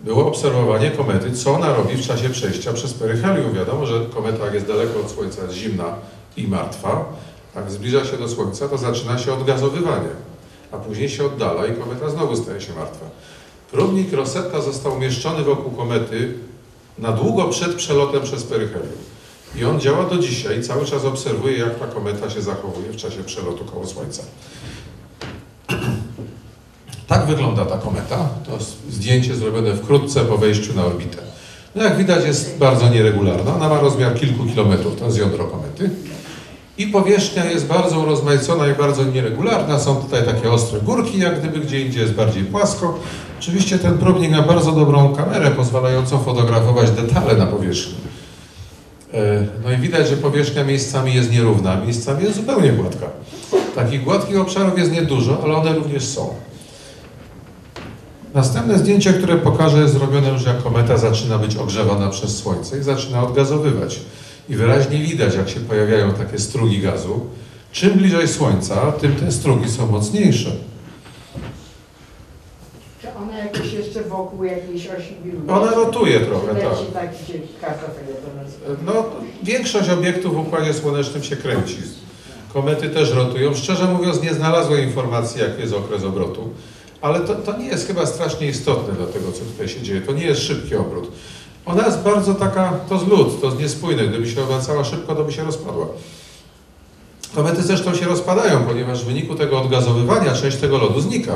było 0.00 0.26
obserwowanie 0.26 0.90
komety, 0.90 1.32
co 1.32 1.54
ona 1.54 1.74
robi 1.74 1.96
w 1.96 2.06
czasie 2.06 2.28
przejścia 2.28 2.72
przez 2.72 2.94
peryhelium. 2.94 3.52
Wiadomo, 3.52 3.86
że 3.86 4.00
kometa 4.14 4.54
jest 4.54 4.66
daleko 4.66 5.00
od 5.00 5.10
Słońca, 5.10 5.42
jest 5.42 5.54
zimna 5.54 5.84
i 6.36 6.48
martwa. 6.48 7.04
Jak 7.56 7.70
zbliża 7.70 8.04
się 8.04 8.18
do 8.18 8.28
Słońca, 8.28 8.68
to 8.68 8.78
zaczyna 8.78 9.18
się 9.18 9.34
odgazowywanie, 9.34 10.08
a 10.72 10.76
później 10.76 11.08
się 11.08 11.26
oddala 11.26 11.66
i 11.66 11.76
kometa 11.76 12.10
znowu 12.10 12.36
staje 12.36 12.60
się 12.60 12.74
martwa. 12.74 13.06
Próbnik 13.70 14.12
Rosetta 14.12 14.60
został 14.60 14.94
umieszczony 14.94 15.44
wokół 15.44 15.70
komety 15.70 16.34
na 16.98 17.12
długo 17.12 17.48
przed 17.48 17.74
przelotem 17.74 18.22
przez 18.22 18.44
peryhelium. 18.44 18.98
I 19.56 19.64
on 19.64 19.80
działa 19.80 20.04
do 20.04 20.18
dzisiaj, 20.18 20.62
cały 20.62 20.84
czas 20.84 21.04
obserwuje, 21.04 21.58
jak 21.58 21.78
ta 21.78 21.86
kometa 21.86 22.30
się 22.30 22.42
zachowuje 22.42 22.90
w 22.90 22.96
czasie 22.96 23.24
przelotu 23.24 23.64
koło 23.64 23.86
Słońca. 23.86 24.22
Tak 27.06 27.26
wygląda 27.26 27.64
ta 27.64 27.78
kometa. 27.78 28.28
To 28.46 28.58
zdjęcie 28.90 29.34
zrobione 29.34 29.76
wkrótce 29.76 30.24
po 30.24 30.38
wejściu 30.38 30.74
na 30.74 30.84
orbitę. 30.84 31.22
No 31.74 31.82
jak 31.84 31.96
widać 31.96 32.24
jest 32.24 32.58
bardzo 32.58 32.88
nieregularna. 32.88 33.54
Ona 33.54 33.68
ma 33.68 33.80
rozmiar 33.80 34.14
kilku 34.14 34.44
kilometrów, 34.44 34.98
to 34.98 35.04
jest 35.04 35.18
jądro 35.18 35.44
komety. 35.44 35.90
I 36.78 36.86
powierzchnia 36.86 37.44
jest 37.44 37.66
bardzo 37.66 37.98
urozmaicona 38.00 38.68
i 38.68 38.74
bardzo 38.74 39.04
nieregularna. 39.04 39.78
Są 39.78 39.96
tutaj 39.96 40.24
takie 40.24 40.50
ostre 40.52 40.80
górki, 40.80 41.18
jak 41.18 41.40
gdyby 41.40 41.60
gdzie 41.60 41.80
indziej 41.80 42.02
jest 42.02 42.14
bardziej 42.14 42.44
płasko. 42.44 42.98
Oczywiście 43.40 43.78
ten 43.78 43.98
próbnik 43.98 44.30
ma 44.30 44.42
bardzo 44.42 44.72
dobrą 44.72 45.14
kamerę 45.14 45.50
pozwalającą 45.50 46.18
fotografować 46.18 46.90
detale 46.90 47.36
na 47.36 47.46
powierzchni. 47.46 47.94
E, 49.14 49.46
No 49.64 49.72
i 49.72 49.76
widać, 49.76 50.08
że 50.08 50.16
powierzchnia 50.16 50.64
miejscami 50.64 51.14
jest 51.14 51.32
nierówna, 51.32 51.80
miejscami 51.80 52.24
jest 52.24 52.36
zupełnie 52.36 52.72
gładka. 52.72 53.06
Takich 53.74 54.04
gładkich 54.04 54.40
obszarów 54.40 54.78
jest 54.78 54.92
niedużo, 54.92 55.40
ale 55.44 55.54
one 55.56 55.72
również 55.72 56.04
są. 56.04 56.34
Następne 58.34 58.78
zdjęcie, 58.78 59.12
które 59.12 59.36
pokażę, 59.36 59.80
jest 59.80 59.94
zrobione 59.94 60.28
już 60.28 60.44
jak 60.46 60.62
kometa 60.62 60.96
zaczyna 60.96 61.38
być 61.38 61.56
ogrzewana 61.56 62.08
przez 62.08 62.36
Słońce 62.36 62.78
i 62.78 62.82
zaczyna 62.82 63.22
odgazowywać. 63.22 64.00
I 64.48 64.54
wyraźnie 64.56 64.98
widać, 64.98 65.34
jak 65.34 65.48
się 65.48 65.60
pojawiają 65.60 66.14
takie 66.14 66.38
strugi 66.38 66.78
gazu. 66.80 67.20
Czym 67.72 67.90
bliżej 67.90 68.28
Słońca, 68.28 68.92
tym 68.92 69.14
te 69.16 69.32
strugi 69.32 69.70
są 69.70 69.86
mocniejsze. 69.86 70.50
Czy 73.02 73.08
ona 73.22 73.38
jakoś 73.38 73.72
jeszcze 73.72 74.02
wokół 74.02 74.44
jakiejś 74.44 74.86
osi 74.86 75.14
wiruje? 75.24 75.52
Ona 75.52 75.70
rotuje 75.70 76.20
trochę, 76.20 76.54
tak. 76.54 76.62
Tak, 76.92 77.08
No, 78.86 79.04
większość 79.42 79.90
obiektów 79.90 80.34
w 80.34 80.38
Układzie 80.38 80.74
Słonecznym 80.74 81.22
się 81.22 81.36
kręci. 81.36 81.76
Komety 82.52 82.90
też 82.90 83.10
rotują. 83.14 83.54
Szczerze 83.54 83.84
mówiąc, 83.84 84.22
nie 84.22 84.34
znalazłem 84.34 84.80
informacji, 84.80 85.40
jaki 85.40 85.60
jest 85.60 85.74
okres 85.74 86.04
obrotu, 86.04 86.48
ale 87.00 87.20
to, 87.20 87.34
to 87.34 87.58
nie 87.58 87.66
jest 87.66 87.86
chyba 87.86 88.06
strasznie 88.06 88.46
istotne 88.48 88.94
dla 88.94 89.06
tego, 89.06 89.32
co 89.32 89.38
tutaj 89.38 89.68
się 89.68 89.82
dzieje. 89.82 90.00
To 90.00 90.12
nie 90.12 90.24
jest 90.24 90.40
szybki 90.42 90.74
obrót. 90.76 91.10
Ona 91.66 91.86
jest 91.86 92.02
bardzo 92.02 92.34
taka, 92.34 92.72
to 92.88 92.98
z 92.98 93.04
to 93.40 93.46
jest 93.46 93.58
niespójne. 93.58 94.06
Gdyby 94.06 94.30
się 94.30 94.42
obracała 94.42 94.84
szybko, 94.84 95.14
to 95.14 95.24
by 95.24 95.32
się 95.32 95.44
rozpadła. 95.44 95.86
Komety 97.34 97.62
zresztą 97.62 97.94
się 97.94 98.06
rozpadają, 98.06 98.62
ponieważ 98.64 99.02
w 99.02 99.06
wyniku 99.06 99.34
tego 99.34 99.60
odgazowywania 99.60 100.32
część 100.32 100.56
tego 100.56 100.78
lodu 100.78 101.00
znika. 101.00 101.34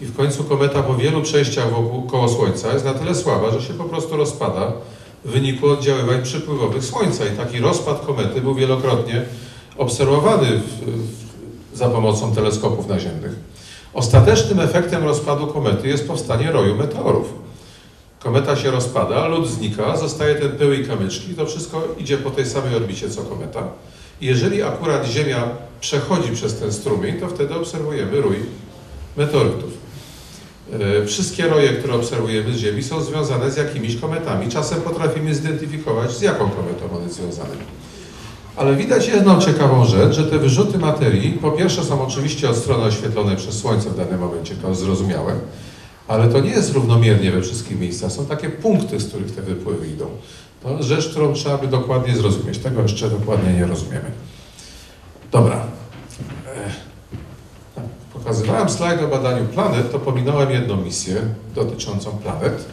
I 0.00 0.04
w 0.04 0.16
końcu 0.16 0.44
kometa 0.44 0.82
po 0.82 0.94
wielu 0.94 1.22
przejściach 1.22 1.70
wokół, 1.70 2.02
koło 2.02 2.28
Słońca 2.28 2.72
jest 2.72 2.84
na 2.84 2.94
tyle 2.94 3.14
słaba, 3.14 3.50
że 3.50 3.62
się 3.62 3.74
po 3.74 3.84
prostu 3.84 4.16
rozpada 4.16 4.72
w 5.24 5.30
wyniku 5.30 5.68
oddziaływań 5.68 6.22
przypływowych 6.22 6.84
Słońca. 6.84 7.24
I 7.26 7.36
taki 7.36 7.58
rozpad 7.58 8.06
komety 8.06 8.40
był 8.40 8.54
wielokrotnie 8.54 9.22
obserwowany 9.78 10.46
w, 10.46 10.62
w, 11.74 11.78
za 11.78 11.88
pomocą 11.88 12.34
teleskopów 12.34 12.88
naziemnych. 12.88 13.32
Ostatecznym 13.94 14.60
efektem 14.60 15.04
rozpadu 15.04 15.46
komety 15.46 15.88
jest 15.88 16.08
powstanie 16.08 16.52
roju 16.52 16.76
meteorów. 16.76 17.39
Kometa 18.22 18.56
się 18.56 18.70
rozpada, 18.70 19.28
lód 19.28 19.48
znika, 19.48 19.96
zostaje 19.96 20.34
ten 20.34 20.52
pył 20.52 20.72
i 20.72 20.84
kamyczki, 20.84 21.34
to 21.34 21.46
wszystko 21.46 21.82
idzie 21.98 22.18
po 22.18 22.30
tej 22.30 22.46
samej 22.46 22.74
orbicie 22.76 23.10
co 23.10 23.22
kometa. 23.22 23.62
Jeżeli 24.20 24.62
akurat 24.62 25.06
Ziemia 25.06 25.48
przechodzi 25.80 26.30
przez 26.32 26.54
ten 26.58 26.72
strumień, 26.72 27.20
to 27.20 27.28
wtedy 27.28 27.54
obserwujemy 27.54 28.20
rój 28.20 28.36
meteorytów. 29.16 29.70
E, 30.72 31.06
Wszystkie 31.06 31.48
roje, 31.48 31.68
które 31.68 31.94
obserwujemy 31.94 32.52
z 32.52 32.56
Ziemi 32.56 32.82
są 32.82 33.02
związane 33.02 33.50
z 33.50 33.56
jakimiś 33.56 33.96
kometami. 33.96 34.48
Czasem 34.48 34.80
potrafimy 34.80 35.34
zidentyfikować, 35.34 36.12
z 36.12 36.20
jaką 36.22 36.50
kometą 36.50 36.96
one 36.96 37.10
związane. 37.10 37.54
Ale 38.56 38.76
widać 38.76 39.08
jedną 39.08 39.40
ciekawą 39.40 39.84
rzecz, 39.84 40.14
że 40.14 40.24
te 40.24 40.38
wyrzuty 40.38 40.78
materii, 40.78 41.32
po 41.32 41.50
pierwsze 41.52 41.84
są 41.84 42.06
oczywiście 42.06 42.50
od 42.50 42.56
strony 42.56 42.84
oświetlonej 42.84 43.36
przez 43.36 43.58
Słońce 43.58 43.90
w 43.90 43.96
danym 43.96 44.20
momencie, 44.20 44.54
to 44.54 44.68
jest 44.68 44.80
zrozumiałe, 44.80 45.34
ale 46.10 46.28
to 46.28 46.40
nie 46.40 46.50
jest 46.50 46.72
równomiernie 46.72 47.30
we 47.30 47.42
wszystkich 47.42 47.80
miejscach. 47.80 48.12
Są 48.12 48.26
takie 48.26 48.50
punkty, 48.50 49.00
z 49.00 49.08
których 49.08 49.34
te 49.34 49.42
wypływy 49.42 49.88
idą. 49.88 50.06
To 50.62 50.82
rzecz, 50.82 51.08
którą 51.08 51.32
trzeba 51.32 51.58
by 51.58 51.66
dokładnie 51.66 52.16
zrozumieć. 52.16 52.58
Tego 52.58 52.82
jeszcze 52.82 53.10
dokładnie 53.10 53.52
nie 53.52 53.66
rozumiemy. 53.66 54.10
Dobra. 55.32 55.66
E, 56.46 56.70
pokazywałem 58.12 58.70
slajd 58.70 59.02
o 59.02 59.08
badaniu 59.08 59.46
planet, 59.46 59.92
to 59.92 59.98
pominąłem 59.98 60.50
jedną 60.50 60.76
misję 60.76 61.16
dotyczącą 61.54 62.10
planet, 62.10 62.64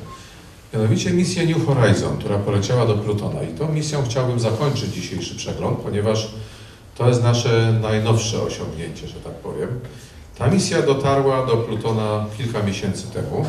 mianowicie 0.73 1.11
misję 1.11 1.45
New 1.45 1.65
Horizon, 1.65 2.17
która 2.17 2.37
poleciała 2.37 2.85
do 2.85 2.93
Plutona. 2.93 3.43
I 3.43 3.47
tą 3.47 3.73
misją 3.73 4.03
chciałbym 4.03 4.39
zakończyć 4.39 4.93
dzisiejszy 4.93 5.35
przegląd, 5.35 5.79
ponieważ 5.79 6.31
to 6.95 7.07
jest 7.07 7.23
nasze 7.23 7.79
najnowsze 7.81 8.41
osiągnięcie, 8.41 9.07
że 9.07 9.15
tak 9.15 9.33
powiem. 9.33 9.69
Ta 10.37 10.47
misja 10.47 10.81
dotarła 10.81 11.45
do 11.45 11.57
Plutona 11.57 12.25
kilka 12.37 12.63
miesięcy 12.63 13.07
temu. 13.07 13.45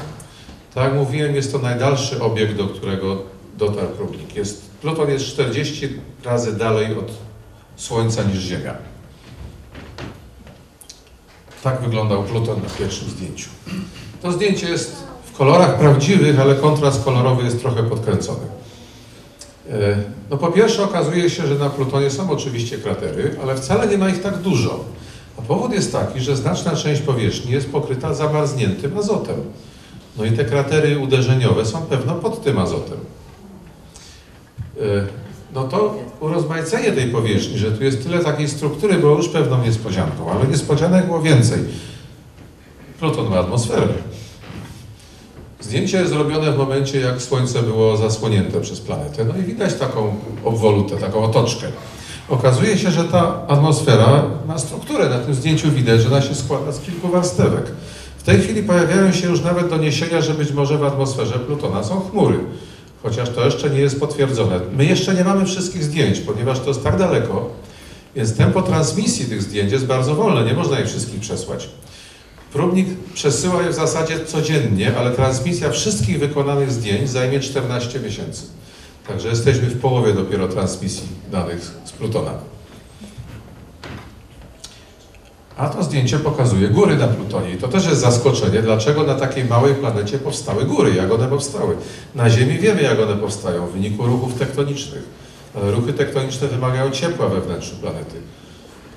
Tak 0.75 0.85
jak 0.85 0.95
mówiłem, 0.95 1.35
jest 1.35 1.53
to 1.53 1.59
najdalszy 1.59 2.23
obiekt, 2.23 2.57
do 2.57 2.67
którego 2.67 3.23
dotarł 3.59 3.89
próbnik. 3.89 4.37
Jest, 4.37 4.71
Pluton 4.83 5.11
jest 5.11 5.25
40 5.25 5.89
razy 6.25 6.53
dalej 6.57 6.99
od 6.99 7.13
Słońca 7.77 8.23
niż 8.23 8.39
Ziemia. 8.39 8.75
Tak 11.63 11.81
wyglądał 11.81 12.23
Pluton 12.23 12.63
na 12.63 12.69
pierwszym 12.79 13.11
zdjęciu. 13.11 13.49
To 14.23 14.33
zdjęcie 14.33 14.69
jest 14.69 14.97
w 15.25 15.37
kolorach 15.39 15.79
prawdziwych, 15.79 16.41
ale 16.41 16.55
kontrast 16.55 17.05
kolorowy 17.05 17.45
jest 17.45 17.61
trochę 17.61 17.83
podkręcony. 17.83 18.47
E, 19.71 19.97
No 20.31 20.37
po 20.37 20.49
pierwsze 20.53 20.85
okazuje 20.85 21.31
się, 21.31 21.47
że 21.47 21.55
na 21.55 21.71
Plutonie 21.71 22.11
są 22.11 22.31
oczywiście 22.31 22.79
kratery, 22.79 23.37
ale 23.43 23.57
wcale 23.57 23.87
nie 23.87 23.99
ma 23.99 24.09
ich 24.09 24.23
tak 24.23 24.37
dużo. 24.39 24.85
A 25.39 25.43
powód 25.43 25.73
jest 25.73 25.93
taki, 25.93 26.21
że 26.21 26.37
znaczna 26.37 26.77
część 26.77 27.03
powierzchni 27.03 27.53
jest 27.53 27.71
pokryta 27.73 28.15
zamarzniętym 28.15 28.99
azotem. 28.99 29.37
No 30.17 30.25
i 30.25 30.33
te 30.33 30.45
kratery 30.45 30.99
uderzeniowe 30.99 31.67
są 31.67 31.83
pewno 31.83 32.15
pod 32.15 32.43
tym 32.45 32.59
azotem. 32.59 32.99
E, 34.81 34.83
No 35.55 35.65
to 35.65 35.95
urozmaicenie 36.21 36.93
tej 36.93 37.09
powierzchni, 37.11 37.59
że 37.59 37.73
tu 37.73 37.85
jest 37.85 38.03
tyle 38.03 38.19
takiej 38.25 38.49
struktury, 38.49 38.95
było 38.95 39.17
już 39.17 39.29
pewną 39.29 39.63
niespodzianką, 39.65 40.31
ale 40.31 40.47
niespodzianek 40.47 41.07
było 41.07 41.21
więcej. 41.23 41.59
Pluton 42.99 43.29
ma 43.31 43.37
atmosferę. 43.39 43.87
Zdjęcie 45.61 46.07
zrobione 46.09 46.53
w 46.53 46.57
momencie, 46.59 47.01
jak 47.01 47.23
Słońce 47.23 47.63
było 47.63 47.97
zasłonięte 47.97 48.61
przez 48.61 48.81
planetę. 48.81 49.25
No 49.25 49.37
i 49.37 49.43
widać 49.43 49.75
taką 49.75 50.15
obwolutę, 50.45 50.97
taką 50.97 51.25
otoczkę. 51.25 51.67
Okazuje 52.29 52.79
się, 52.79 52.91
że 52.91 53.05
ta 53.05 53.47
atmosfera 53.49 54.23
ma 54.47 54.59
strukturę. 54.59 55.09
Na 55.09 55.19
tym 55.19 55.35
zdjęciu 55.35 55.71
widać, 55.71 56.01
że 56.01 56.09
ona 56.09 56.23
się 56.23 56.35
składa 56.35 56.73
z 56.73 56.81
kilku 56.81 57.09
warstewek. 57.09 57.65
W 58.19 58.23
tej 58.23 58.41
chwili 58.41 58.63
pojawiają 58.63 59.13
się 59.13 59.29
już 59.29 59.41
nawet 59.41 59.69
doniesienia, 59.69 60.21
że 60.21 60.35
być 60.35 60.53
może 60.53 60.79
w 60.79 60.85
atmosferze 60.85 61.39
Plutona 61.39 61.85
są 61.85 62.01
chmury. 62.01 62.39
Chociaż 63.03 63.31
to 63.31 63.45
jeszcze 63.45 63.71
nie 63.71 63.79
jest 63.79 64.01
potwierdzone. 64.01 64.61
My 64.77 64.85
jeszcze 64.85 65.15
nie 65.15 65.25
mamy 65.25 65.47
wszystkich 65.47 65.85
zdjęć, 65.85 66.21
ponieważ 66.21 66.61
to 66.61 66.69
jest 66.69 66.85
tak 66.85 66.99
daleko, 66.99 67.51
więc 68.17 68.37
tempo 68.37 68.63
transmisji 68.63 69.27
tych 69.27 69.43
zdjęć 69.43 69.73
jest 69.73 69.87
bardzo 69.87 70.15
wolne, 70.15 70.45
nie 70.45 70.55
można 70.55 70.81
ich 70.81 70.87
wszystkich 70.87 71.21
przesłać. 71.21 71.69
Próbnik 72.53 72.89
przesyła 73.15 73.63
je 73.63 73.71
w 73.71 73.75
zasadzie 73.75 74.25
codziennie, 74.25 74.97
ale 74.99 75.11
transmisja 75.11 75.71
wszystkich 75.71 76.19
wykonanych 76.19 76.73
zdjęć 76.73 77.11
zajmie 77.11 77.41
14 77.41 78.01
miesięcy. 78.01 78.43
Także 79.09 79.29
jesteśmy 79.29 79.67
w 79.67 79.81
połowie 79.81 80.13
dopiero 80.13 80.49
transmisji 80.49 81.09
danych 81.33 81.71
z 81.85 81.93
Plutona. 81.93 82.33
A 85.57 85.69
to 85.69 85.83
zdjęcie 85.83 86.19
pokazuje 86.19 86.69
góry 86.69 86.97
na 86.97 87.09
Plutonie. 87.09 87.51
I 87.55 87.57
to 87.57 87.69
też 87.69 87.87
jest 87.87 88.01
zaskoczenie, 88.01 88.63
dlaczego 88.63 89.03
na 89.03 89.15
takiej 89.15 89.45
małej 89.45 89.75
planecie 89.75 90.19
powstały 90.19 90.65
góry, 90.65 90.95
jak 90.95 91.13
one 91.13 91.29
powstały. 91.29 91.77
Na 92.15 92.31
Ziemi 92.31 92.59
wiemy, 92.59 92.83
jak 92.83 93.01
one 93.01 93.17
powstają 93.17 93.67
w 93.67 93.73
wyniku 93.73 94.07
ruchów 94.07 94.35
tektonicznych. 94.35 95.03
Ale 95.55 95.71
ruchy 95.71 95.93
tektoniczne 95.93 96.49
wymagają 96.49 96.91
ciepła 96.91 97.29
we 97.29 97.41
wnętrzu 97.41 97.77
planety. 97.77 98.17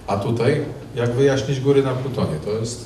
A 0.08 0.18
tutaj, 0.18 0.66
jak 0.96 1.14
wyjaśnić 1.14 1.60
góry 1.60 1.84
na 1.84 1.94
Plutonie? 1.94 2.40
To 2.46 2.52
jest, 2.52 2.86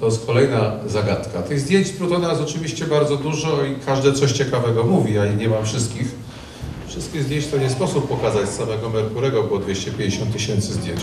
to 0.00 0.06
jest 0.06 0.26
kolejna 0.26 0.72
zagadka. 0.86 1.42
Tych 1.42 1.60
zdjęć 1.60 1.86
z 1.86 1.92
Plutona 1.92 2.28
jest 2.30 2.42
oczywiście 2.42 2.84
bardzo 2.84 3.16
dużo 3.16 3.64
i 3.64 3.76
każde 3.86 4.12
coś 4.12 4.32
ciekawego 4.32 4.84
mówi. 4.84 5.14
Ja 5.14 5.26
nie 5.26 5.48
mam 5.48 5.64
wszystkich. 5.64 6.25
Wszystkich 6.88 7.22
zdjęć 7.22 7.46
to 7.46 7.58
nie 7.58 7.70
sposób 7.70 8.08
pokazać 8.08 8.48
samego 8.48 8.90
Merkurego, 8.90 9.42
było 9.42 9.58
250 9.58 10.32
tysięcy 10.32 10.72
zdjęć. 10.72 11.00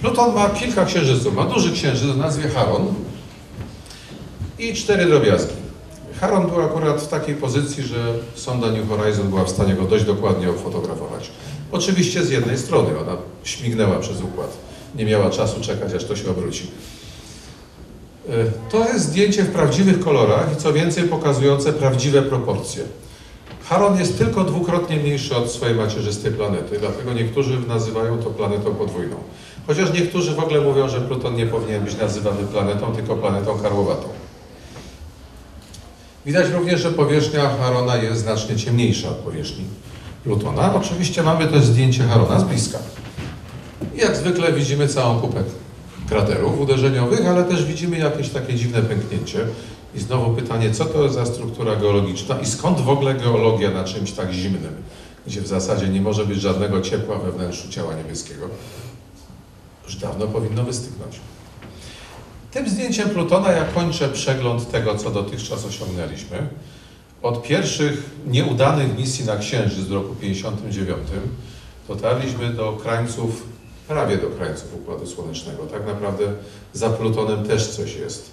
Pluton 0.00 0.34
ma 0.34 0.50
kilka 0.50 0.84
księżyców. 0.84 1.34
Ma 1.34 1.44
duży 1.44 1.72
księżyc 1.72 2.10
o 2.10 2.14
nazwie 2.14 2.48
Charon 2.48 2.94
i 4.58 4.74
cztery 4.74 5.06
drobiazgi. 5.06 5.52
Charon 6.20 6.46
był 6.46 6.62
akurat 6.62 7.00
w 7.02 7.08
takiej 7.08 7.34
pozycji, 7.34 7.82
że 7.82 8.14
sonda 8.34 8.70
New 8.70 8.88
Horizon 8.88 9.28
była 9.28 9.44
w 9.44 9.50
stanie 9.50 9.74
go 9.74 9.82
dość 9.84 10.04
dokładnie 10.04 10.50
ofotografować. 10.50 11.30
Oczywiście 11.72 12.24
z 12.24 12.30
jednej 12.30 12.58
strony, 12.58 12.98
ona 13.00 13.16
śmignęła 13.44 13.98
przez 13.98 14.20
układ. 14.22 14.56
Nie 14.94 15.04
miała 15.04 15.30
czasu 15.30 15.60
czekać, 15.60 15.92
aż 15.94 16.04
to 16.04 16.16
się 16.16 16.30
obróci. 16.30 16.66
E, 18.28 18.32
To 18.70 18.88
jest 18.88 19.04
zdjęcie 19.04 19.42
w 19.42 19.50
prawdziwych 19.52 20.00
kolorach 20.00 20.52
i 20.52 20.56
co 20.56 20.72
więcej 20.72 21.04
pokazujące 21.04 21.72
prawdziwe 21.72 22.22
proporcje. 22.22 22.82
Charon 23.64 23.98
jest 23.98 24.18
tylko 24.18 24.44
dwukrotnie 24.44 24.96
mniejszy 24.96 25.36
od 25.36 25.50
swojej 25.50 25.74
macierzystej 25.74 26.32
planety, 26.32 26.78
dlatego 26.78 27.12
niektórzy 27.12 27.60
nazywają 27.68 28.18
to 28.18 28.30
planetą 28.30 28.74
podwójną. 28.74 29.16
Chociaż 29.66 29.92
niektórzy 29.92 30.34
w 30.34 30.38
ogóle 30.38 30.60
mówią, 30.60 30.88
że 30.88 31.00
Pluton 31.00 31.36
nie 31.36 31.46
powinien 31.46 31.84
być 31.84 31.96
nazywany 31.96 32.46
planetą, 32.52 32.92
tylko 32.92 33.16
planetą 33.16 33.58
karłowatą. 33.58 34.08
Widać 36.26 36.50
również, 36.52 36.80
że 36.80 36.90
powierzchnia 36.90 37.48
Charona 37.60 37.96
jest 37.96 38.20
znacznie 38.20 38.56
ciemniejsza 38.56 39.08
od 39.08 39.16
powierzchni 39.16 39.64
Plutona. 40.24 40.74
Oczywiście 40.74 41.22
mamy 41.22 41.46
też 41.46 41.64
zdjęcie 41.64 42.02
Charona 42.02 42.40
z 42.40 42.44
bliska. 42.44 42.78
Jak 43.96 44.16
zwykle 44.16 44.52
widzimy 44.52 44.88
całą 44.88 45.20
kupę 45.20 45.42
kraterów 46.08 46.60
uderzeniowych, 46.60 47.26
ale 47.26 47.44
też 47.44 47.64
widzimy 47.64 47.98
jakieś 47.98 48.28
takie 48.28 48.54
dziwne 48.54 48.82
pęknięcie. 48.82 49.38
I 49.94 50.00
znowu 50.00 50.36
pytanie, 50.36 50.70
co 50.70 50.84
to 50.84 51.08
za 51.08 51.26
struktura 51.26 51.76
geologiczna 51.76 52.40
i 52.40 52.46
skąd 52.46 52.80
w 52.80 52.88
ogóle 52.88 53.14
geologia 53.14 53.70
na 53.70 53.84
czymś 53.84 54.12
tak 54.12 54.32
zimnym, 54.32 54.76
gdzie 55.26 55.40
w 55.40 55.46
zasadzie 55.46 55.88
nie 55.88 56.00
może 56.00 56.26
być 56.26 56.40
żadnego 56.40 56.80
ciepła 56.80 57.18
we 57.18 57.32
wnętrzu 57.32 57.68
ciała 57.68 57.94
niebieskiego? 57.94 58.48
Już 59.84 59.96
dawno 59.96 60.26
powinno 60.26 60.64
wystygnąć. 60.64 61.20
Tym 62.50 62.68
zdjęciem 62.68 63.10
Plutona 63.10 63.52
ja 63.52 63.64
kończę 63.64 64.08
przegląd 64.08 64.70
tego, 64.70 64.94
co 64.94 65.10
dotychczas 65.10 65.64
osiągnęliśmy. 65.64 66.48
Od 67.22 67.42
pierwszych 67.42 68.10
nieudanych 68.26 68.98
misji 68.98 69.24
na 69.24 69.36
Księżyc 69.36 69.84
w 69.84 69.92
roku 69.92 70.14
59 70.14 70.98
dotarliśmy 71.88 72.50
do 72.50 72.72
krańców, 72.72 73.42
prawie 73.88 74.18
do 74.18 74.26
krańców 74.26 74.74
Układu 74.74 75.06
Słonecznego. 75.06 75.66
Tak 75.66 75.86
naprawdę 75.86 76.24
za 76.72 76.90
Plutonem 76.90 77.44
też 77.44 77.68
coś 77.68 77.96
jest. 77.96 78.30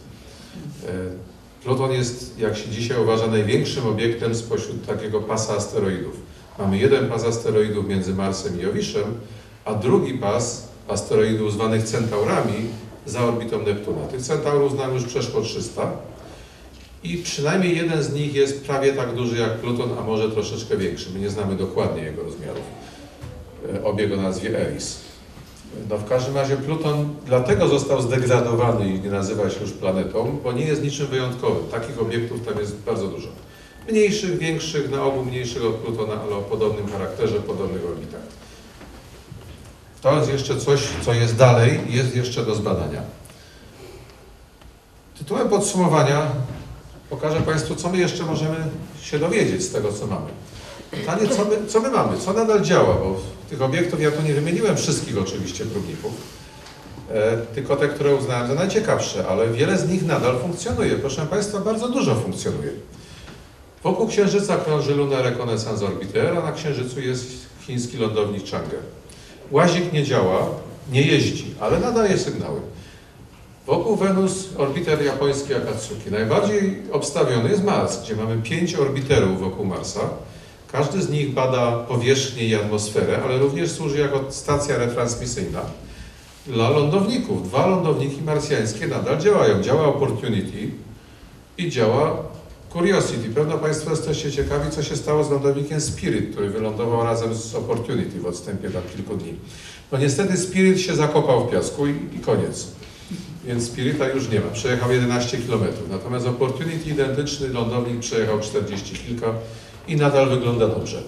Pluton 1.64 1.91
jest, 1.91 2.39
jak 2.39 2.57
się 2.57 2.70
dzisiaj 2.70 3.01
uważa, 3.01 3.28
największym 3.28 3.88
obiektem 3.88 4.36
spośród 4.36 4.86
takiego 4.88 5.22
pasa 5.22 5.53
asteroidów. 5.53 6.15
Mamy 6.60 6.77
jeden 6.77 7.10
pas 7.10 7.23
asteroidów 7.23 7.88
między 7.88 8.14
Marsem 8.14 8.60
i 8.60 8.64
Jowiszem, 8.64 9.03
a 9.65 9.73
drugi 9.73 10.14
pas 10.14 10.68
asteroidów 10.88 11.53
zwanych 11.53 11.84
centaurami 11.84 12.53
za 13.06 13.23
orbitą 13.23 13.61
Neptuna. 13.61 14.07
Tych 14.07 14.22
centaurów 14.22 14.72
znam 14.72 14.94
już 14.94 15.03
przeszło 15.03 15.41
300 15.41 15.91
i 17.03 17.18
przynajmniej 17.18 17.77
jeden 17.77 18.03
z 18.03 18.14
nich 18.14 18.35
jest 18.35 18.65
prawie 18.65 18.94
tak 18.94 19.15
duży 19.15 19.38
jak 19.38 19.57
Pluton, 19.57 19.90
a 19.99 20.03
może 20.03 20.31
troszeczkę 20.31 20.77
większy. 20.77 21.10
My 21.14 21.19
nie 21.19 21.30
znamy 21.30 21.56
dokładnie 21.56 22.03
jego 22.03 22.23
rozmiarów. 22.23 22.64
E, 23.76 23.84
Obieg 23.84 24.14
o 24.14 24.15
nazwie 24.15 24.60
Eris. 24.60 25.10
No 25.89 25.98
w 25.98 26.10
każdym 26.10 26.35
razie 26.35 26.57
Pluton 26.57 27.10
dlatego 27.26 27.68
został 27.68 28.02
zdegradowany 28.02 28.89
i 28.89 28.99
nie 28.99 29.10
nazywa 29.10 29.49
się 29.49 29.61
już 29.61 29.72
planetą, 29.72 30.38
bo 30.43 30.52
nie 30.52 30.65
jest 30.65 30.84
niczym 30.84 31.07
wyjątkowym. 31.07 31.68
Takich 31.72 32.02
obiektów 32.02 32.45
tam 32.45 32.60
jest 32.60 32.76
bardzo 32.76 33.07
dużo. 33.07 33.27
Mniejszych, 33.89 34.38
większych, 34.38 34.91
na 34.91 35.03
ogół 35.03 35.26
mniejszych 35.26 35.65
od 35.65 35.76
Plutona, 35.76 36.14
ale 36.22 36.35
o 36.35 36.41
podobnym 36.41 36.88
charakterze, 36.88 37.39
podobnych 37.39 37.85
orbitach. 37.85 38.22
To 40.02 40.18
jest 40.18 40.31
jeszcze 40.31 40.57
coś, 40.57 40.88
co 41.06 41.14
jest 41.14 41.35
dalej 41.35 41.80
jest 41.89 42.15
jeszcze 42.15 42.45
do 42.45 42.56
zbadania. 42.56 43.02
Tytułem 45.18 45.49
podsumowania 45.49 46.22
pokażę 47.10 47.41
Państwu, 47.41 47.76
co 47.76 47.89
my 47.89 47.98
jeszcze 47.98 48.23
możemy 48.23 48.56
się 49.02 49.19
dowiedzieć 49.19 49.64
z 49.64 49.72
tego, 49.72 49.93
co 49.93 50.07
mamy. 50.07 50.27
Pytanie, 50.91 51.27
co 51.27 51.45
my, 51.45 51.68
co 51.68 51.80
my 51.80 51.89
mamy, 51.89 52.18
co 52.18 52.34
nadal 52.34 52.61
działa, 52.61 52.93
bo 52.93 53.15
tych 53.52 53.61
obiektów 53.61 54.02
ja 54.02 54.11
tu 54.11 54.22
nie 54.22 54.34
wymieniłem 54.34 54.78
wszystkich 54.78 55.18
oczywiście 55.18 55.65
próbników, 55.65 56.11
e, 57.10 57.38
tylko 57.38 57.76
te, 57.76 57.88
które 57.88 58.15
uznałem 58.15 58.48
za 58.48 58.53
najciekawsze, 58.53 59.28
ale 59.28 59.48
wiele 59.48 59.78
z 59.78 59.90
nich 59.90 60.06
nadal 60.06 60.40
funkcjonuje. 60.40 60.95
Proszę 60.95 61.26
Państwa, 61.26 61.60
bardzo 61.60 61.90
dużo 61.90 62.15
funkcjonuje. 62.15 62.72
Wokół 63.84 64.07
Księżyca 64.07 64.57
krąży 64.57 64.95
Lunar 64.95 65.23
Reconnaissance 65.23 65.86
Orbiter, 65.86 66.38
a 66.38 66.41
na 66.41 66.52
Księżycu 66.52 67.02
jest 67.02 67.28
chiński 67.61 67.98
lądownik 67.98 68.44
Chang'e. 68.44 68.78
Łazik 69.52 69.94
nie 69.94 70.03
działa, 70.03 70.45
nie 70.91 71.02
jeździ, 71.02 71.56
ale 71.60 71.80
nadaje 71.80 72.18
sygnały. 72.18 72.60
Wokół 73.68 73.95
Wenus 73.95 74.49
orbiter 74.57 75.02
japoński 75.02 75.53
Akatsuki. 75.53 76.11
Najbardziej 76.11 76.84
obstawiony 76.91 77.49
jest 77.49 77.64
Mars, 77.64 78.03
gdzie 78.03 78.15
mamy 78.15 78.41
pięć 78.41 78.76
orbiterów 78.76 79.40
wokół 79.40 79.65
Marsa. 79.65 79.99
Każdy 80.72 81.02
z 81.02 81.10
nich 81.10 81.34
bada 81.34 81.72
powierzchnię 81.72 82.48
i 82.48 82.56
atmosferę, 82.56 83.19
ale 83.23 83.38
również 83.38 83.72
służy 83.72 83.99
jako 83.99 84.26
stacja 84.30 84.77
retransmisyjna. 84.77 85.61
dla 86.48 86.69
lądowników. 86.69 87.48
Dwa 87.49 87.68
lądowniki 87.68 88.22
marsjańskie 88.22 88.88
nadal 88.88 89.18
działają. 89.18 89.61
Działa 89.61 89.85
Opportunity 89.85 90.72
i 91.57 91.69
działa 91.69 92.23
Curiosity. 92.73 93.30
Pewno 93.35 93.57
Państwo 93.57 93.91
jesteście 93.91 94.31
ciekawi, 94.31 94.72
co 94.72 94.84
się 94.84 94.95
stało 94.95 95.23
z 95.23 95.31
lądownikiem 95.31 95.81
Spirit, 95.81 96.31
który 96.31 96.49
wylądował 96.49 97.03
razem 97.03 97.35
z 97.35 97.56
Opportunity 97.56 98.19
w 98.19 98.26
odstępie 98.26 98.69
tam 98.69 98.81
kilku 98.95 99.18
dni. 99.18 99.34
No 99.91 99.98
niestety 99.98 100.38
Spirit 100.38 100.81
się 100.81 100.95
zakopał 100.95 101.48
w 101.48 101.52
piasku 101.52 101.88
i, 101.88 101.91
i 102.15 102.19
koniec. 102.19 102.68
Więc 103.45 103.65
Spirita 103.65 104.07
już 104.07 104.30
nie 104.30 104.39
ma. 104.39 104.48
Przejechał 104.48 104.91
11 104.91 105.38
km. 105.38 105.64
Natomiast 105.89 106.27
Opportunity, 106.27 106.89
identyczny 106.89 107.48
lądownik, 107.48 107.99
przejechał 107.99 108.39
40 108.39 108.95
kilka 108.95 109.34
i 109.88 109.95
nadal 109.95 110.30
wygląda 110.30 110.68
dobrze. 110.68 111.03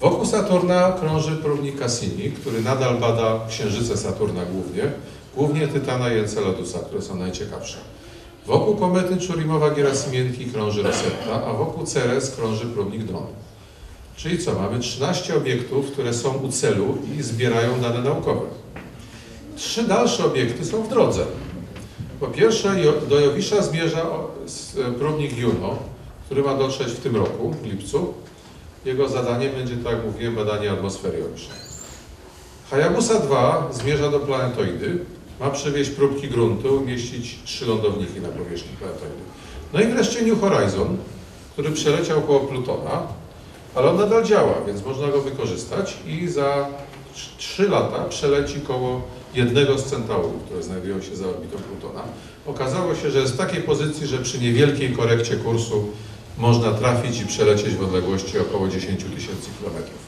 Wokół 0.00 0.26
Saturna 0.26 0.92
krąży 0.92 1.36
próbnik 1.36 1.78
Cassini, 1.78 2.30
który 2.30 2.62
nadal 2.62 2.96
bada 2.98 3.40
księżyce 3.48 3.96
Saturna 3.96 4.44
głównie, 4.44 4.82
głównie 5.36 5.68
Tytana 5.68 6.12
i 6.12 6.18
Enceladusa, 6.18 6.78
które 6.78 7.02
są 7.02 7.16
najciekawsze. 7.16 7.76
Wokół 8.46 8.76
komety 8.76 9.16
Czurimowa-Gerasimienki 9.16 10.52
krąży 10.52 10.82
Rosetta, 10.82 11.44
a 11.46 11.52
wokół 11.52 11.86
Ceres 11.86 12.30
krąży 12.30 12.66
próbnik 12.66 13.02
Dron. 13.04 13.26
Czyli 14.16 14.38
co, 14.38 14.54
mamy 14.54 14.78
13 14.80 15.36
obiektów, 15.36 15.86
które 15.92 16.14
są 16.14 16.34
u 16.34 16.48
celu 16.48 16.98
i 17.18 17.22
zbierają 17.22 17.80
dane 17.80 18.00
naukowe. 18.02 18.40
Trzy 19.56 19.82
dalsze 19.82 20.24
obiekty 20.24 20.64
są 20.64 20.82
w 20.82 20.88
drodze. 20.88 21.24
Po 22.20 22.26
pierwsze, 22.26 22.74
do 23.08 23.20
Jowisza 23.20 23.62
zmierza 23.62 24.06
s- 24.46 24.76
próbnik 24.98 25.38
Juno, 25.38 25.76
który 26.34 26.46
ma 26.46 26.54
dotrzeć 26.54 26.88
w 26.88 27.00
tym 27.00 27.16
roku, 27.16 27.50
w 27.50 27.66
lipcu. 27.66 28.14
Jego 28.84 29.08
zadaniem 29.08 29.52
będzie, 29.52 29.76
tak 29.76 29.92
jak 29.92 30.04
mówiłem, 30.04 30.34
badanie 30.34 30.70
atmosfery 30.70 31.18
Jowisza. 31.18 31.50
Hayabusa 32.70 33.20
2 33.20 33.68
zmierza 33.72 34.10
do 34.10 34.20
planetoidy, 34.20 34.98
ma 35.40 35.50
przywieźć 35.50 35.90
próbki 35.90 36.28
gruntu, 36.28 36.76
umieścić 36.76 37.38
trzy 37.44 37.66
lądowniki 37.66 38.20
na 38.20 38.28
powierzchni 38.28 38.76
planetoidy. 38.76 39.22
No 39.72 39.80
i 39.80 39.86
wreszcie 39.86 40.22
New 40.22 40.40
Horizon, 40.40 40.96
który 41.52 41.70
przeleciał 41.70 42.22
koło 42.22 42.40
Plutona, 42.40 43.02
ale 43.74 43.90
on 43.90 43.96
nadal 43.96 44.24
działa, 44.24 44.54
więc 44.66 44.84
można 44.84 45.08
go 45.08 45.20
wykorzystać 45.20 45.96
i 46.06 46.28
za 46.28 46.68
trz- 47.14 47.36
trzy 47.38 47.68
lata 47.68 48.04
przeleci 48.04 48.60
koło 48.60 49.02
jednego 49.34 49.78
z 49.78 49.84
centaurów, 49.84 50.42
które 50.44 50.62
znajdują 50.62 51.02
się 51.02 51.16
za 51.16 51.28
orbitą 51.28 51.56
Plutona. 51.58 52.02
Okazało 52.46 52.94
się, 52.94 53.10
że 53.10 53.18
jest 53.18 53.34
w 53.34 53.38
takiej 53.38 53.62
pozycji, 53.62 54.06
że 54.06 54.18
przy 54.18 54.38
niewielkiej 54.40 54.92
korekcie 54.92 55.36
kursu 55.36 55.88
można 56.38 56.70
trafić 56.72 57.20
i 57.20 57.26
przelecieć 57.26 57.74
w 57.74 57.82
odległości 57.82 58.38
około 58.38 58.68
10 58.68 59.04
tysięcy 59.04 59.48
kilometrów. 59.58 60.04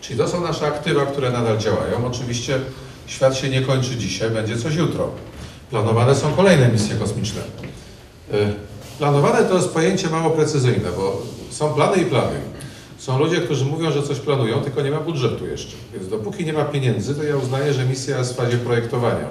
Czyli 0.00 0.18
to 0.18 0.28
są 0.28 0.40
nasze 0.40 0.66
aktywa, 0.66 1.06
które 1.06 1.30
nadal 1.30 1.58
działają. 1.58 2.06
Oczywiście 2.06 2.60
świat 3.06 3.36
się 3.36 3.48
nie 3.48 3.62
kończy 3.62 3.96
dzisiaj, 3.96 4.30
będzie 4.30 4.56
coś 4.56 4.74
jutro. 4.74 5.10
Planowane 5.70 6.14
są 6.14 6.32
kolejne 6.32 6.68
misje 6.68 6.96
kosmiczne. 6.96 7.40
Y, 8.32 8.54
Planowane 8.98 9.44
to 9.44 9.54
jest 9.54 9.68
pojęcie 9.68 10.08
mało 10.10 10.30
precyzyjne, 10.30 10.90
bo 10.96 11.22
są 11.50 11.74
plany 11.74 11.96
i 11.96 12.04
plany. 12.04 12.36
Są 12.98 13.18
ludzie, 13.18 13.40
którzy 13.40 13.64
mówią, 13.64 13.92
że 13.92 14.02
coś 14.02 14.18
planują, 14.18 14.60
tylko 14.62 14.82
nie 14.82 14.90
ma 14.90 15.00
budżetu 15.00 15.46
jeszcze. 15.46 15.76
Więc 15.94 16.08
dopóki 16.08 16.44
nie 16.44 16.52
ma 16.52 16.64
pieniędzy, 16.64 17.14
to 17.14 17.22
ja 17.22 17.36
uznaję, 17.36 17.74
że 17.74 17.84
misja 17.84 18.18
jest 18.18 18.32
w 18.32 18.36
fazie 18.36 18.58
projektowania. 18.58 19.26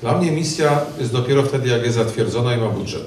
Dla 0.00 0.18
mnie 0.18 0.32
misja 0.32 0.80
jest 0.98 1.12
dopiero 1.12 1.42
wtedy, 1.42 1.68
jak 1.68 1.82
jest 1.82 1.96
zatwierdzona 1.96 2.54
i 2.54 2.60
ma 2.60 2.68
budżet, 2.68 3.04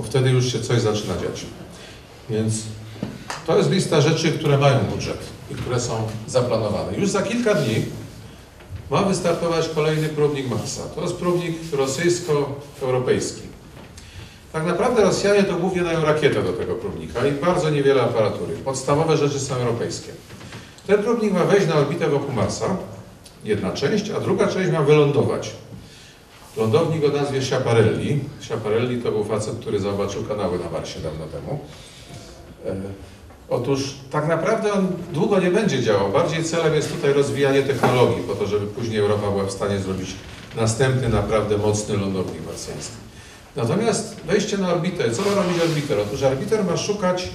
bo 0.00 0.06
wtedy 0.06 0.30
już 0.30 0.52
się 0.52 0.60
coś 0.60 0.80
zaczyna 0.80 1.14
dziać. 1.14 1.46
Więc 2.30 2.54
to 3.46 3.58
jest 3.58 3.70
lista 3.70 4.00
rzeczy, 4.00 4.32
które 4.32 4.58
mają 4.58 4.78
budżet 4.78 5.18
i 5.50 5.54
które 5.54 5.80
są 5.80 6.08
zaplanowane. 6.26 6.96
Już 6.96 7.10
za 7.10 7.22
kilka 7.22 7.54
dni 7.54 7.74
ma 8.90 9.02
wystartować 9.02 9.68
kolejny 9.68 10.08
próbnik 10.08 10.50
Marsa. 10.50 10.82
To 10.94 11.02
jest 11.02 11.14
próbnik 11.14 11.56
rosyjsko-europejski. 11.72 13.42
Tak 14.52 14.66
naprawdę 14.66 15.02
Rosjanie 15.02 15.44
to 15.44 15.54
głównie 15.54 15.82
dają 15.82 16.04
rakietę 16.04 16.42
do 16.42 16.52
tego 16.52 16.74
próbnika 16.74 17.26
i 17.26 17.32
bardzo 17.32 17.70
niewiele 17.70 18.02
aparatury. 18.02 18.54
Podstawowe 18.54 19.16
rzeczy 19.16 19.40
są 19.40 19.54
europejskie. 19.54 20.12
Ten 20.86 21.02
próbnik 21.02 21.32
ma 21.32 21.44
wejść 21.44 21.66
na 21.66 21.74
orbitę 21.74 22.08
wokół 22.08 22.34
Marsa, 22.34 22.76
jedna 23.44 23.72
część, 23.72 24.10
a 24.10 24.20
druga 24.20 24.46
część 24.46 24.70
ma 24.70 24.82
wylądować. 24.82 25.50
Lądownik 26.60 27.04
o 27.04 27.08
nazwie 27.08 27.42
Schiaparelli. 27.42 28.20
Schiaparelli 28.40 29.02
to 29.02 29.12
był 29.12 29.24
facet, 29.24 29.54
który 29.60 29.80
zobaczył 29.80 30.24
kanały 30.24 30.58
na 30.58 30.70
Marsie 30.70 31.00
dawno 31.00 31.26
temu. 31.26 31.60
E, 32.66 32.74
Otóż 33.50 33.94
tak 34.10 34.28
naprawdę 34.28 34.72
on 34.72 34.88
długo 35.12 35.40
nie 35.40 35.50
będzie 35.50 35.82
działał. 35.82 36.12
Bardziej 36.12 36.44
celem 36.44 36.74
jest 36.74 36.92
tutaj 36.92 37.12
rozwijanie 37.12 37.62
technologii, 37.62 38.22
po 38.22 38.34
to, 38.34 38.46
żeby 38.46 38.66
później 38.66 38.98
Europa 38.98 39.30
była 39.30 39.44
w 39.44 39.50
stanie 39.50 39.78
zrobić 39.78 40.10
następny 40.56 41.08
naprawdę 41.08 41.58
mocny 41.58 41.96
lądownik 41.96 42.46
marsjański. 42.46 42.94
Natomiast 43.56 44.16
wejście 44.26 44.58
na 44.58 44.72
orbitę, 44.72 45.10
co 45.10 45.22
ma 45.22 45.34
robić 45.34 45.62
orbiter? 45.62 45.98
Otóż 45.98 46.22
orbiter 46.22 46.64
ma 46.64 46.76
szukać 46.76 47.28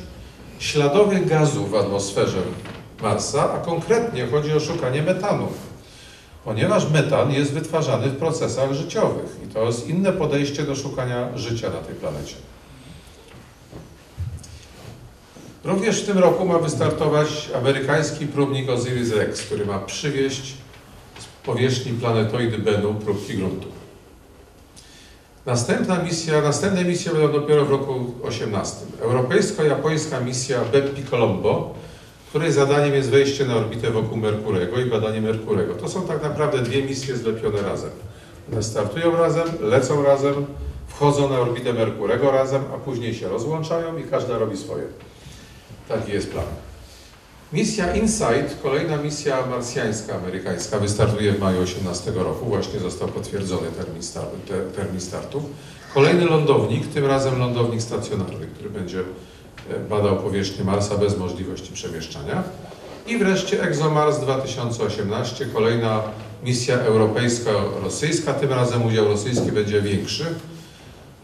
śladowych 0.60 1.27
gazów 1.27 1.72
w 1.72 1.76
atmosferze 1.76 2.38
Marsa, 3.02 3.53
a 3.53 3.57
konkretnie 3.57 4.27
chodzi 4.27 4.53
o 4.53 4.60
szukanie 4.60 5.02
metanu. 5.02 5.47
Ponieważ 6.46 6.90
metan 6.90 7.32
jest 7.32 7.54
wytwarzany 7.54 8.10
w 8.10 8.16
procesach 8.16 8.74
życiowych 8.74 9.38
i 9.46 9.54
to 9.54 9.66
jest 9.66 9.90
inne 9.90 10.14
podejście 10.14 10.64
do 10.64 10.76
szukania 10.76 11.38
życia 11.38 11.70
na 11.70 11.78
tej 11.78 11.96
planecie. 11.96 12.36
Również 15.64 16.02
w 16.02 16.06
tym 16.06 16.18
roku 16.18 16.46
ma 16.46 16.60
wystartować 16.60 17.50
amerykański 17.56 18.28
próbnik 18.28 18.70
Osiris-Rex, 18.70 19.42
który 19.46 19.66
ma 19.66 19.80
przywieźć 19.80 20.54
z 21.20 21.46
powierzchni 21.46 21.92
planetoidy 21.92 22.58
Bennu 22.58 22.94
próbki 22.94 23.34
gruntu. 23.38 23.68
Następna 25.46 26.04
misja, 26.04 26.42
następne 26.42 26.86
misje 26.86 27.12
będą 27.12 27.32
dopiero 27.32 27.66
w 27.66 27.70
roku 27.70 28.14
18. 28.24 28.78
Europejsko-japońska 29.02 30.20
misja 30.20 30.60
Beppi 30.72 31.04
Colombo, 31.04 31.74
której 32.36 32.52
zadaniem 32.52 32.94
jest 32.94 33.10
wejście 33.10 33.45
na 33.45 33.56
orbitę 33.56 33.91
wokół 33.91 34.18
Merkurego 34.18 34.80
i 34.80 34.86
badanie 34.86 35.22
Merkurego. 35.22 35.74
To 35.74 35.90
są 35.90 36.07
tak 36.07 36.24
naprawdę 36.24 36.60
dwie 36.60 36.84
misje 36.84 37.18
zlepione 37.18 37.62
razem. 37.62 37.90
One 38.52 38.64
startują 38.64 39.18
razem, 39.18 39.48
lecą 39.62 40.03
razem, 40.03 40.45
wchodzą 40.88 41.30
na 41.30 41.40
orbitę 41.40 41.74
Merkurego 41.74 42.32
razem, 42.32 42.64
a 42.74 42.78
później 42.78 43.14
się 43.14 43.30
rozłączają 43.30 43.98
i 43.98 44.03
każda 44.03 44.38
robi 44.38 44.57
swoje. 44.57 44.84
Taki 45.88 46.12
jest 46.12 46.32
plan. 46.32 46.45
Misja 47.53 47.95
InSight, 47.95 48.62
kolejna 48.64 48.98
misja 48.98 49.45
marsjańska, 49.45 50.16
amerykańska, 50.16 50.80
wystartuje 50.80 51.32
w 51.32 51.40
maju 51.40 51.62
18 51.62 52.12
roku. 52.12 52.45
Właśnie 52.45 52.80
został 52.80 53.07
potwierdzony 53.07 53.68
termin, 53.78 54.03
startu, 54.03 54.38
te, 54.48 54.82
termin 54.82 55.02
startu. 55.02 55.44
Kolejny 55.94 56.26
lądownik, 56.26 56.94
tym 56.94 57.06
razem 57.06 57.40
lądownik 57.40 57.82
stacjonarny, 57.82 58.48
który 58.48 58.70
będzie 58.70 59.03
badał 59.90 60.18
powierzchnię 60.18 60.66
Marsa 60.66 60.98
bez 60.98 61.18
możliwości 61.18 61.74
przemieszczania. 61.74 62.44
I 63.08 63.18
wreszcie 63.18 63.64
ExoMars 63.64 64.20
2018, 64.20 65.46
kolejna 65.46 66.02
misja 66.44 66.76
europejsko-rosyjska. 66.78 68.34
Tym 68.34 68.54
razem 68.54 68.86
udział 68.86 69.06
rosyjski 69.06 69.52
będzie 69.52 69.82
większy. 69.82 70.26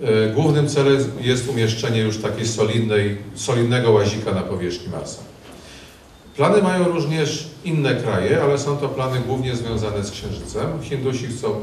E, 0.01 0.30
Głównym 0.34 0.69
celem 0.69 1.03
jest 1.19 1.49
umieszczenie 1.49 2.01
już 2.01 2.18
takiej 2.18 2.47
solidnej, 2.47 3.18
solidnego 3.35 3.91
łazika 3.91 4.31
na 4.31 4.41
powierzchni 4.41 4.89
Marsa. 4.91 5.22
Plany 6.35 6.61
mają 6.61 6.88
również 6.88 7.47
inne 7.63 7.95
kraje, 7.95 8.43
ale 8.43 8.57
są 8.57 8.77
to 8.77 8.89
plany 8.89 9.19
głównie 9.19 9.55
związane 9.55 10.03
z 10.03 10.11
Księżycem. 10.11 10.81
Hindusi 10.81 11.27
chcą 11.27 11.55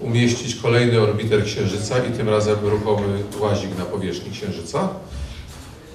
umieścić 0.00 0.54
kolejny 0.54 1.00
orbiter 1.00 1.44
Księżyca 1.44 2.04
i 2.04 2.12
tym 2.12 2.28
razem 2.28 2.56
ruchomy 2.62 3.22
łazik 3.40 3.78
na 3.78 3.84
powierzchni 3.84 4.30
Księżyca. 4.30 4.88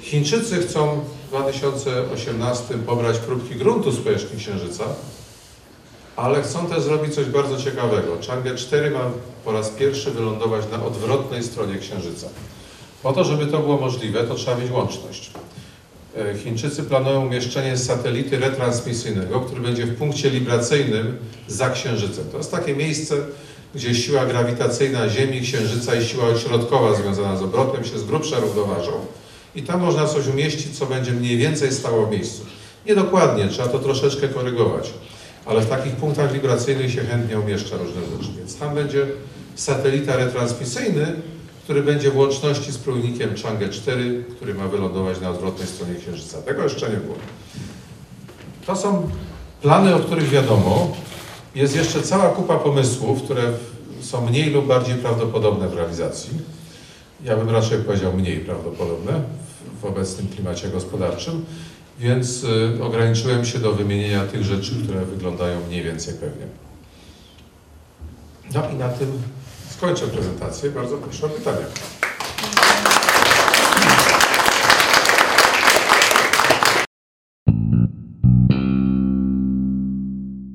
Chińczycy 0.09 0.57
chcą 0.57 0.99
w 1.25 1.29
2018 1.29 2.73
pobrać 2.73 3.17
próbki 3.17 3.55
gruntu 3.55 3.91
z 3.91 3.97
powierzchni 3.97 4.39
Księżyca, 4.39 4.83
ale 6.15 6.41
chcą 6.41 6.65
też 6.65 6.83
zrobić 6.83 7.15
coś 7.15 7.25
bardzo 7.25 7.57
ciekawego. 7.57 8.15
Chang'e 8.15 8.55
4 8.55 8.91
ma 8.91 8.99
po 9.45 9.51
raz 9.51 9.69
pierwszy 9.69 10.11
wylądować 10.11 10.65
na 10.71 10.85
odwrotnej 10.85 11.43
stronie 11.43 11.77
Księżyca. 11.77 12.27
Po 13.03 13.13
to, 13.13 13.23
żeby 13.23 13.45
to 13.45 13.59
było 13.59 13.77
możliwe, 13.77 14.23
to 14.23 14.35
trzeba 14.35 14.57
mieć 14.57 14.71
łączność. 14.71 15.31
E, 16.17 16.37
Chińczycy 16.37 16.83
planują 16.83 17.25
umieszczenie 17.25 17.77
satelity 17.77 18.39
retransmisyjnego, 18.39 19.39
który 19.39 19.61
będzie 19.61 19.85
w 19.85 19.97
punkcie 19.97 20.29
libracyjnym 20.29 21.17
za 21.47 21.69
Księżycem. 21.69 22.25
To 22.31 22.37
jest 22.37 22.51
takie 22.51 22.75
miejsce, 22.75 23.15
gdzie 23.75 23.95
siła 23.95 24.25
grawitacyjna 24.25 25.09
Ziemi, 25.09 25.41
Księżyca 25.41 25.95
i 25.95 26.05
siła 26.05 26.35
środkowa 26.37 26.95
związana 26.95 27.37
z 27.37 27.41
obrotem 27.41 27.85
się 27.85 27.99
z 27.99 28.03
grubsza 28.03 28.39
równoważą. 28.39 28.91
I 29.55 29.63
tam 29.63 29.81
można 29.81 30.07
coś 30.07 30.27
umieścić, 30.27 30.77
co 30.77 30.85
będzie 30.85 31.11
mniej 31.11 31.37
więcej 31.37 31.71
stało 31.71 32.05
w 32.05 32.11
miejscu. 32.11 32.45
Niedokładnie, 32.85 33.47
trzeba 33.47 33.67
to 33.67 33.79
troszeczkę 33.79 34.27
korygować, 34.27 34.93
ale 35.45 35.61
w 35.61 35.69
takich 35.69 35.95
punktach 35.95 36.33
libracyjnych 36.33 36.93
się 36.93 37.01
chętnie 37.01 37.39
umieszcza 37.39 37.77
różne 37.77 38.01
rzeczy. 38.01 38.33
Więc 38.37 38.57
tam 38.57 38.75
będzie 38.75 39.05
satelita 39.55 40.15
retransmisyjny, 40.15 41.15
który 41.63 41.83
będzie 41.83 42.11
w 42.11 42.17
łączności 42.17 42.71
z 42.71 42.77
próbnikiem 42.77 43.33
Chang'e 43.35 43.69
4, 43.69 44.23
który 44.35 44.53
ma 44.53 44.67
wylądować 44.67 45.21
na 45.21 45.29
odwrotnej 45.29 45.67
stronie 45.67 45.95
Księżyca. 45.95 46.41
Tego 46.41 46.63
jeszcze 46.63 46.89
nie 46.89 46.97
było. 46.97 47.15
To 48.65 48.75
są 48.75 49.09
plany, 49.61 49.95
o 49.95 49.99
których 49.99 50.29
wiadomo. 50.29 50.91
jest 51.55 51.75
jeszcze 51.75 52.01
cała 52.01 52.29
kupa 52.29 52.55
pomysłów, 52.55 53.23
które 53.23 53.43
są 54.01 54.29
mniej 54.29 54.49
lub 54.49 54.67
bardziej 54.67 54.95
prawdopodobne 54.95 55.67
w 55.67 55.73
realizacji. 55.73 56.29
Ja 57.23 57.35
bym 57.35 57.49
raczej 57.49 57.79
powiedział 57.79 58.13
mniej 58.13 58.39
prawdopodobne 58.39 59.11
w, 59.11 59.81
w 59.81 59.85
obecnym 59.85 60.27
klimacie 60.27 60.69
gospodarczym, 60.69 61.45
więc 61.99 62.43
y, 62.43 62.83
ograniczyłem 62.83 63.45
się 63.45 63.59
do 63.59 63.73
wymienienia 63.73 64.25
tych 64.25 64.43
rzeczy, 64.43 64.71
które 64.83 65.05
wyglądają 65.05 65.67
mniej 65.67 65.83
więcej 65.83 66.13
pewnie. 66.13 66.45
No 68.53 68.69
i 68.69 68.75
na 68.75 68.89
tym 68.89 69.11
skończę 69.69 70.07
prezentację. 70.07 70.71
Bardzo 70.71 70.97
proszę 70.97 71.25
o 71.25 71.29
pytania. 71.29 71.65